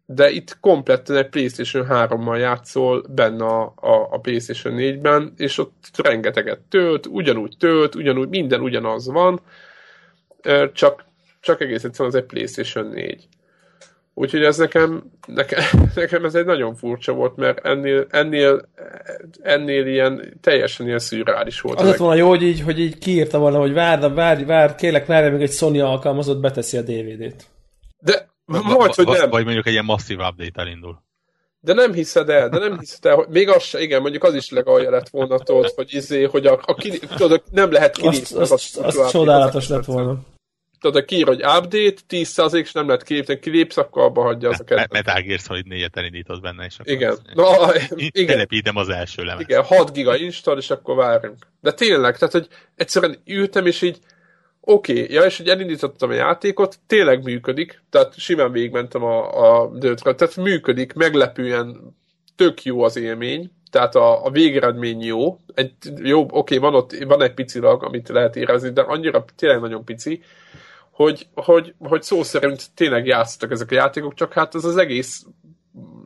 [0.05, 5.89] de itt kompletten egy PlayStation 3-mal játszol benne a, a, a PlayStation 4-ben, és ott
[6.03, 9.41] rengeteget tölt, ugyanúgy tölt, ugyanúgy minden ugyanaz van,
[10.73, 11.05] csak,
[11.39, 13.27] csak egész egyszerűen az egy PlayStation 4.
[14.17, 15.63] Úgyhogy ez nekem, nekem,
[15.95, 18.69] nekem ez egy nagyon furcsa volt, mert ennél, ennél,
[19.41, 21.79] ennél ilyen teljesen ilyen szürreális volt.
[21.79, 25.05] Az lett volna jó, hogy így, hogy így kiírta volna, hogy várd, várj, várj, kérlek,
[25.05, 27.45] várj, még egy Sony alkalmazott beteszi a DVD-t.
[27.99, 29.29] De majd, hogy nem.
[29.29, 31.03] Vagy mondjuk egy ilyen masszív update elindul.
[31.59, 34.33] De nem hiszed el, de nem hiszed el, hogy még az se, igen, mondjuk az
[34.33, 38.39] is legalja lett volna, tudod, hogy izé, hogy a, a, ki, tudod, nem lehet kinézni.
[38.39, 40.19] Azt, azt, azt, azt csodálatos lett volna.
[40.79, 44.63] Tudod, kiír, hogy update, 10% és nem lehet kilépni, kilépsz, akkor abba hagyja az a
[44.63, 44.91] kedvet.
[44.91, 47.17] Metal Gear Solid 4-et elindítod benne, és akkor igen.
[47.33, 48.25] Na, igen.
[48.25, 49.41] Telepítem az első lemet.
[49.41, 51.37] Igen, 6 giga install, és akkor várunk.
[51.61, 53.99] De tényleg, tehát, hogy egyszerűen ültem, és így
[54.67, 59.69] Oké, okay, ja, és hogy elindítottam a játékot, tényleg működik, tehát simán végigmentem a, a
[59.77, 61.95] dőtre, tehát működik, meglepően
[62.35, 67.03] tök jó az élmény, tehát a, a végeredmény jó, egy, jó, oké, okay, van ott,
[67.03, 70.21] van egy pici lag, amit lehet érezni, de annyira tényleg nagyon pici,
[70.95, 75.25] hogy, hogy, hogy szó szerint tényleg játszottak ezek a játékok, csak hát ez az egész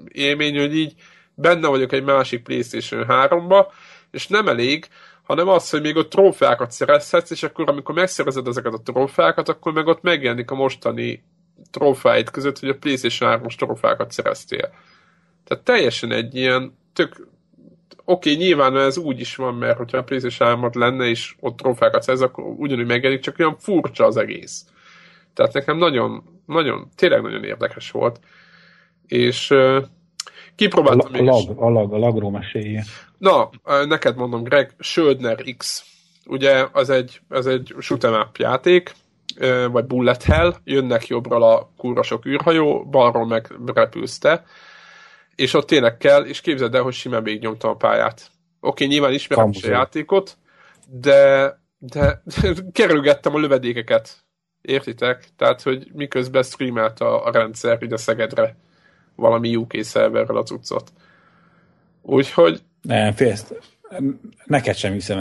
[0.07, 0.93] élmény, hogy így
[1.33, 3.65] benne vagyok egy másik PlayStation 3-ba,
[4.11, 4.87] és nem elég,
[5.23, 9.73] hanem az, hogy még ott trófeákat szerezhetsz, és akkor amikor megszerezed ezeket a trófeákat, akkor
[9.73, 11.23] meg ott megjelenik a mostani
[11.71, 14.69] trófáid között, hogy a PlayStation 3-os trófeákat szereztél.
[15.43, 17.27] Tehát teljesen egy ilyen tök
[18.05, 21.57] oké, okay, nyilván ez úgy is van, mert hogyha a PlayStation 3 lenne, és ott
[21.57, 24.65] trófákat szerez, akkor ugyanúgy megjelenik, csak olyan furcsa az egész.
[25.39, 28.19] Tehát nekem nagyon, nagyon, tényleg nagyon érdekes volt.
[29.07, 29.83] És uh,
[30.55, 32.83] kipróbáltam a, a, lag, a lag, a lagról mesélje.
[33.17, 33.49] Na,
[33.85, 35.85] neked mondom, Greg, Söldner X.
[36.25, 38.91] Ugye az egy, az egy shoot'em up játék,
[39.71, 44.43] vagy bullet hell, jönnek jobbról a kurva sok űrhajó, balról meg repülsz te,
[45.35, 48.31] és ott tényleg kell, és képzeld el, hogy simán nyomtam a pályát.
[48.59, 50.37] Oké, nyilván ismerem is a játékot,
[50.87, 52.21] de, de
[52.71, 54.27] kerülgettem a lövedékeket.
[54.61, 55.27] Értitek?
[55.37, 58.55] Tehát, hogy miközben streamelt a, a rendszer ide Szegedre
[59.15, 60.91] valami UK szerverrel a cuccot.
[62.01, 63.53] Úgyhogy nem, félsz.
[64.45, 65.17] Neked sem hiszem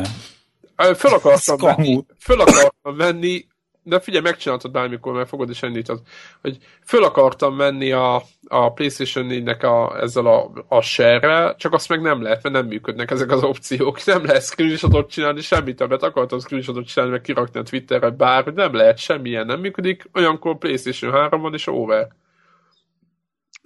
[0.76, 0.94] el.
[0.94, 3.46] Föl akartam, venni, föl akartam venni,
[3.88, 6.00] de figyelj, megcsináltad bármikor, mert fogod is indítod,
[6.40, 11.88] hogy föl akartam menni a, a PlayStation 4-nek a, ezzel a, a share csak azt
[11.88, 14.04] meg nem lehet, mert nem működnek ezek az opciók.
[14.06, 18.74] Nem lehet screenshotot csinálni, semmit többet akartam screenshotot csinálni, meg kirakni a Twitterre, bár nem
[18.74, 22.08] lehet, semmilyen nem működik, olyankor PlayStation 3 van, és over.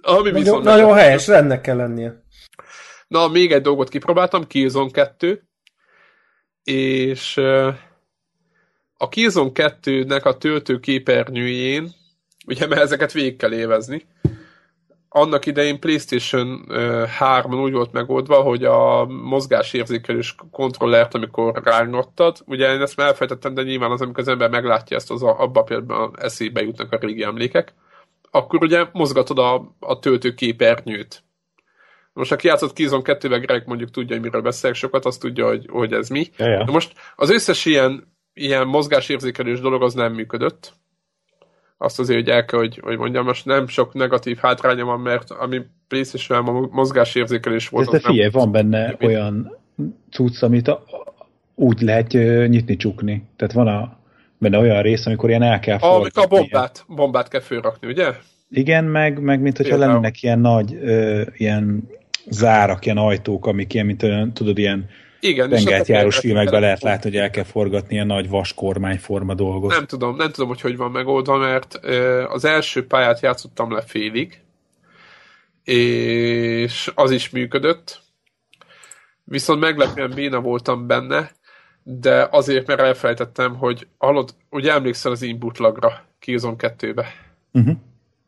[0.01, 2.23] Ami nagyon, nagyon helyes, rendnek kell lennie.
[3.07, 5.47] Na, még egy dolgot kipróbáltam, Killzone 2,
[6.63, 7.41] és
[9.03, 11.91] a Killzone 2-nek a töltőképernyőjén,
[12.47, 14.05] ugye mert ezeket végig kell évezni,
[15.09, 16.65] annak idején PlayStation
[17.07, 23.53] 3 úgy volt megoldva, hogy a mozgásérzékelős kontrollert, amikor rángottad, ugye én ezt már elfejtettem,
[23.53, 26.97] de nyilván az, amikor az ember meglátja ezt, az a, abba például eszébe jutnak a
[26.97, 27.73] régi emlékek,
[28.31, 31.23] akkor ugye mozgatod a, a töltőképernyőt.
[32.13, 35.67] Most aki játszott Kizon 2-vel, Greg mondjuk tudja, hogy miről beszélek sokat, azt tudja, hogy,
[35.71, 36.27] hogy ez mi.
[36.37, 36.63] Ja, ja.
[36.63, 40.73] De most az összes ilyen, ilyen mozgásérzékelős dolog az nem működött
[41.83, 45.31] azt azért, hogy el kell, hogy, hogy mondjam, most nem sok negatív hátránya van, mert
[45.31, 47.93] ami playstation a mozgásérzékelés volt.
[47.93, 49.57] Ez de figyelj, van benne nem, olyan
[50.11, 50.83] cucc, amit a,
[51.55, 52.11] úgy lehet
[52.47, 53.23] nyitni, csukni.
[53.35, 53.97] Tehát van a,
[54.37, 56.97] benne olyan rész, amikor ilyen el kell Amikor a bombát, ilyen.
[56.97, 58.11] bombát kell fölrakni, ugye?
[58.49, 61.89] Igen, meg, meg mint hogyha lennének ilyen nagy ö, ilyen
[62.29, 64.89] zárak, ilyen ajtók, amik ilyen, mint olyan, tudod, ilyen
[65.23, 69.71] igen, Tengert járós filmekben lehet látni, hogy el kell forgatni a nagy vaskormányforma dolgot.
[69.71, 71.75] Nem tudom, nem tudom, hogy hogy van megoldva, mert
[72.27, 74.41] az első pályát játszottam le félig,
[75.63, 78.01] és az is működött,
[79.23, 81.31] viszont meglepően béna voltam benne,
[81.83, 87.13] de azért, mert elfelejtettem, hogy hallod, ugye emlékszel az input lagra Killzone 2-be.
[87.53, 87.75] Uh-huh.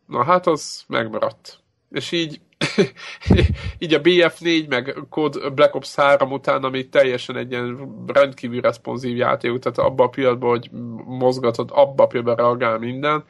[0.08, 1.60] Na hát az megmaradt.
[1.92, 2.40] És így
[3.80, 9.18] így a BF4, meg Code Black Ops 3 után, ami teljesen egy ilyen rendkívül responsív
[9.18, 10.70] játék, tehát abba a pillanatban, hogy
[11.06, 13.24] mozgatod, abba a pillanatban reagál minden,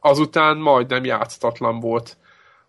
[0.00, 2.16] azután majdnem játszatlan volt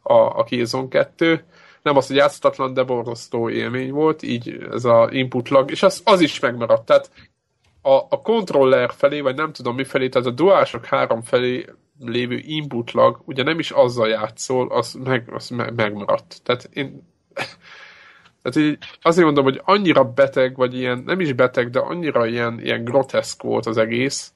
[0.01, 1.45] a, a Killzone 2.
[1.81, 6.01] Nem az, hogy játszatlan, de borzasztó élmény volt, így ez a input lag, és az,
[6.05, 6.85] az is megmaradt.
[6.85, 7.11] Tehát
[7.81, 11.65] a, a controller felé, vagy nem tudom mi felé, tehát a DualShock 3 felé
[11.99, 16.41] lévő inputlag ugye nem is azzal játszol, az, meg, az meg, megmaradt.
[16.43, 17.11] Tehát én
[18.41, 22.59] tehát így azért mondom, hogy annyira beteg, vagy ilyen, nem is beteg, de annyira ilyen,
[22.59, 24.33] ilyen groteszk volt az egész,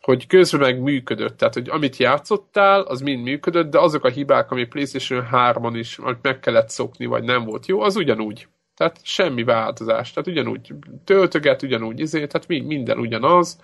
[0.00, 1.36] hogy közben meg működött.
[1.36, 5.98] Tehát, hogy amit játszottál, az mind működött, de azok a hibák, ami PlayStation 3-on is
[6.22, 8.48] meg kellett szokni, vagy nem volt jó, az ugyanúgy.
[8.74, 10.12] Tehát semmi változás.
[10.12, 10.72] Tehát ugyanúgy
[11.04, 13.60] töltöget, ugyanúgy izé, tehát minden ugyanaz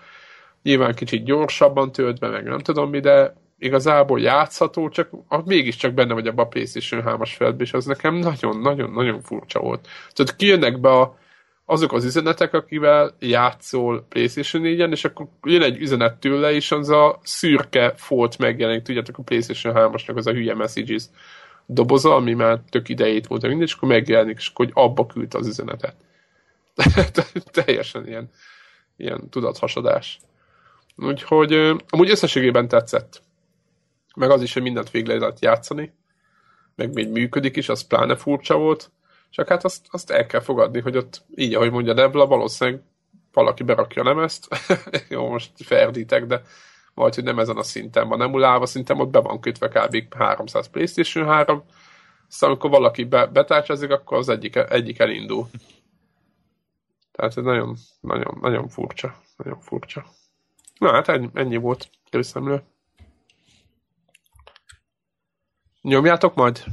[0.67, 5.93] nyilván kicsit gyorsabban tölt be, meg nem tudom mi, de igazából játszható, csak ah, mégiscsak
[5.93, 9.89] benne vagy abban a PlayStation 3-as feladban, és az nekem nagyon-nagyon-nagyon furcsa volt.
[10.13, 11.19] Tehát kijönnek be a,
[11.65, 16.89] azok az üzenetek, akivel játszol PlayStation 4-en, és akkor jön egy üzenet tőle, és az
[16.89, 21.05] a szürke folt megjelenik, tudjátok, a PlayStation 3-asnak az a hülye messages
[21.67, 25.39] doboza, ami már tök idejét volt, mindegy, és akkor megjelenik, és akkor hogy abba küldte
[25.39, 25.95] az üzenetet.
[27.65, 28.31] Teljesen ilyen,
[28.97, 30.19] ilyen tudathasadás.
[30.97, 31.53] Úgyhogy
[31.89, 33.23] amúgy összességében tetszett.
[34.17, 35.95] Meg az is, hogy mindent végre lehet játszani.
[36.75, 38.91] Meg még működik is, az pláne furcsa volt.
[39.31, 42.83] Csak hát azt, azt el kell fogadni, hogy ott így, ahogy mondja Nebla, valószínűleg
[43.33, 44.49] valaki berakja nem ezt.
[45.09, 46.43] Jó, most ferdítek, de
[46.95, 50.15] vagy hogy nem ezen a szinten van emulálva, szinten ott be van kötve kb.
[50.15, 51.63] 300 PlayStation 3,
[52.29, 55.49] szóval amikor valaki be, betárcsázik, akkor az egyik, egyik elindul.
[57.13, 59.15] Tehát ez nagyon, nagyon, nagyon furcsa.
[59.37, 60.05] Nagyon furcsa.
[60.79, 62.63] Na hát ennyi, ennyi volt részemről.
[65.83, 66.65] Nyomjátok majd?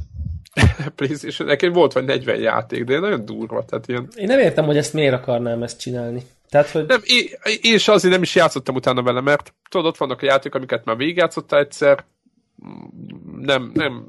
[0.96, 4.08] PlayStation, nekem volt vagy 40 játék, de nagyon durva, tehát ilyen...
[4.16, 6.22] Én nem értem, hogy ezt miért akarnám ezt csinálni.
[6.48, 6.86] Tehát, hogy...
[6.86, 7.26] Nem, én,
[7.60, 10.84] én is azért nem is játszottam utána vele, mert tudod, ott vannak a játékok, amiket
[10.84, 12.04] már végigjátszottál egyszer,
[13.40, 14.06] nem, nem,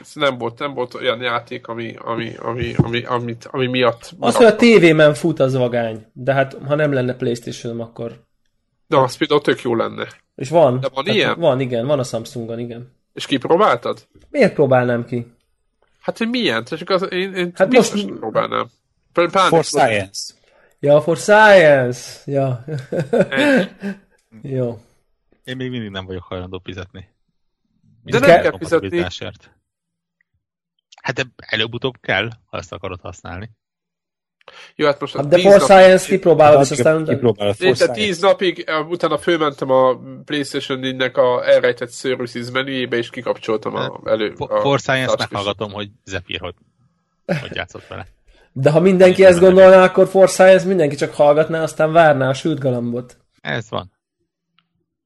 [0.00, 4.10] ez nem volt, nem volt olyan játék, ami, ami, ami, ami, amit, ami miatt...
[4.18, 8.12] Az, hogy a tévében fut az vagány, de hát ha nem lenne Playstation, akkor
[8.92, 10.08] de az például tök jó lenne.
[10.34, 10.80] És van.
[10.80, 11.38] De van ilyen?
[11.38, 12.92] Van, igen, van a Samsungon, igen.
[13.12, 14.06] És kipróbáltad?
[14.30, 15.34] Miért próbálnám ki?
[16.00, 16.64] Hát, hogy milyen?
[16.64, 18.70] Csak az, én, én hát most próbálnám.
[19.12, 20.34] Pláne for science.
[20.80, 22.30] Ja, for science.
[22.30, 22.64] Ja.
[24.58, 24.80] jó.
[25.44, 27.08] Én még mindig nem vagyok hajlandó fizetni.
[28.02, 29.06] De nem kell fizetni.
[31.02, 33.50] Hát de előbb-utóbb kell, ha ezt akarod használni.
[34.74, 37.04] Jó, hát most hát de For Science kipróbálod, és aztán...
[37.04, 37.94] Kipróbálod For Science.
[37.94, 44.34] tíz napig, utána fölmentem a PlayStation 4-nek a elrejtett services menüjébe, és kikapcsoltam a, elő.
[44.36, 46.54] A For Science meghallgatom, hogy Zephyr, hogy,
[47.40, 48.06] hogy játszott vele.
[48.52, 52.58] De ha mindenki ezt gondolná, akkor For Science mindenki csak hallgatná, aztán várná a sült
[52.58, 53.16] galambot.
[53.40, 53.92] Ez van.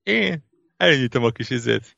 [0.02, 0.44] Én
[0.76, 1.95] elindítom a kis izét.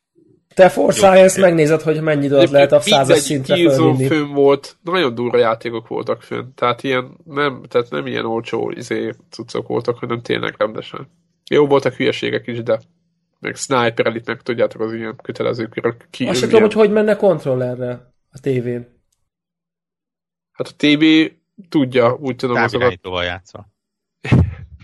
[0.59, 4.07] Te For Science megnézed, hogy mennyi időt lehet a százas szintre fölvinni.
[4.07, 6.55] fönn volt, nagyon durva játékok voltak fönn.
[6.55, 11.11] Tehát, ilyen, nem, tehát nem ilyen olcsó izé, cuccok voltak, hanem tényleg rendesen.
[11.51, 12.81] Jó voltak hülyeségek is, de
[13.41, 15.69] meg Sniper Elite, meg tudjátok az ilyen kötelező
[16.11, 16.27] ki.
[16.27, 18.87] Azt sem tudom, hogy hogy menne kontrollerre a tévén.
[20.53, 22.99] Hát a tévé tudja, úgy tudom azokat.
[23.03, 23.69] játszva.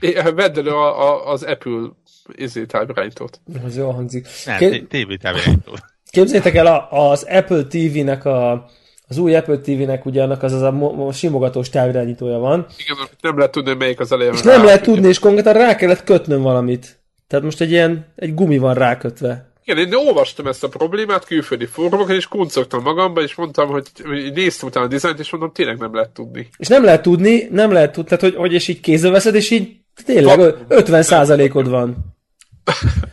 [0.34, 1.88] Vedd elő a, a, az Apple
[2.32, 3.40] izé távirányítót.
[3.64, 4.26] Az jól hangzik.
[4.44, 4.80] Nem, Ké...
[4.80, 5.78] tévé távirányítót.
[6.10, 8.66] Képzeljétek el, a, az Apple TV-nek a,
[9.09, 12.66] az új Apple TV-nek ugye annak az, az a mo- simogatós távirányítója van.
[12.76, 14.32] Igen, nem lehet tudni, melyik az elején.
[14.32, 16.98] És nem lehet tudni, és konkrétan rá kellett kötnöm valamit.
[17.26, 19.52] Tehát most egy ilyen, egy gumi van rákötve.
[19.64, 23.90] Igen, én olvastam ezt a problémát külföldi fórumokon, és kuncogtam magamba, és mondtam, hogy
[24.34, 26.48] néztem utána a dizájnt, és mondom, tényleg nem lehet tudni.
[26.56, 29.51] És nem lehet tudni, nem lehet tudni, tehát hogy, hogy és így kézzel veszed, és
[29.51, 32.14] így tényleg 50%-od van.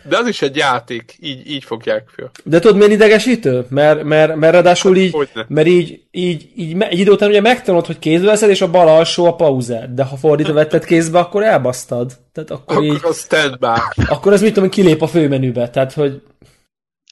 [0.03, 2.29] De az is egy játék, így, így fogják föl.
[2.43, 3.65] De tudod, miért idegesítő?
[3.69, 7.99] Mert, mert, mert ráadásul így, mert így, így, így, egy idő után ugye megtanulod, hogy
[7.99, 9.93] kézbe veszed, és a bal alsó a pauzer.
[9.93, 12.17] De ha fordítva vetted kézbe, akkor elbasztad.
[12.31, 13.79] Tehát akkor, akkor így, az standby.
[14.07, 15.69] Akkor az mit tudom, kilép a főmenübe.
[15.69, 16.21] Tehát, hogy...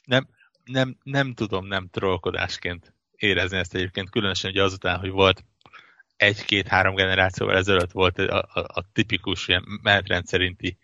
[0.04, 0.28] Nem,
[0.64, 5.44] nem, nem tudom nem trollkodásként érezni ezt egyébként, különösen ugye azután, hogy volt
[6.16, 10.78] egy-két-három generációval ezelőtt volt a, a, a tipikus ilyen menetrendszerinti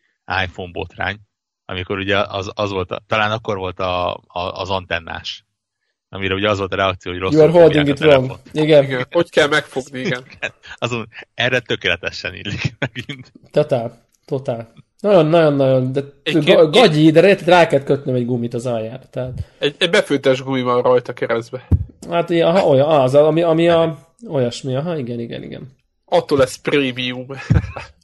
[0.45, 1.19] iPhone botrány,
[1.67, 5.45] amikor ugye az, az volt, a, talán akkor volt a, a, az antennás,
[6.09, 8.39] amire ugye az volt a reakció, hogy rosszul holding it wrong.
[8.53, 8.85] Igen.
[8.85, 9.07] igen.
[9.11, 10.25] Hogy kell megfogni, igen.
[10.75, 13.33] Azon, erre tökéletesen illik megint.
[13.51, 14.73] Totál, totál.
[15.01, 19.03] Nagyon-nagyon-nagyon, de egy gagyi, de rá, rá kell kötnöm egy gumit az aljára.
[19.11, 19.33] Tehát...
[19.59, 21.69] Egy, egy befőttes gumi van rajta keresztbe.
[22.11, 23.99] Hát ilyen, aha, olyan, az, ami, ami a,
[24.29, 25.69] olyasmi, aha, igen, igen, igen.
[26.09, 27.27] Attól lesz prémium.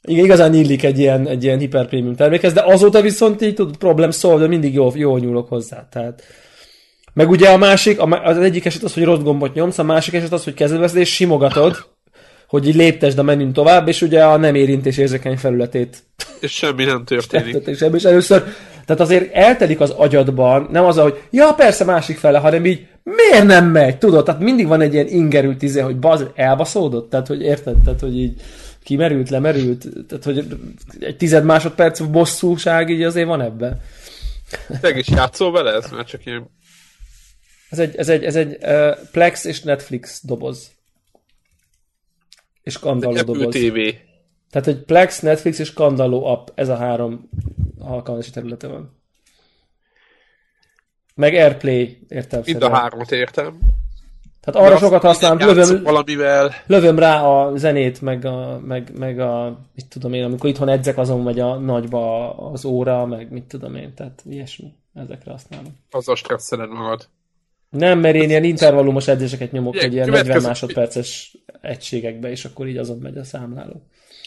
[0.05, 4.11] Igen, igazán illik egy ilyen, egy ilyen hiperprémium termékhez, de azóta viszont így tud problem
[4.21, 5.89] de mindig jó, jó nyúlok hozzá.
[5.91, 6.23] Tehát,
[7.13, 10.33] meg ugye a másik, az egyik eset az, hogy rossz gombot nyomsz, a másik eset
[10.33, 11.77] az, hogy kezedbe és simogatod,
[12.49, 16.03] hogy így léptesd a menün tovább, és ugye a nem érintés érzékeny felületét.
[16.41, 17.67] És semmi nem történik.
[17.67, 18.45] és, és először,
[18.85, 23.45] tehát azért eltelik az agyadban, nem az, hogy ja, persze másik fele, hanem így miért
[23.45, 24.25] nem megy, tudod?
[24.25, 28.19] Tehát mindig van egy ilyen ingerült izé, hogy baz, elbaszódott, tehát hogy érted, tehát hogy
[28.19, 28.41] így
[28.83, 30.47] kimerült, lemerült, tehát hogy
[31.01, 33.81] egy tized másodperc bosszúság így azért van ebben.
[34.81, 35.91] Te is játszol vele ez?
[35.91, 36.51] Mert csak ilyen...
[37.71, 40.71] Ez egy, ez egy, ez egy uh, Plex és Netflix doboz.
[42.63, 43.55] És Kandaló doboz.
[43.55, 43.79] TV.
[44.51, 47.29] Tehát egy Plex, Netflix és Kandaló app, ez a három
[47.85, 49.01] alkalmazási területe van.
[51.15, 52.43] Meg Airplay, értem.
[52.45, 53.59] Mind a hármat értem.
[54.41, 56.55] Tehát arra sokat használom, lövöm, valamivel.
[56.67, 60.99] lövöm rá a zenét, meg a, meg, meg a, mit tudom én, amikor itthon edzek,
[60.99, 65.79] azon megy a nagyba az óra, meg mit tudom én, tehát ilyesmi, ezekre használom.
[65.91, 67.09] a stresszeled magad.
[67.71, 72.77] Nem, mert én ilyen intervallumos edzéseket nyomok, hogy ilyen 40 másodperces egységekbe, és akkor így
[72.77, 73.83] azon megy a számláló.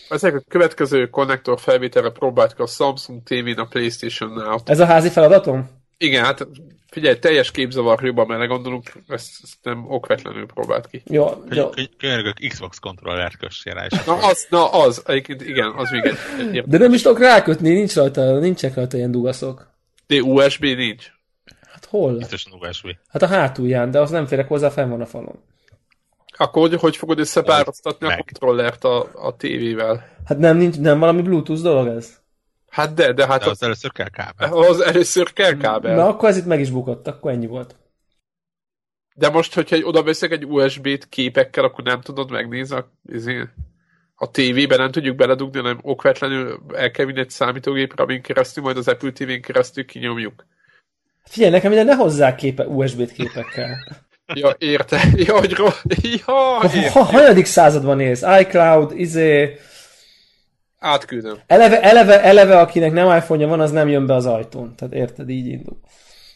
[0.10, 4.62] Ezek a következő konnektor felvételre próbáltuk a Samsung TV-n a Playstation-nál.
[4.66, 5.70] Ez a házi feladatom?
[5.98, 6.48] Igen, hát
[6.90, 11.04] figyelj, teljes képzavar jobban mert gondolunk, ezt, ezt nem okvetlenül próbált ki.
[11.06, 11.70] Jó, jó.
[11.98, 13.88] Könyörgök, Xbox kontrollert kössél rá.
[14.06, 16.18] Na az, na az, egyébként igen, az még egy,
[16.52, 19.68] egy De nem is tudok rákötni, nincs rajta, nincsenek rajta ilyen dugaszok.
[20.08, 21.12] De USB nincs?
[21.72, 22.18] Hát hol?
[22.18, 22.96] Biztosan USB.
[23.08, 25.40] Hát a hátulján, de az nem férek hozzá, fenn van a falon.
[26.38, 30.10] Akkor hogy, hogy fogod összepároztatni a kontrollert a, a tévével?
[30.26, 32.18] Hát nem, nincs, nem valami Bluetooth dolog ez?
[32.70, 33.44] Hát de, de hát...
[33.44, 34.54] De az először kell kábel.
[34.54, 35.96] Az először kell kábel.
[35.96, 37.76] Na akkor ez itt meg is bukott, akkor ennyi volt.
[39.16, 42.90] De most, hogyha egy, oda veszek egy USB-t képekkel, akkor nem tudod megnézni a,
[44.16, 48.78] a tévében, nem tudjuk beledugni, hanem okvetlenül el kell vinni egy számítógépre, amin keresztül majd
[48.78, 50.46] az Apple TV-n keresztül kinyomjuk.
[51.24, 53.78] Figyelj, nekem ide ne hozzák képe, USB-t képekkel.
[54.34, 55.02] Ja, érte.
[55.28, 55.68] Ja, hogy ro...
[56.02, 56.90] ja, érte.
[56.90, 58.24] Ha, hanyadik században élsz?
[58.40, 59.60] iCloud, izé,
[60.86, 61.40] Átküldöm.
[61.48, 64.76] Eleve, eleve, eleve, akinek nem iPhone-ja van, az nem jön be az ajtón.
[64.76, 65.80] Tehát érted, így indul.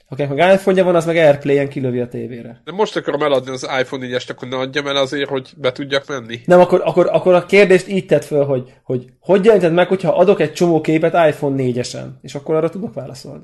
[0.08, 2.62] Akinek meg iPhone-ja van, az meg Airplay-en kilövi a tévére.
[2.64, 6.08] De most akarom eladni az iPhone 4-est, akkor ne adjam el azért, hogy be tudjak
[6.08, 6.40] menni.
[6.46, 10.16] Nem, akkor, akkor, akkor a kérdést így tett föl, hogy, hogy hogy jelented meg, hogyha
[10.16, 13.44] adok egy csomó képet iPhone 4-esen, és akkor arra tudok válaszolni.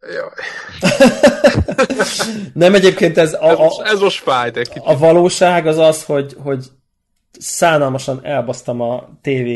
[0.00, 0.32] Jaj.
[2.52, 4.88] nem egyébként ez a, ez, most, ez most fájt egy kicsit.
[4.88, 6.64] A valóság az az, hogy, hogy
[7.38, 9.48] szánalmasan elbasztam a TV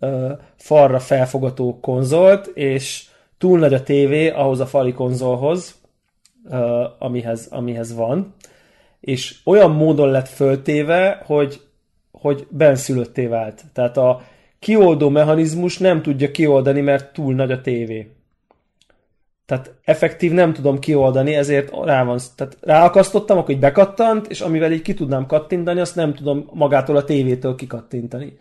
[0.00, 3.04] uh, falra felfogató konzolt, és
[3.38, 5.74] túl nagy a TV ahhoz a fali konzolhoz,
[6.44, 6.58] uh,
[6.98, 8.34] amihez, amihez van,
[9.00, 11.60] és olyan módon lett föltéve, hogy,
[12.10, 13.62] hogy benszülötté vált.
[13.72, 14.22] Tehát a
[14.58, 18.10] kioldó mechanizmus nem tudja kioldani, mert túl nagy a tévé.
[19.46, 24.72] Tehát effektív nem tudom kioldani, ezért rá van, tehát ráakasztottam, akkor így bekattant, és amivel
[24.72, 28.38] így ki tudnám kattintani, azt nem tudom magától a tévétől kikattintani.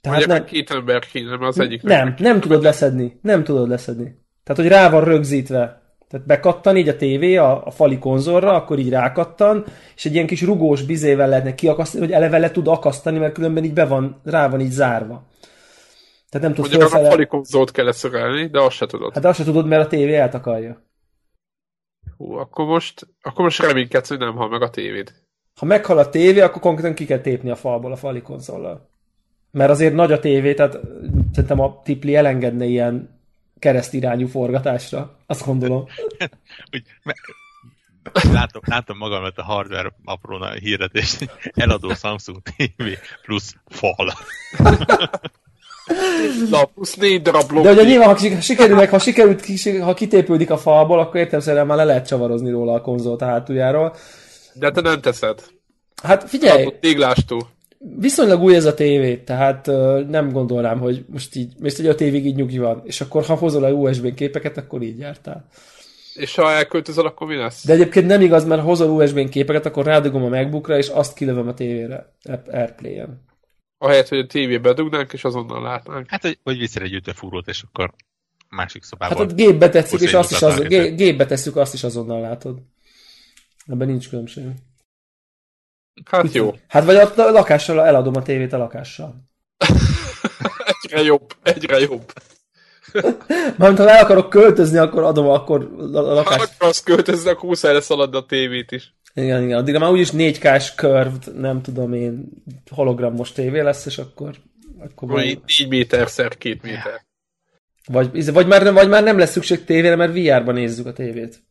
[0.00, 1.82] Tehát nem, két ember kéne, az egyik.
[1.82, 3.18] Nem, nem tudod leszedni.
[3.22, 4.18] Nem tudod leszedni.
[4.44, 5.82] Tehát, hogy rá van rögzítve.
[6.08, 9.64] Tehát bekattan így a tévé a, a fali konzolra, akkor így rákattan,
[9.96, 13.64] és egy ilyen kis rugós bizével lehetne kiakasztani, hogy eleve le tud akasztani, mert különben
[13.64, 15.26] így be van, rá van így zárva.
[16.28, 17.08] Tehát nem tudsz Mondjuk fölfele...
[17.08, 19.14] a fali konzolt kell leszögelni, de azt se tudod.
[19.14, 20.82] Hát azt se tudod, mert a tévé eltakarja.
[22.16, 25.14] Hú, akkor most, akkor most reménykedsz, hogy nem hal meg a tévéd.
[25.58, 28.88] Ha meghal a tévé, akkor konkrétan ki kell tépni a falból a fali konzollal.
[29.50, 30.78] Mert azért nagy a tévé, tehát
[31.32, 33.20] szerintem a tipli elengedne ilyen
[33.58, 35.16] keresztirányú forgatásra.
[35.26, 35.86] Azt gondolom.
[38.32, 41.30] Látom, látom magamat a hardware apróna hirdetést.
[41.54, 42.84] Eladó Samsung TV
[43.22, 44.12] plusz fal.
[46.50, 49.44] Na, plusz négy darab De ugye nyilván, ha sikerülnek, ha sikerült,
[49.82, 53.94] ha kitépődik a falból, akkor értem szerint már le lehet csavarozni róla a konzolt hátuljáról.
[54.52, 55.42] De te nem teszed.
[56.02, 56.68] Hát figyelj!
[56.80, 57.48] Téglástól.
[57.98, 59.66] Viszonylag új ez a tévé, tehát
[60.08, 63.34] nem gondolnám, hogy most így, most egy a tévig így nyugi van, és akkor ha
[63.34, 65.48] hozol a USB képeket, akkor így jártál.
[66.14, 67.66] És ha elköltözöl, akkor mi lesz?
[67.66, 71.48] De egyébként nem igaz, mert hozol USB képeket, akkor rádugom a MacBookra, és azt kilövöm
[71.48, 72.12] a tévére,
[72.50, 73.26] Airplay-en.
[73.78, 76.08] Ahelyett, hogy a tévébe dugnánk, és azonnal látnánk.
[76.08, 77.94] Hát, hogy, hogy viszel egy ütőfúrót, és akkor
[78.48, 79.16] másik szobában.
[79.16, 82.58] Hát ott gépbe tetszik, és azt is az, gé, gépbe tesszük, azt is azonnal látod.
[83.66, 84.44] Ebben nincs különbség.
[86.04, 86.54] Hát jó.
[86.68, 89.14] Hát vagy a lakással eladom a tévét a lakással.
[90.82, 92.12] egyre jobb, egyre jobb.
[93.58, 96.38] Mármint ha el akarok költözni, akkor adom akkor a lakást.
[96.38, 98.94] Ha akarsz költözni, akkor muszáj szaladni a tévét is.
[99.14, 99.58] Igen, igen.
[99.58, 102.28] Addigra már úgyis 4K-s curved, nem tudom én,
[102.70, 104.36] hologramos tévé lesz, és akkor...
[104.78, 107.06] akkor vagy 4 méter szer 2 méter.
[107.86, 111.42] Vagy, vagy, már, vagy már nem lesz szükség tévére, mert VR-ban nézzük a tévét.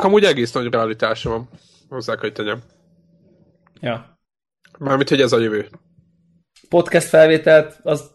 [0.00, 1.48] Amúgy egész nagy realitása van.
[1.88, 2.62] Hozzá hogy tegyem.
[3.80, 4.18] Ja.
[4.78, 5.68] Mármint, hogy ez a jövő.
[6.68, 8.10] Podcast felvételt, az...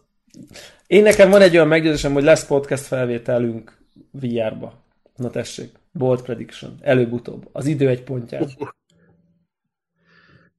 [0.86, 3.78] Én nekem van egy olyan meggyőzésem, hogy lesz podcast felvételünk
[4.10, 4.84] VR-ba.
[5.16, 5.80] Na tessék.
[5.92, 6.78] Bold prediction.
[6.80, 7.48] Előbb-utóbb.
[7.52, 8.48] Az idő egy pontján.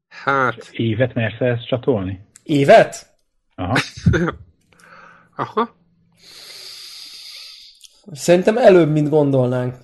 [0.08, 0.70] Hát...
[0.72, 2.26] Évet mersz ezt csatolni?
[2.44, 3.16] Évet?
[3.56, 3.78] Aha.
[5.36, 5.76] Aha.
[8.12, 9.76] Szerintem előbb, mint gondolnánk.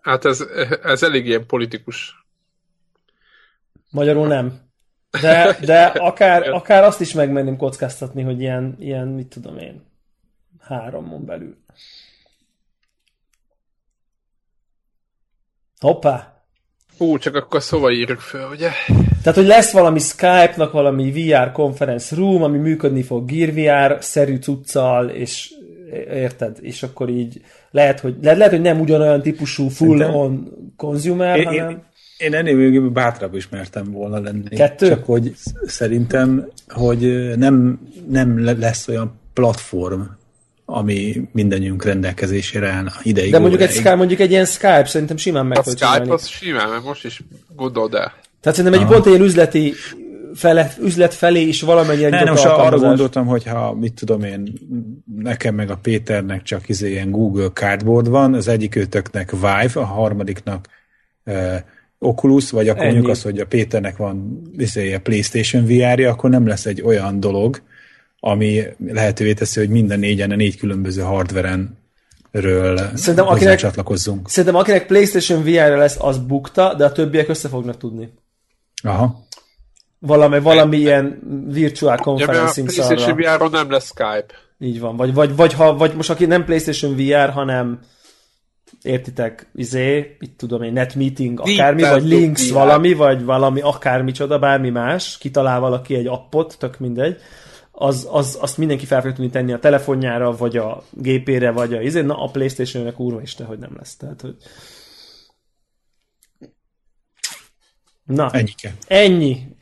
[0.00, 0.40] Hát ez,
[0.82, 2.26] ez elég ilyen politikus.
[3.90, 4.60] Magyarul nem.
[5.20, 9.84] De, de akár, akár azt is megmenném kockáztatni, hogy ilyen, ilyen, mit tudom én,
[10.60, 11.56] háromon belül.
[15.80, 16.42] Hoppá!
[16.98, 18.70] Ú, csak akkor szóval írjuk fel, ugye?
[19.22, 25.08] Tehát, hogy lesz valami Skype-nak valami VR conference room, ami működni fog Gear VR-szerű cuccal,
[25.08, 25.50] és
[26.10, 26.58] érted?
[26.60, 27.40] És akkor így
[27.70, 31.70] lehet, hogy, lehet, lehet, hogy nem ugyanolyan típusú full-on consumer, én, hanem...
[31.70, 31.82] Én,
[32.18, 34.48] én ennél még bátrabb is mertem volna lenni.
[34.48, 34.88] Kettő?
[34.88, 35.32] Csak hogy
[35.66, 40.00] szerintem, hogy nem, nem lesz olyan platform,
[40.70, 43.30] ami mindannyiunk rendelkezésére áll ideig.
[43.30, 46.10] De mondjuk egy, Skype, mondjuk egy ilyen Skype szerintem simán meg A Skype csinálni.
[46.10, 47.22] az simán, mert most is
[47.56, 48.12] gondold el.
[48.40, 49.74] Tehát szerintem egy pont ilyen üzleti
[50.34, 54.52] fele, üzlet felé is valamennyire Nem, most arra gondoltam, hogy ha, mit tudom én,
[55.16, 59.84] nekem meg a Péternek csak izé ilyen Google Cardboard van, az egyik őtöknek Vive, a
[59.84, 60.68] harmadiknak
[61.24, 61.54] uh,
[61.98, 62.92] Oculus, vagy akkor Ennyi.
[62.92, 67.20] mondjuk az, hogy a Péternek van izé, a PlayStation VR-ja, akkor nem lesz egy olyan
[67.20, 67.60] dolog,
[68.20, 71.78] ami lehetővé teszi, hogy minden négyen a négy különböző hardveren
[72.30, 74.28] ről szerintem akinek, csatlakozzunk.
[74.28, 78.12] Szerintem akinek PlayStation VR-re lesz, az bukta, de a többiek össze fognak tudni.
[78.82, 79.24] Aha.
[79.98, 84.26] Valami, valami ilyen virtual conferencing ja, a PlayStation VR-on nem lesz Skype.
[84.58, 84.96] Így van.
[84.96, 87.78] Vagy, vagy, vagy, ha, vagy most aki nem PlayStation VR, hanem
[88.82, 92.54] értitek, izé, itt tudom én, net meeting, akármi, vagy links VR.
[92.54, 97.20] valami, vagy valami akármicsoda, bármi más, kitalál valaki egy appot, tök mindegy,
[97.82, 101.80] az, az, azt mindenki fel fog tudni tenni a telefonjára, vagy a gépére, vagy a
[101.80, 103.96] izé, na a Playstation-nek úrva isten, hogy nem lesz.
[103.96, 104.36] Tehát, hogy...
[108.04, 108.52] Na, ennyi.
[108.86, 109.56] Ennyi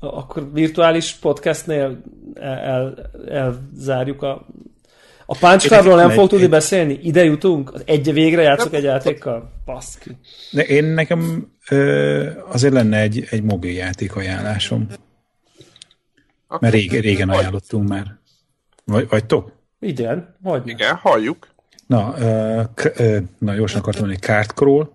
[0.00, 2.02] akkor virtuális podcastnél
[2.34, 4.46] el, el, elzárjuk a...
[5.26, 6.98] A páncskárról nem fog tudni beszélni?
[7.02, 7.72] Ide jutunk?
[7.84, 9.52] Egy végre játszok egy játékkal?
[9.64, 10.16] Baszki.
[10.50, 14.86] De én nekem ö, azért lenne egy, egy mobil játék ajánlásom.
[16.48, 18.18] Mert régen, régen ajánlottunk már.
[18.84, 19.52] Vagy, vagytok?
[19.80, 20.68] Igen, vagy.
[20.68, 21.48] Igen, halljuk.
[21.86, 24.92] Na, ö, k, ö, na gyorsan akartam mondani, Card Crawl.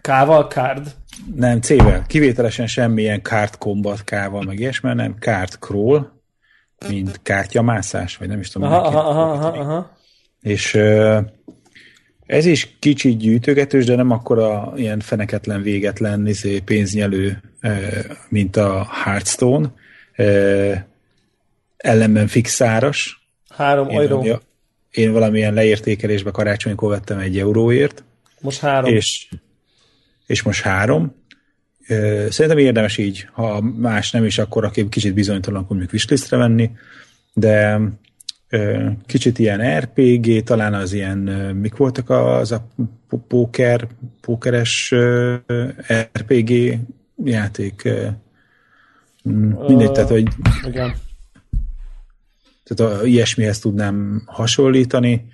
[0.00, 0.94] Kával, card.
[1.34, 2.04] Nem, C-vel.
[2.06, 6.12] Kivételesen semmilyen kart combat K-val, meg ilyesmi, nem kart crawl,
[6.88, 8.72] mint kártyamászás, vagy nem is tudom.
[8.72, 9.96] Aha, aha, aha, aha, aha.
[10.40, 10.78] És
[12.26, 17.42] ez is kicsit gyűjtögetős, de nem akkora ilyen feneketlen, végetlen izé, pénznyelő,
[18.28, 19.72] mint a Hearthstone.
[21.76, 23.28] Ellenben fixáras.
[23.48, 24.40] Három én, euró.
[24.90, 28.04] Én valamilyen leértékelésbe karácsonykor vettem egy euróért.
[28.40, 28.94] Most három.
[28.94, 29.28] És
[30.26, 31.14] és most három.
[32.28, 36.70] Szerintem érdemes így, ha más nem is, akkor aki kicsit bizonytalan, akkor mondjuk wishlistre venni,
[37.32, 37.80] de
[39.06, 41.18] kicsit ilyen RPG, talán az ilyen,
[41.56, 42.68] mik voltak az a
[43.28, 43.86] póker,
[44.20, 44.94] pókeres
[46.18, 46.78] RPG
[47.24, 47.88] játék,
[49.66, 50.28] mindegy, tehát, hogy
[50.66, 50.94] igen.
[52.64, 55.26] Tehát a, ilyesmihez tudnám hasonlítani.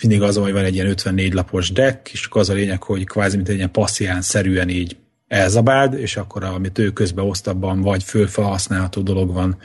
[0.00, 3.36] Mindig azon, hogy van egy ilyen 54 lapos deck, és az a lényeg, hogy kvázi
[3.36, 4.96] mint egy ilyen passzián-szerűen így
[5.28, 9.58] elzabáld, és akkor amit ő közben oszt, abban vagy fölfelhasználható dolog van,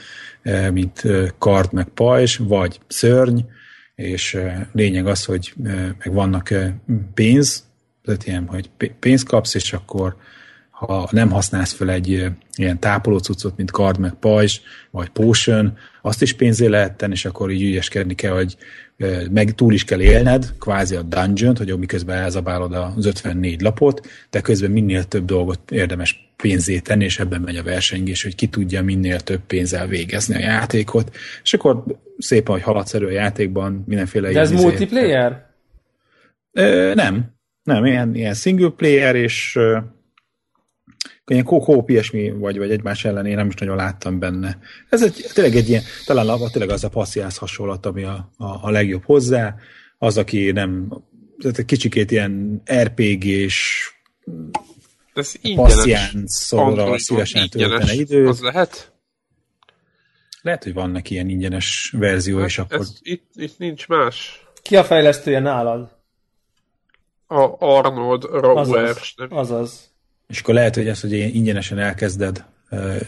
[0.72, 1.02] mint
[1.38, 3.38] kard meg pajzs, vagy szörny,
[3.94, 4.38] és
[4.72, 5.52] lényeg az, hogy
[5.98, 6.54] meg vannak
[7.14, 7.64] pénz,
[8.04, 10.16] tehát ilyen, hogy pénzt kapsz, és akkor
[10.86, 12.08] ha nem használsz fel egy
[12.54, 14.60] ilyen tápolócucot, mint kard, meg pajzs,
[14.90, 18.56] vagy potion, azt is pénzé lehet tenni, és akkor így ügyeskedni kell, hogy
[19.30, 24.40] meg túl is kell élned, kvázi a dungeon hogy miközben elzabálod az 54 lapot, de
[24.40, 28.82] közben minél több dolgot érdemes pénzé tenni, és ebben megy a versengés, hogy ki tudja
[28.82, 31.84] minél több pénzzel végezni a játékot, és akkor
[32.18, 34.32] szépen, hogy haladsz elő a játékban, mindenféle...
[34.32, 35.46] De ez multiplayer?
[36.52, 37.34] Ö, nem.
[37.62, 39.58] Nem, ilyen, ilyen single player, és
[41.26, 44.58] ilyen kókóp ilyesmi, vagy, vagy egymás ellen én nem is nagyon láttam benne.
[44.88, 48.44] Ez egy, tényleg egy ilyen, talán a, tényleg az a passziász hasonlat, ami a, a,
[48.44, 49.54] a legjobb hozzá,
[49.98, 50.88] az, aki nem,
[51.38, 53.90] tehát egy kicsikét ilyen RPG-s
[55.54, 58.28] passziánszorra szívesen töltene időt.
[58.28, 58.92] Az lehet?
[60.42, 62.78] Lehet, hogy van neki ilyen ingyenes verzió, hát és akkor...
[62.78, 64.46] Ez, itt, itt nincs más.
[64.62, 65.96] Ki a fejlesztője nálad?
[67.26, 69.14] A Arnold Rowers.
[69.16, 69.91] Azaz, azaz.
[70.32, 72.44] És akkor lehet, hogy ezt, hogy ingyenesen elkezded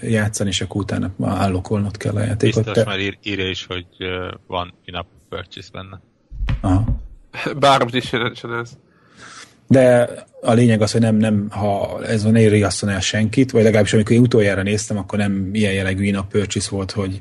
[0.02, 2.64] játszani, és akkor utána állokolnod kell a játékot.
[2.64, 3.86] Biztos, már ír, írja is, hogy
[4.46, 6.00] van in-app purchase benne.
[6.60, 6.84] Aha.
[7.58, 8.70] Bármit is jelentsen ez.
[9.68, 10.08] De
[10.40, 13.92] a lényeg az, hogy nem, nem ha ez van, ne riasszon el senkit, vagy legalábbis
[13.92, 17.20] amikor én utoljára néztem, akkor nem ilyen jellegű in purchase volt, hogy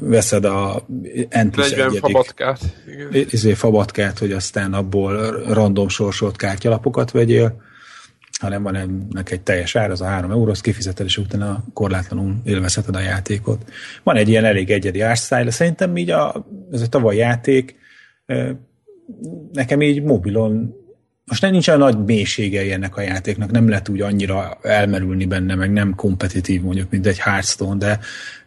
[0.00, 0.86] veszed a
[1.42, 2.60] N plusz 40 fabatkát.
[3.30, 7.62] Izé, fabatkát, hogy aztán abból random sorsolt kártyalapokat vegyél,
[8.44, 12.34] hanem van ennek egy teljes ár, az a 3 euró, azt kifizeted, és utána korlátlanul
[12.44, 13.70] élvezheted a játékot.
[14.02, 17.76] Van egy ilyen elég egyedi ársztály, szerintem így a, ez a tavaly játék
[19.52, 20.82] nekem így mobilon
[21.26, 25.54] most nem nincs olyan nagy mélysége ennek a játéknak, nem lehet úgy annyira elmerülni benne,
[25.54, 27.98] meg nem kompetitív mondjuk, mint egy Hearthstone, de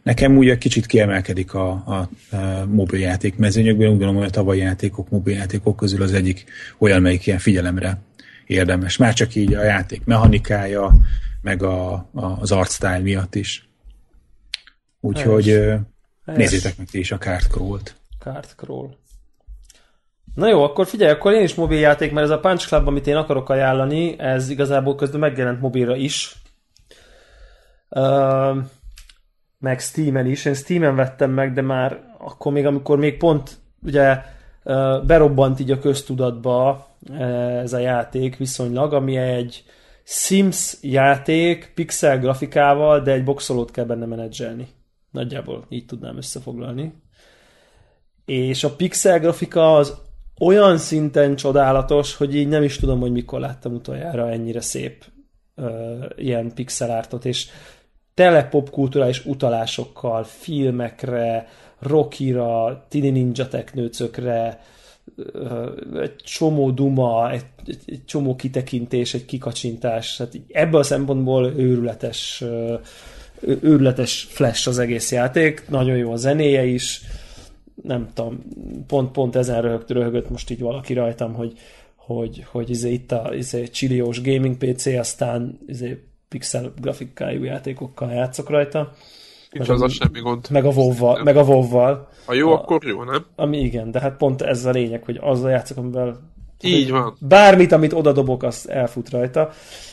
[0.03, 4.59] nekem úgy egy kicsit kiemelkedik a, a, a mobiljáték mezőnyökből, úgy gondolom, hogy a tavalyi
[4.59, 6.45] játékok, mobiljátékok közül az egyik
[6.77, 7.97] olyan, melyik ilyen figyelemre
[8.47, 8.97] érdemes.
[8.97, 10.93] Már csak így a játék mechanikája,
[11.41, 13.69] meg a, a, az art style miatt is.
[14.99, 15.75] Úgyhogy
[16.25, 17.95] nézzétek meg ti is a Card Crawl-t.
[18.19, 18.97] Card Crawl.
[20.35, 23.15] Na jó, akkor figyelj, akkor én is mobiljáték, mert ez a Punch Club, amit én
[23.15, 26.35] akarok ajánlani, ez igazából közben megjelent mobilra is.
[27.89, 28.57] Uh,
[29.59, 30.45] meg Steam-en is.
[30.45, 34.21] Én Steam-en vettem meg, de már akkor még, amikor még pont ugye
[34.63, 36.87] uh, berobbant így a köztudatba
[37.59, 39.63] ez a játék viszonylag, ami egy
[40.03, 44.67] Sims játék pixel grafikával, de egy boxolót kell benne menedzselni.
[45.11, 46.93] Nagyjából így tudnám összefoglalni.
[48.25, 49.97] És a pixel grafika az
[50.39, 55.05] olyan szinten csodálatos, hogy így nem is tudom, hogy mikor láttam utoljára ennyire szép
[55.55, 57.47] uh, ilyen pixelártot, és
[58.13, 61.47] tele popkulturális utalásokkal, filmekre,
[61.79, 64.59] Rockira, Tini Ninja teknőcökre,
[65.93, 70.17] egy csomó duma, egy, egy, egy csomó kitekintés, egy kikacsintás.
[70.17, 72.43] Hát ebből a szempontból őrületes,
[73.41, 77.01] őrületes flash az egész játék, nagyon jó a zenéje is,
[77.83, 78.43] nem tudom,
[78.87, 81.53] pont, pont ezen röhögt, röhögött most így valaki rajtam, hogy,
[81.95, 88.49] hogy, hogy izé itt a izé csiliós gaming PC, aztán izé pixel grafikájú játékokkal játszok
[88.49, 88.93] rajta.
[89.57, 90.47] Nincs az a semmi gond.
[90.49, 93.25] Meg a wow meg a wow Ha jó, a, akkor jó, nem?
[93.35, 96.19] Ami igen, de hát pont ez a lényeg, hogy azzal játszok, amivel
[96.61, 97.17] így van.
[97.19, 99.49] Bármit, amit odadobok, az elfut rajta.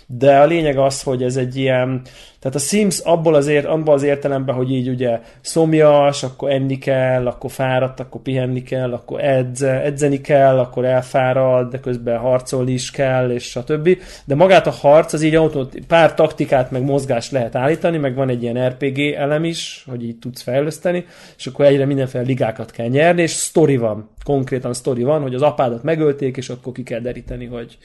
[0.06, 2.02] De a lényeg az, hogy ez egy ilyen,
[2.38, 6.78] tehát a Sims abból az, ért, abból az értelemben, hogy így ugye szomjas, akkor enni
[6.78, 12.72] kell, akkor fáradt, akkor pihenni kell, akkor edz, edzeni kell, akkor elfárad, de közben harcolni
[12.72, 13.98] is kell, és stb.
[14.24, 18.28] De magát a harc, az így autó, pár taktikát, meg mozgást lehet állítani, meg van
[18.28, 21.04] egy ilyen RPG elem is, hogy így tudsz fejleszteni,
[21.36, 25.42] és akkor egyre mindenféle ligákat kell nyerni, és sztori van, konkrétan sztori van, hogy az
[25.42, 27.78] apádat megölték, és akkor ki kell deríteni, hogy,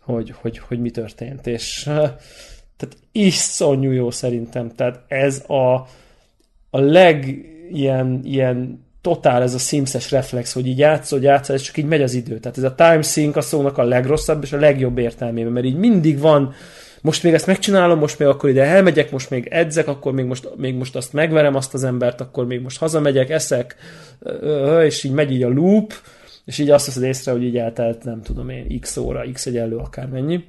[0.00, 1.46] hogy, hogy, hogy mi történt.
[1.46, 1.82] És
[2.76, 4.70] tehát iszonyú jó szerintem.
[4.74, 5.74] Tehát ez a,
[6.70, 11.76] a leg ilyen, ilyen totál ez a Sims-es reflex, hogy így játszol, játszol, és csak
[11.76, 12.38] így megy az idő.
[12.38, 15.76] Tehát ez a time sync a szónak a legrosszabb és a legjobb értelmében, mert így
[15.76, 16.54] mindig van
[17.06, 20.48] most még ezt megcsinálom, most még akkor ide elmegyek, most még edzek, akkor még most,
[20.56, 23.76] még most azt megverem azt az embert, akkor még most hazamegyek, eszek,
[24.84, 25.92] és így megy így a loop,
[26.44, 29.76] és így azt veszed észre, hogy így eltelt, nem tudom én, x óra, x egyenlő
[29.76, 30.44] akármennyi.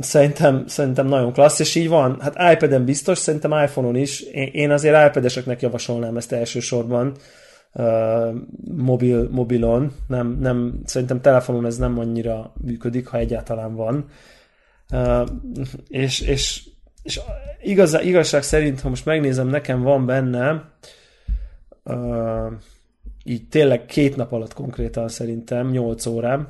[0.00, 2.20] Szerintem, szerintem nagyon klassz, és így van.
[2.20, 4.20] Hát iPad-en biztos, szerintem iPhone-on is.
[4.52, 7.16] Én azért iPad-eseknek javasolnám ezt elsősorban
[7.72, 8.34] uh,
[8.74, 9.92] mobil, mobilon.
[10.06, 14.06] Nem, nem, szerintem telefonon ez nem annyira működik, ha egyáltalán van.
[15.88, 16.68] És, és,
[17.02, 17.20] és
[17.60, 20.72] igaz, igazság szerint, ha most megnézem, nekem van benne
[21.84, 22.52] uh,
[23.24, 26.48] így tényleg két nap alatt konkrétan szerintem, 8 órám,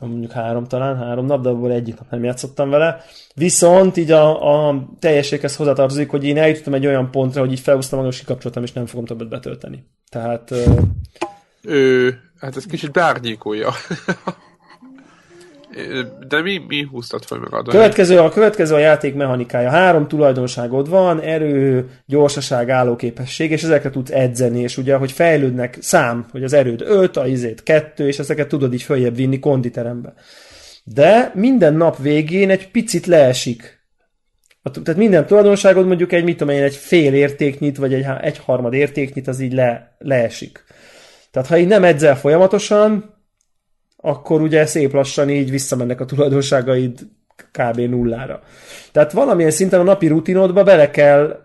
[0.00, 3.04] mondjuk három talán, három nap, de abból egyik nap nem játszottam vele.
[3.34, 7.98] Viszont így a, a teljességhez hozzátartozik, hogy én eljutottam egy olyan pontra, hogy így felhúztam
[7.98, 9.86] magam, és kikapcsoltam, és nem fogom többet betölteni.
[10.08, 10.54] Tehát...
[11.62, 13.72] Ő, hát ez kicsit beárnyékolja.
[16.28, 17.76] De mi, mi húztat fel meg adani?
[17.76, 19.70] Következő, a következő a játék mechanikája.
[19.70, 26.26] Három tulajdonságod van, erő, gyorsaság, állóképesség, és ezekre tudsz edzeni, és ugye, hogy fejlődnek szám,
[26.30, 30.14] hogy az erőd 5, a izét 2, és ezeket tudod így följebb vinni konditerembe.
[30.84, 33.74] De minden nap végén egy picit leesik.
[34.72, 38.72] Tehát minden tulajdonságod mondjuk egy, mit tudom én, egy fél értéknyit, vagy egy, egy harmad
[38.72, 40.64] értéknyit, az így le, leesik.
[41.30, 43.15] Tehát ha így nem edzel folyamatosan,
[44.06, 46.98] akkor ugye szép lassan így visszamennek a tulajdonságaid
[47.52, 47.80] kb.
[47.80, 48.40] nullára.
[48.92, 51.44] Tehát valamilyen szinten a napi rutinodba bele kell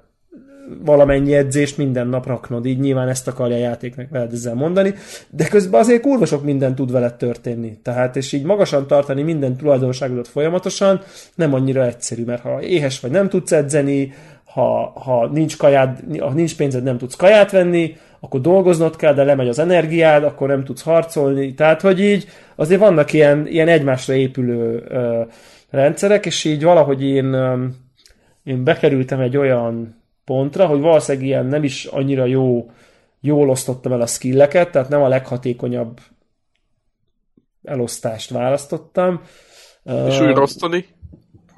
[0.86, 4.94] valamennyi edzést minden nap raknod, így nyilván ezt akarja a játéknak veled ezzel mondani,
[5.30, 7.80] de közben azért kurva sok minden tud veled történni.
[7.84, 11.02] Tehát, és így magasan tartani minden tulajdonságodat folyamatosan
[11.36, 14.14] nem annyira egyszerű, mert ha éhes vagy nem tudsz edzeni,
[14.44, 19.24] ha, ha nincs, kajád, ha nincs pénzed, nem tudsz kaját venni, akkor dolgoznod kell, de
[19.24, 21.54] lemegy az energiád, akkor nem tudsz harcolni.
[21.54, 25.22] Tehát, hogy így azért vannak ilyen, ilyen egymásra épülő ö,
[25.70, 27.66] rendszerek, és így valahogy én, ö,
[28.44, 32.72] én bekerültem egy olyan pontra, hogy valószínűleg ilyen nem is annyira jó,
[33.20, 36.00] jól osztottam el a skilleket, tehát nem a leghatékonyabb
[37.64, 39.22] elosztást választottam.
[40.08, 40.86] És újraosztani?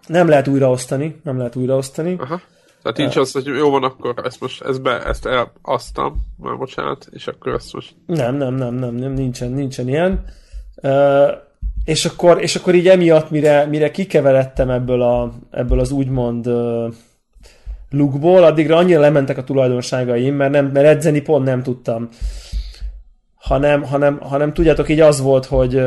[0.08, 2.16] Nem lehet újraosztani, nem lehet újraosztani.
[2.20, 2.42] Aha.
[2.84, 7.08] Tehát nincs az, hogy jó van, akkor ezt most ezt be, ezt elasztam, már bocsánat,
[7.12, 7.96] és akkor ezt most...
[8.06, 10.24] Nem, nem, nem, nem, nem nincsen, nincsen ilyen.
[10.76, 11.30] Uh,
[11.86, 16.94] és akkor, és akkor így emiatt, mire, mire kikeveredtem ebből, a, ebből az úgymond uh,
[17.90, 22.10] lukból, addigra annyira lementek a tulajdonságaim, mert, nem, mert edzeni pont nem tudtam.
[23.36, 25.82] Hanem, hanem, hanem tudjátok, így az volt, hogy,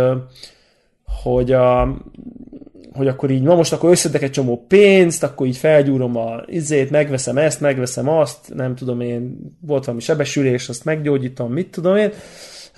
[1.22, 1.96] hogy a,
[2.96, 6.90] hogy akkor így, ma most akkor összedek egy csomó pénzt, akkor így felgyúrom a izét,
[6.90, 12.12] megveszem ezt, megveszem azt, nem tudom én, volt valami sebesülés, azt meggyógyítom, mit tudom én,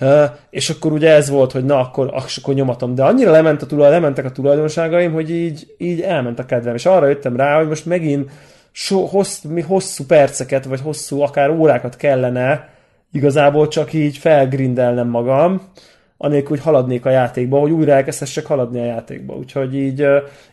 [0.01, 2.95] Uh, és akkor ugye ez volt, hogy na, akkor, akkor nyomatom.
[2.95, 6.75] De annyira lement a tulaj, lementek a tulajdonságaim, hogy így, így elment a kedvem.
[6.75, 8.31] És arra jöttem rá, hogy most megint
[8.71, 12.69] so, hossz, mi hosszú perceket, vagy hosszú akár órákat kellene
[13.11, 15.61] igazából csak így felgrindelnem magam,
[16.21, 19.35] anélkül, hogy haladnék a játékba, hogy újra elkezdhessek haladni a játékba.
[19.35, 19.99] Úgyhogy így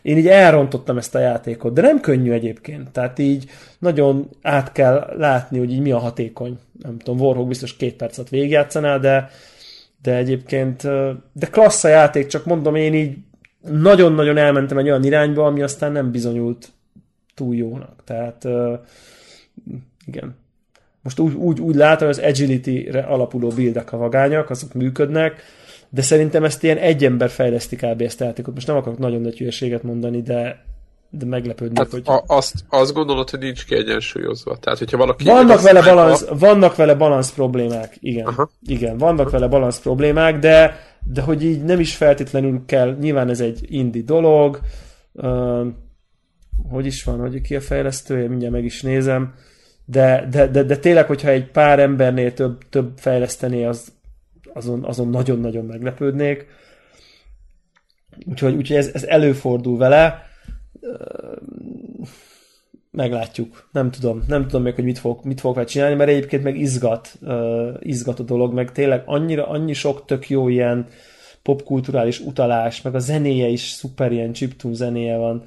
[0.01, 2.91] én így elrontottam ezt a játékot, de nem könnyű egyébként.
[2.91, 3.49] Tehát így
[3.79, 6.57] nagyon át kell látni, hogy így mi a hatékony.
[6.83, 9.29] Nem tudom, Warhawk biztos két percet végigjátszaná, de,
[10.01, 10.83] de egyébként,
[11.33, 13.17] de klassz a játék, csak mondom, én így
[13.69, 16.69] nagyon-nagyon elmentem egy olyan irányba, ami aztán nem bizonyult
[17.35, 18.03] túl jónak.
[18.05, 18.47] Tehát
[20.05, 20.35] igen.
[21.01, 25.43] Most úgy, úgy, úgy látom, hogy az agility-re alapuló buildek a vagányak, azok működnek,
[25.89, 28.01] de szerintem ezt ilyen egy ember fejleszti kb.
[28.01, 28.53] ezt a játékot.
[28.53, 30.65] Most nem akarok nagyon nagy hülyeséget mondani, de
[31.09, 32.01] de meglepődnek, hát hogy...
[32.05, 34.57] A, azt, azt gondolod, hogy nincs kiegyensúlyozva.
[34.57, 35.23] Tehát, hogyha valaki...
[35.23, 36.37] Vannak vele, balansz, a...
[36.37, 38.25] vannak vele balansz problémák, igen.
[38.25, 38.49] Aha.
[38.65, 39.29] Igen, vannak Aha.
[39.29, 44.03] vele balansz problémák, de, de hogy így nem is feltétlenül kell, nyilván ez egy indi
[44.03, 44.59] dolog,
[45.13, 45.67] uh,
[46.69, 49.33] hogy is van, hogy ki a fejlesztője, mindjárt meg is nézem,
[49.85, 53.87] de, de, de, de tényleg, hogyha egy pár embernél több, több fejlesztené, az,
[54.53, 56.45] azon, azon nagyon-nagyon meglepődnék.
[58.25, 60.23] Úgyhogy, úgyhogy ez, ez előfordul vele.
[62.91, 63.69] Meglátjuk.
[63.71, 64.23] Nem tudom.
[64.27, 67.19] Nem tudom még, hogy mit fog, mit fog vele csinálni, mert egyébként meg izgat,
[67.79, 70.87] izgat a dolog, meg tényleg annyira, annyi sok tök jó ilyen
[71.41, 75.43] popkulturális utalás, meg a zenéje is szuper ilyen chiptune zenéje van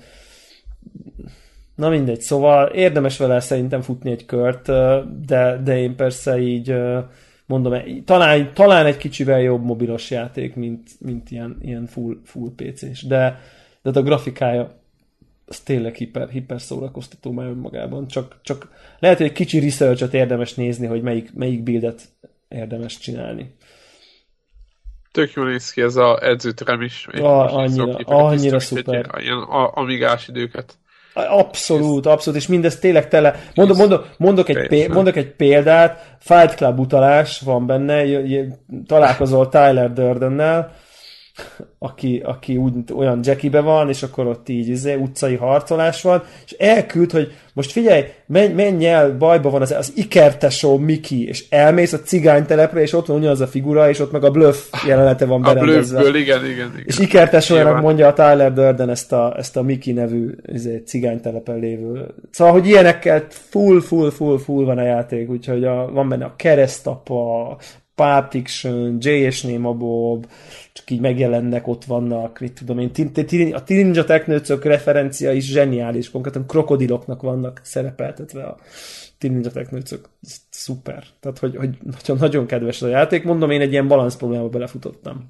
[1.81, 4.66] Na mindegy, szóval érdemes vele szerintem futni egy kört,
[5.27, 6.74] de, de én persze így
[7.51, 13.02] mondom, talán, talán egy kicsivel jobb mobilos játék, mint, mint ilyen, ilyen full, full PC-s,
[13.02, 13.40] de,
[13.82, 14.78] de a grafikája
[15.47, 18.09] az tényleg hiper, hiper szórakoztató már önmagában.
[18.09, 18.68] Csak, csak
[18.98, 22.02] lehet, hogy egy kicsi research érdemes nézni, hogy melyik, melyik buildet
[22.48, 23.55] érdemes csinálni.
[25.12, 27.06] Tök jól néz ki ez a edzőterem is.
[27.06, 29.06] A, annyira, annyira szuper.
[29.14, 29.39] Egy, ilyen
[29.72, 30.78] amigás időket.
[31.15, 33.35] Abszolút, abszolút, és mindez tényleg tele.
[33.55, 38.03] Mondok, mondok, mondok, egy, pé, mondok egy példát, Fight Club utalás van benne,
[38.87, 40.73] találkozol Tyler Durdennel,
[41.78, 46.52] aki, aki úgy, olyan jackibe van, és akkor ott így izé, utcai harcolás van, és
[46.52, 51.92] elküld, hogy most figyelj, menj, menj el, bajba van az, az ikertesó Miki, és elmész
[51.92, 54.56] a cigánytelepre, és ott van ugyanaz a figura, és ott meg a bluff
[54.86, 55.98] jelenete van berendezve.
[55.98, 56.82] A bluffből, igen, igen, igen.
[56.84, 62.06] És ikertesójának mondja a Tyler Durden ezt a, ezt a Miki nevű izé, cigánytelepen lévő.
[62.30, 66.34] Szóval, hogy ilyenekkel full, full, full, full van a játék, úgyhogy a, van benne a
[66.36, 67.56] keresztapa,
[68.01, 69.09] Pulp Fiction, J.
[69.09, 70.27] és Néma Bob,
[70.72, 76.47] csak így megjelennek, ott vannak, mit tudom én, a Ninja Technőcök referencia is zseniális, konkrétan
[76.47, 78.59] krokodiloknak vannak szerepeltetve a
[79.18, 80.09] Ninja Technőcök.
[80.51, 81.05] Szuper.
[81.20, 83.24] Tehát, hogy, hogy nagyon, nagyon kedves a játék.
[83.24, 85.28] Mondom, én egy ilyen balansz problémába belefutottam.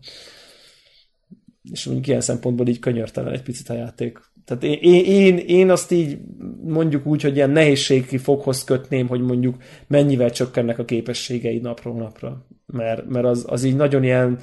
[1.71, 4.21] És mondjuk ilyen szempontból így könyörtelen egy picit a játék.
[4.45, 6.19] Tehát én, én, én azt így
[6.65, 9.57] mondjuk úgy, hogy ilyen nehézségi foghoz kötném, hogy mondjuk
[9.87, 12.47] mennyivel csökkennek a képességei napról napra.
[12.73, 14.39] Mert, mert az, az így nagyon ilyen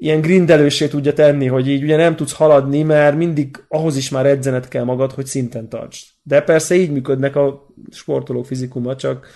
[0.00, 4.26] ilyen grindelősé tudja tenni, hogy így ugye nem tudsz haladni, mert mindig ahhoz is már
[4.26, 6.06] edzenet kell magad, hogy szinten tartsd.
[6.22, 9.26] De persze így működnek a sportolók fizikuma, csak,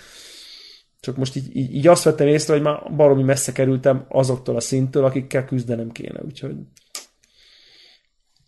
[1.01, 4.61] csak most így, így, így azt vettem észre, hogy már baromi messze kerültem azoktól a
[4.61, 6.55] szinttől, akikkel küzdenem kéne, úgyhogy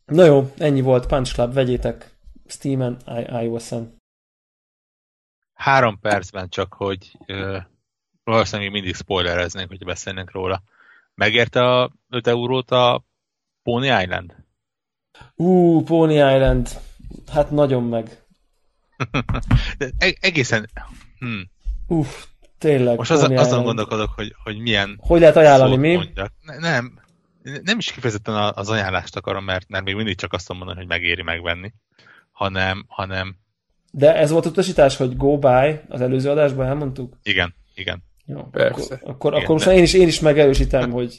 [0.06, 1.06] Na jó, ennyi volt.
[1.06, 2.96] Punch Club, vegyétek Steam-en,
[3.42, 3.96] iOS-en.
[5.54, 7.18] Három percben csak, hogy
[8.26, 10.62] valószínűleg mindig spoilereznénk, hogy beszélnénk róla.
[11.14, 13.04] Megérte a 5 eurót a
[13.62, 14.34] Pony Island?
[15.34, 16.68] Ú, Pony Island.
[17.32, 18.24] Hát nagyon meg.
[19.78, 20.70] De e- egészen...
[21.18, 21.50] Hmm.
[21.86, 22.24] Uff,
[22.58, 22.96] tényleg.
[22.96, 24.98] Most azon, azon gondolkodok, hogy, hogy milyen...
[25.00, 25.94] Hogy lehet ajánlani, mi?
[25.94, 26.32] Mondjak.
[26.42, 27.00] Ne, nem,
[27.62, 31.22] nem is kifejezetten az ajánlást akarom, mert, mert még mindig csak azt mondani, hogy megéri
[31.22, 31.72] megvenni,
[32.30, 33.36] hanem, hanem...
[33.90, 37.16] De ez volt utasítás, hogy go buy, az előző adásban elmondtuk?
[37.22, 38.02] Igen, igen.
[38.26, 38.94] Jó, Persze.
[38.94, 41.18] Akkor, akkor, igen, akkor most én is, én is megerősítem, hogy...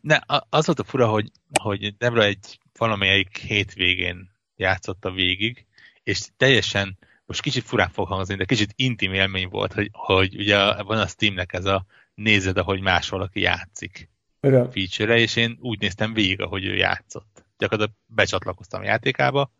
[0.00, 1.30] Ne, az volt a fura, hogy,
[1.60, 5.66] hogy Debra egy valamelyik hétvégén játszotta végig,
[6.02, 10.82] és teljesen, most kicsit furán fog hangzni, de kicsit intim élmény volt, hogy, hogy ugye
[10.82, 14.08] van a Steamnek ez a nézed, ahogy más valaki játszik
[14.40, 14.70] Igen.
[14.70, 17.44] feature és én úgy néztem végig, ahogy ő játszott.
[17.58, 19.52] Gyakorlatilag becsatlakoztam a játékába,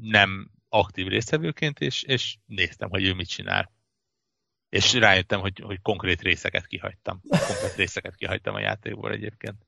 [0.00, 3.70] nem aktív résztvevőként, és, és néztem, hogy ő mit csinál.
[4.70, 7.20] És rájöttem, hogy, hogy konkrét részeket kihagytam.
[7.28, 9.66] Konkrét részeket kihagytam a játékból egyébként.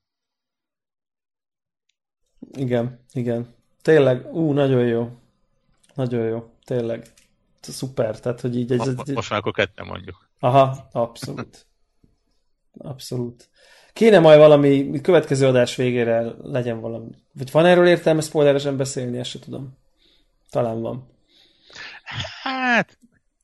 [2.53, 3.55] Igen, igen.
[3.83, 5.19] Tényleg, ú, nagyon jó.
[5.95, 7.07] Nagyon jó, tényleg.
[7.61, 8.73] Szuper, tehát, hogy így...
[8.73, 10.29] Ez, most, most már akkor ketten mondjuk.
[10.39, 11.67] Aha, abszolút.
[12.79, 13.51] Abszolút.
[13.93, 17.11] Kéne majd valami, következő adás végére legyen valami.
[17.33, 19.79] Vagy van erről értelme spoileresen beszélni, ezt se tudom.
[20.51, 21.11] Talán van.
[22.43, 22.99] Hát,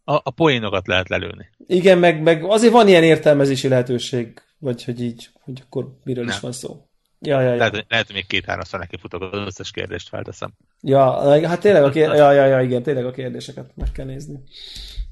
[0.08, 1.48] a, a poénokat lehet lelőni.
[1.66, 6.34] Igen, meg, meg azért van ilyen értelmezési lehetőség, vagy hogy így, hogy akkor miről Nem.
[6.34, 6.86] is van szó.
[7.20, 7.56] Ja, ja, ja.
[7.56, 10.52] Lehet, lehet, hogy még két-háromszor neki futok, az összes kérdést felteszem.
[10.80, 14.42] Ja, hát tényleg a, kérdés, ja, ja, ja, igen, tényleg a kérdéseket meg kell nézni.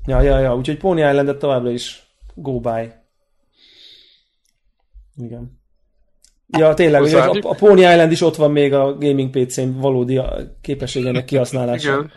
[0.06, 2.92] Ja, ja, ja, úgyhogy Pony island továbbra is go by.
[5.16, 5.60] Igen.
[6.48, 10.20] Ja, tényleg, ugye a, a Pony Island is ott van még a gaming PC-n valódi
[10.60, 11.92] képességének kihasználása.
[11.92, 12.10] Igen,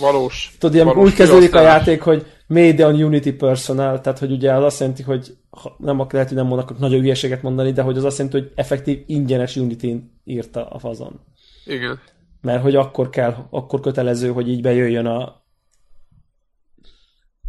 [0.00, 0.52] valós.
[0.58, 4.64] Tudod, ilyen úgy kezdődik a játék, hogy made on Unity personal, tehát hogy ugye az
[4.64, 5.36] azt jelenti, hogy
[5.76, 9.02] nem lehet, hogy nem mondok nagyon hülyeséget mondani, de hogy az azt jelenti, hogy effektív
[9.06, 11.20] ingyenes Unity-n írta a fazon.
[11.64, 12.00] Igen.
[12.40, 15.39] Mert hogy akkor kell, akkor kötelező, hogy így bejöjjön a,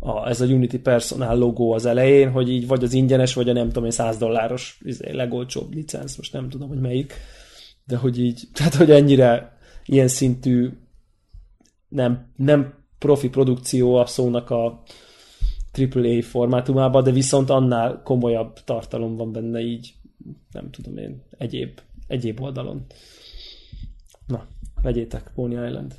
[0.03, 3.53] a, ez a Unity Personal logó az elején, hogy így vagy az ingyenes, vagy a
[3.53, 7.13] nem tudom én 100 dolláros izé, legolcsóbb licenc, most nem tudom, hogy melyik,
[7.85, 10.69] de hogy így, tehát hogy ennyire ilyen szintű
[11.87, 14.83] nem, nem profi produkció a szónak a
[15.73, 19.93] AAA formátumában, de viszont annál komolyabb tartalom van benne így,
[20.51, 22.85] nem tudom én, egyéb, egyéb oldalon.
[24.27, 24.45] Na,
[24.81, 25.95] vegyétek, Pony Island.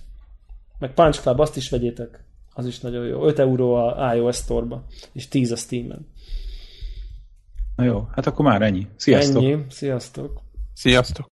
[0.78, 2.24] Meg Punch Club, azt is vegyétek.
[2.54, 3.26] Az is nagyon jó.
[3.26, 6.06] 5 euró a iOS Store-ba, és 10 a Steam-en.
[7.76, 8.86] Na jó, hát akkor már ennyi.
[8.96, 9.42] Sziasztok!
[9.42, 10.40] Ennyi, sziasztok!
[10.74, 11.30] Sziasztok!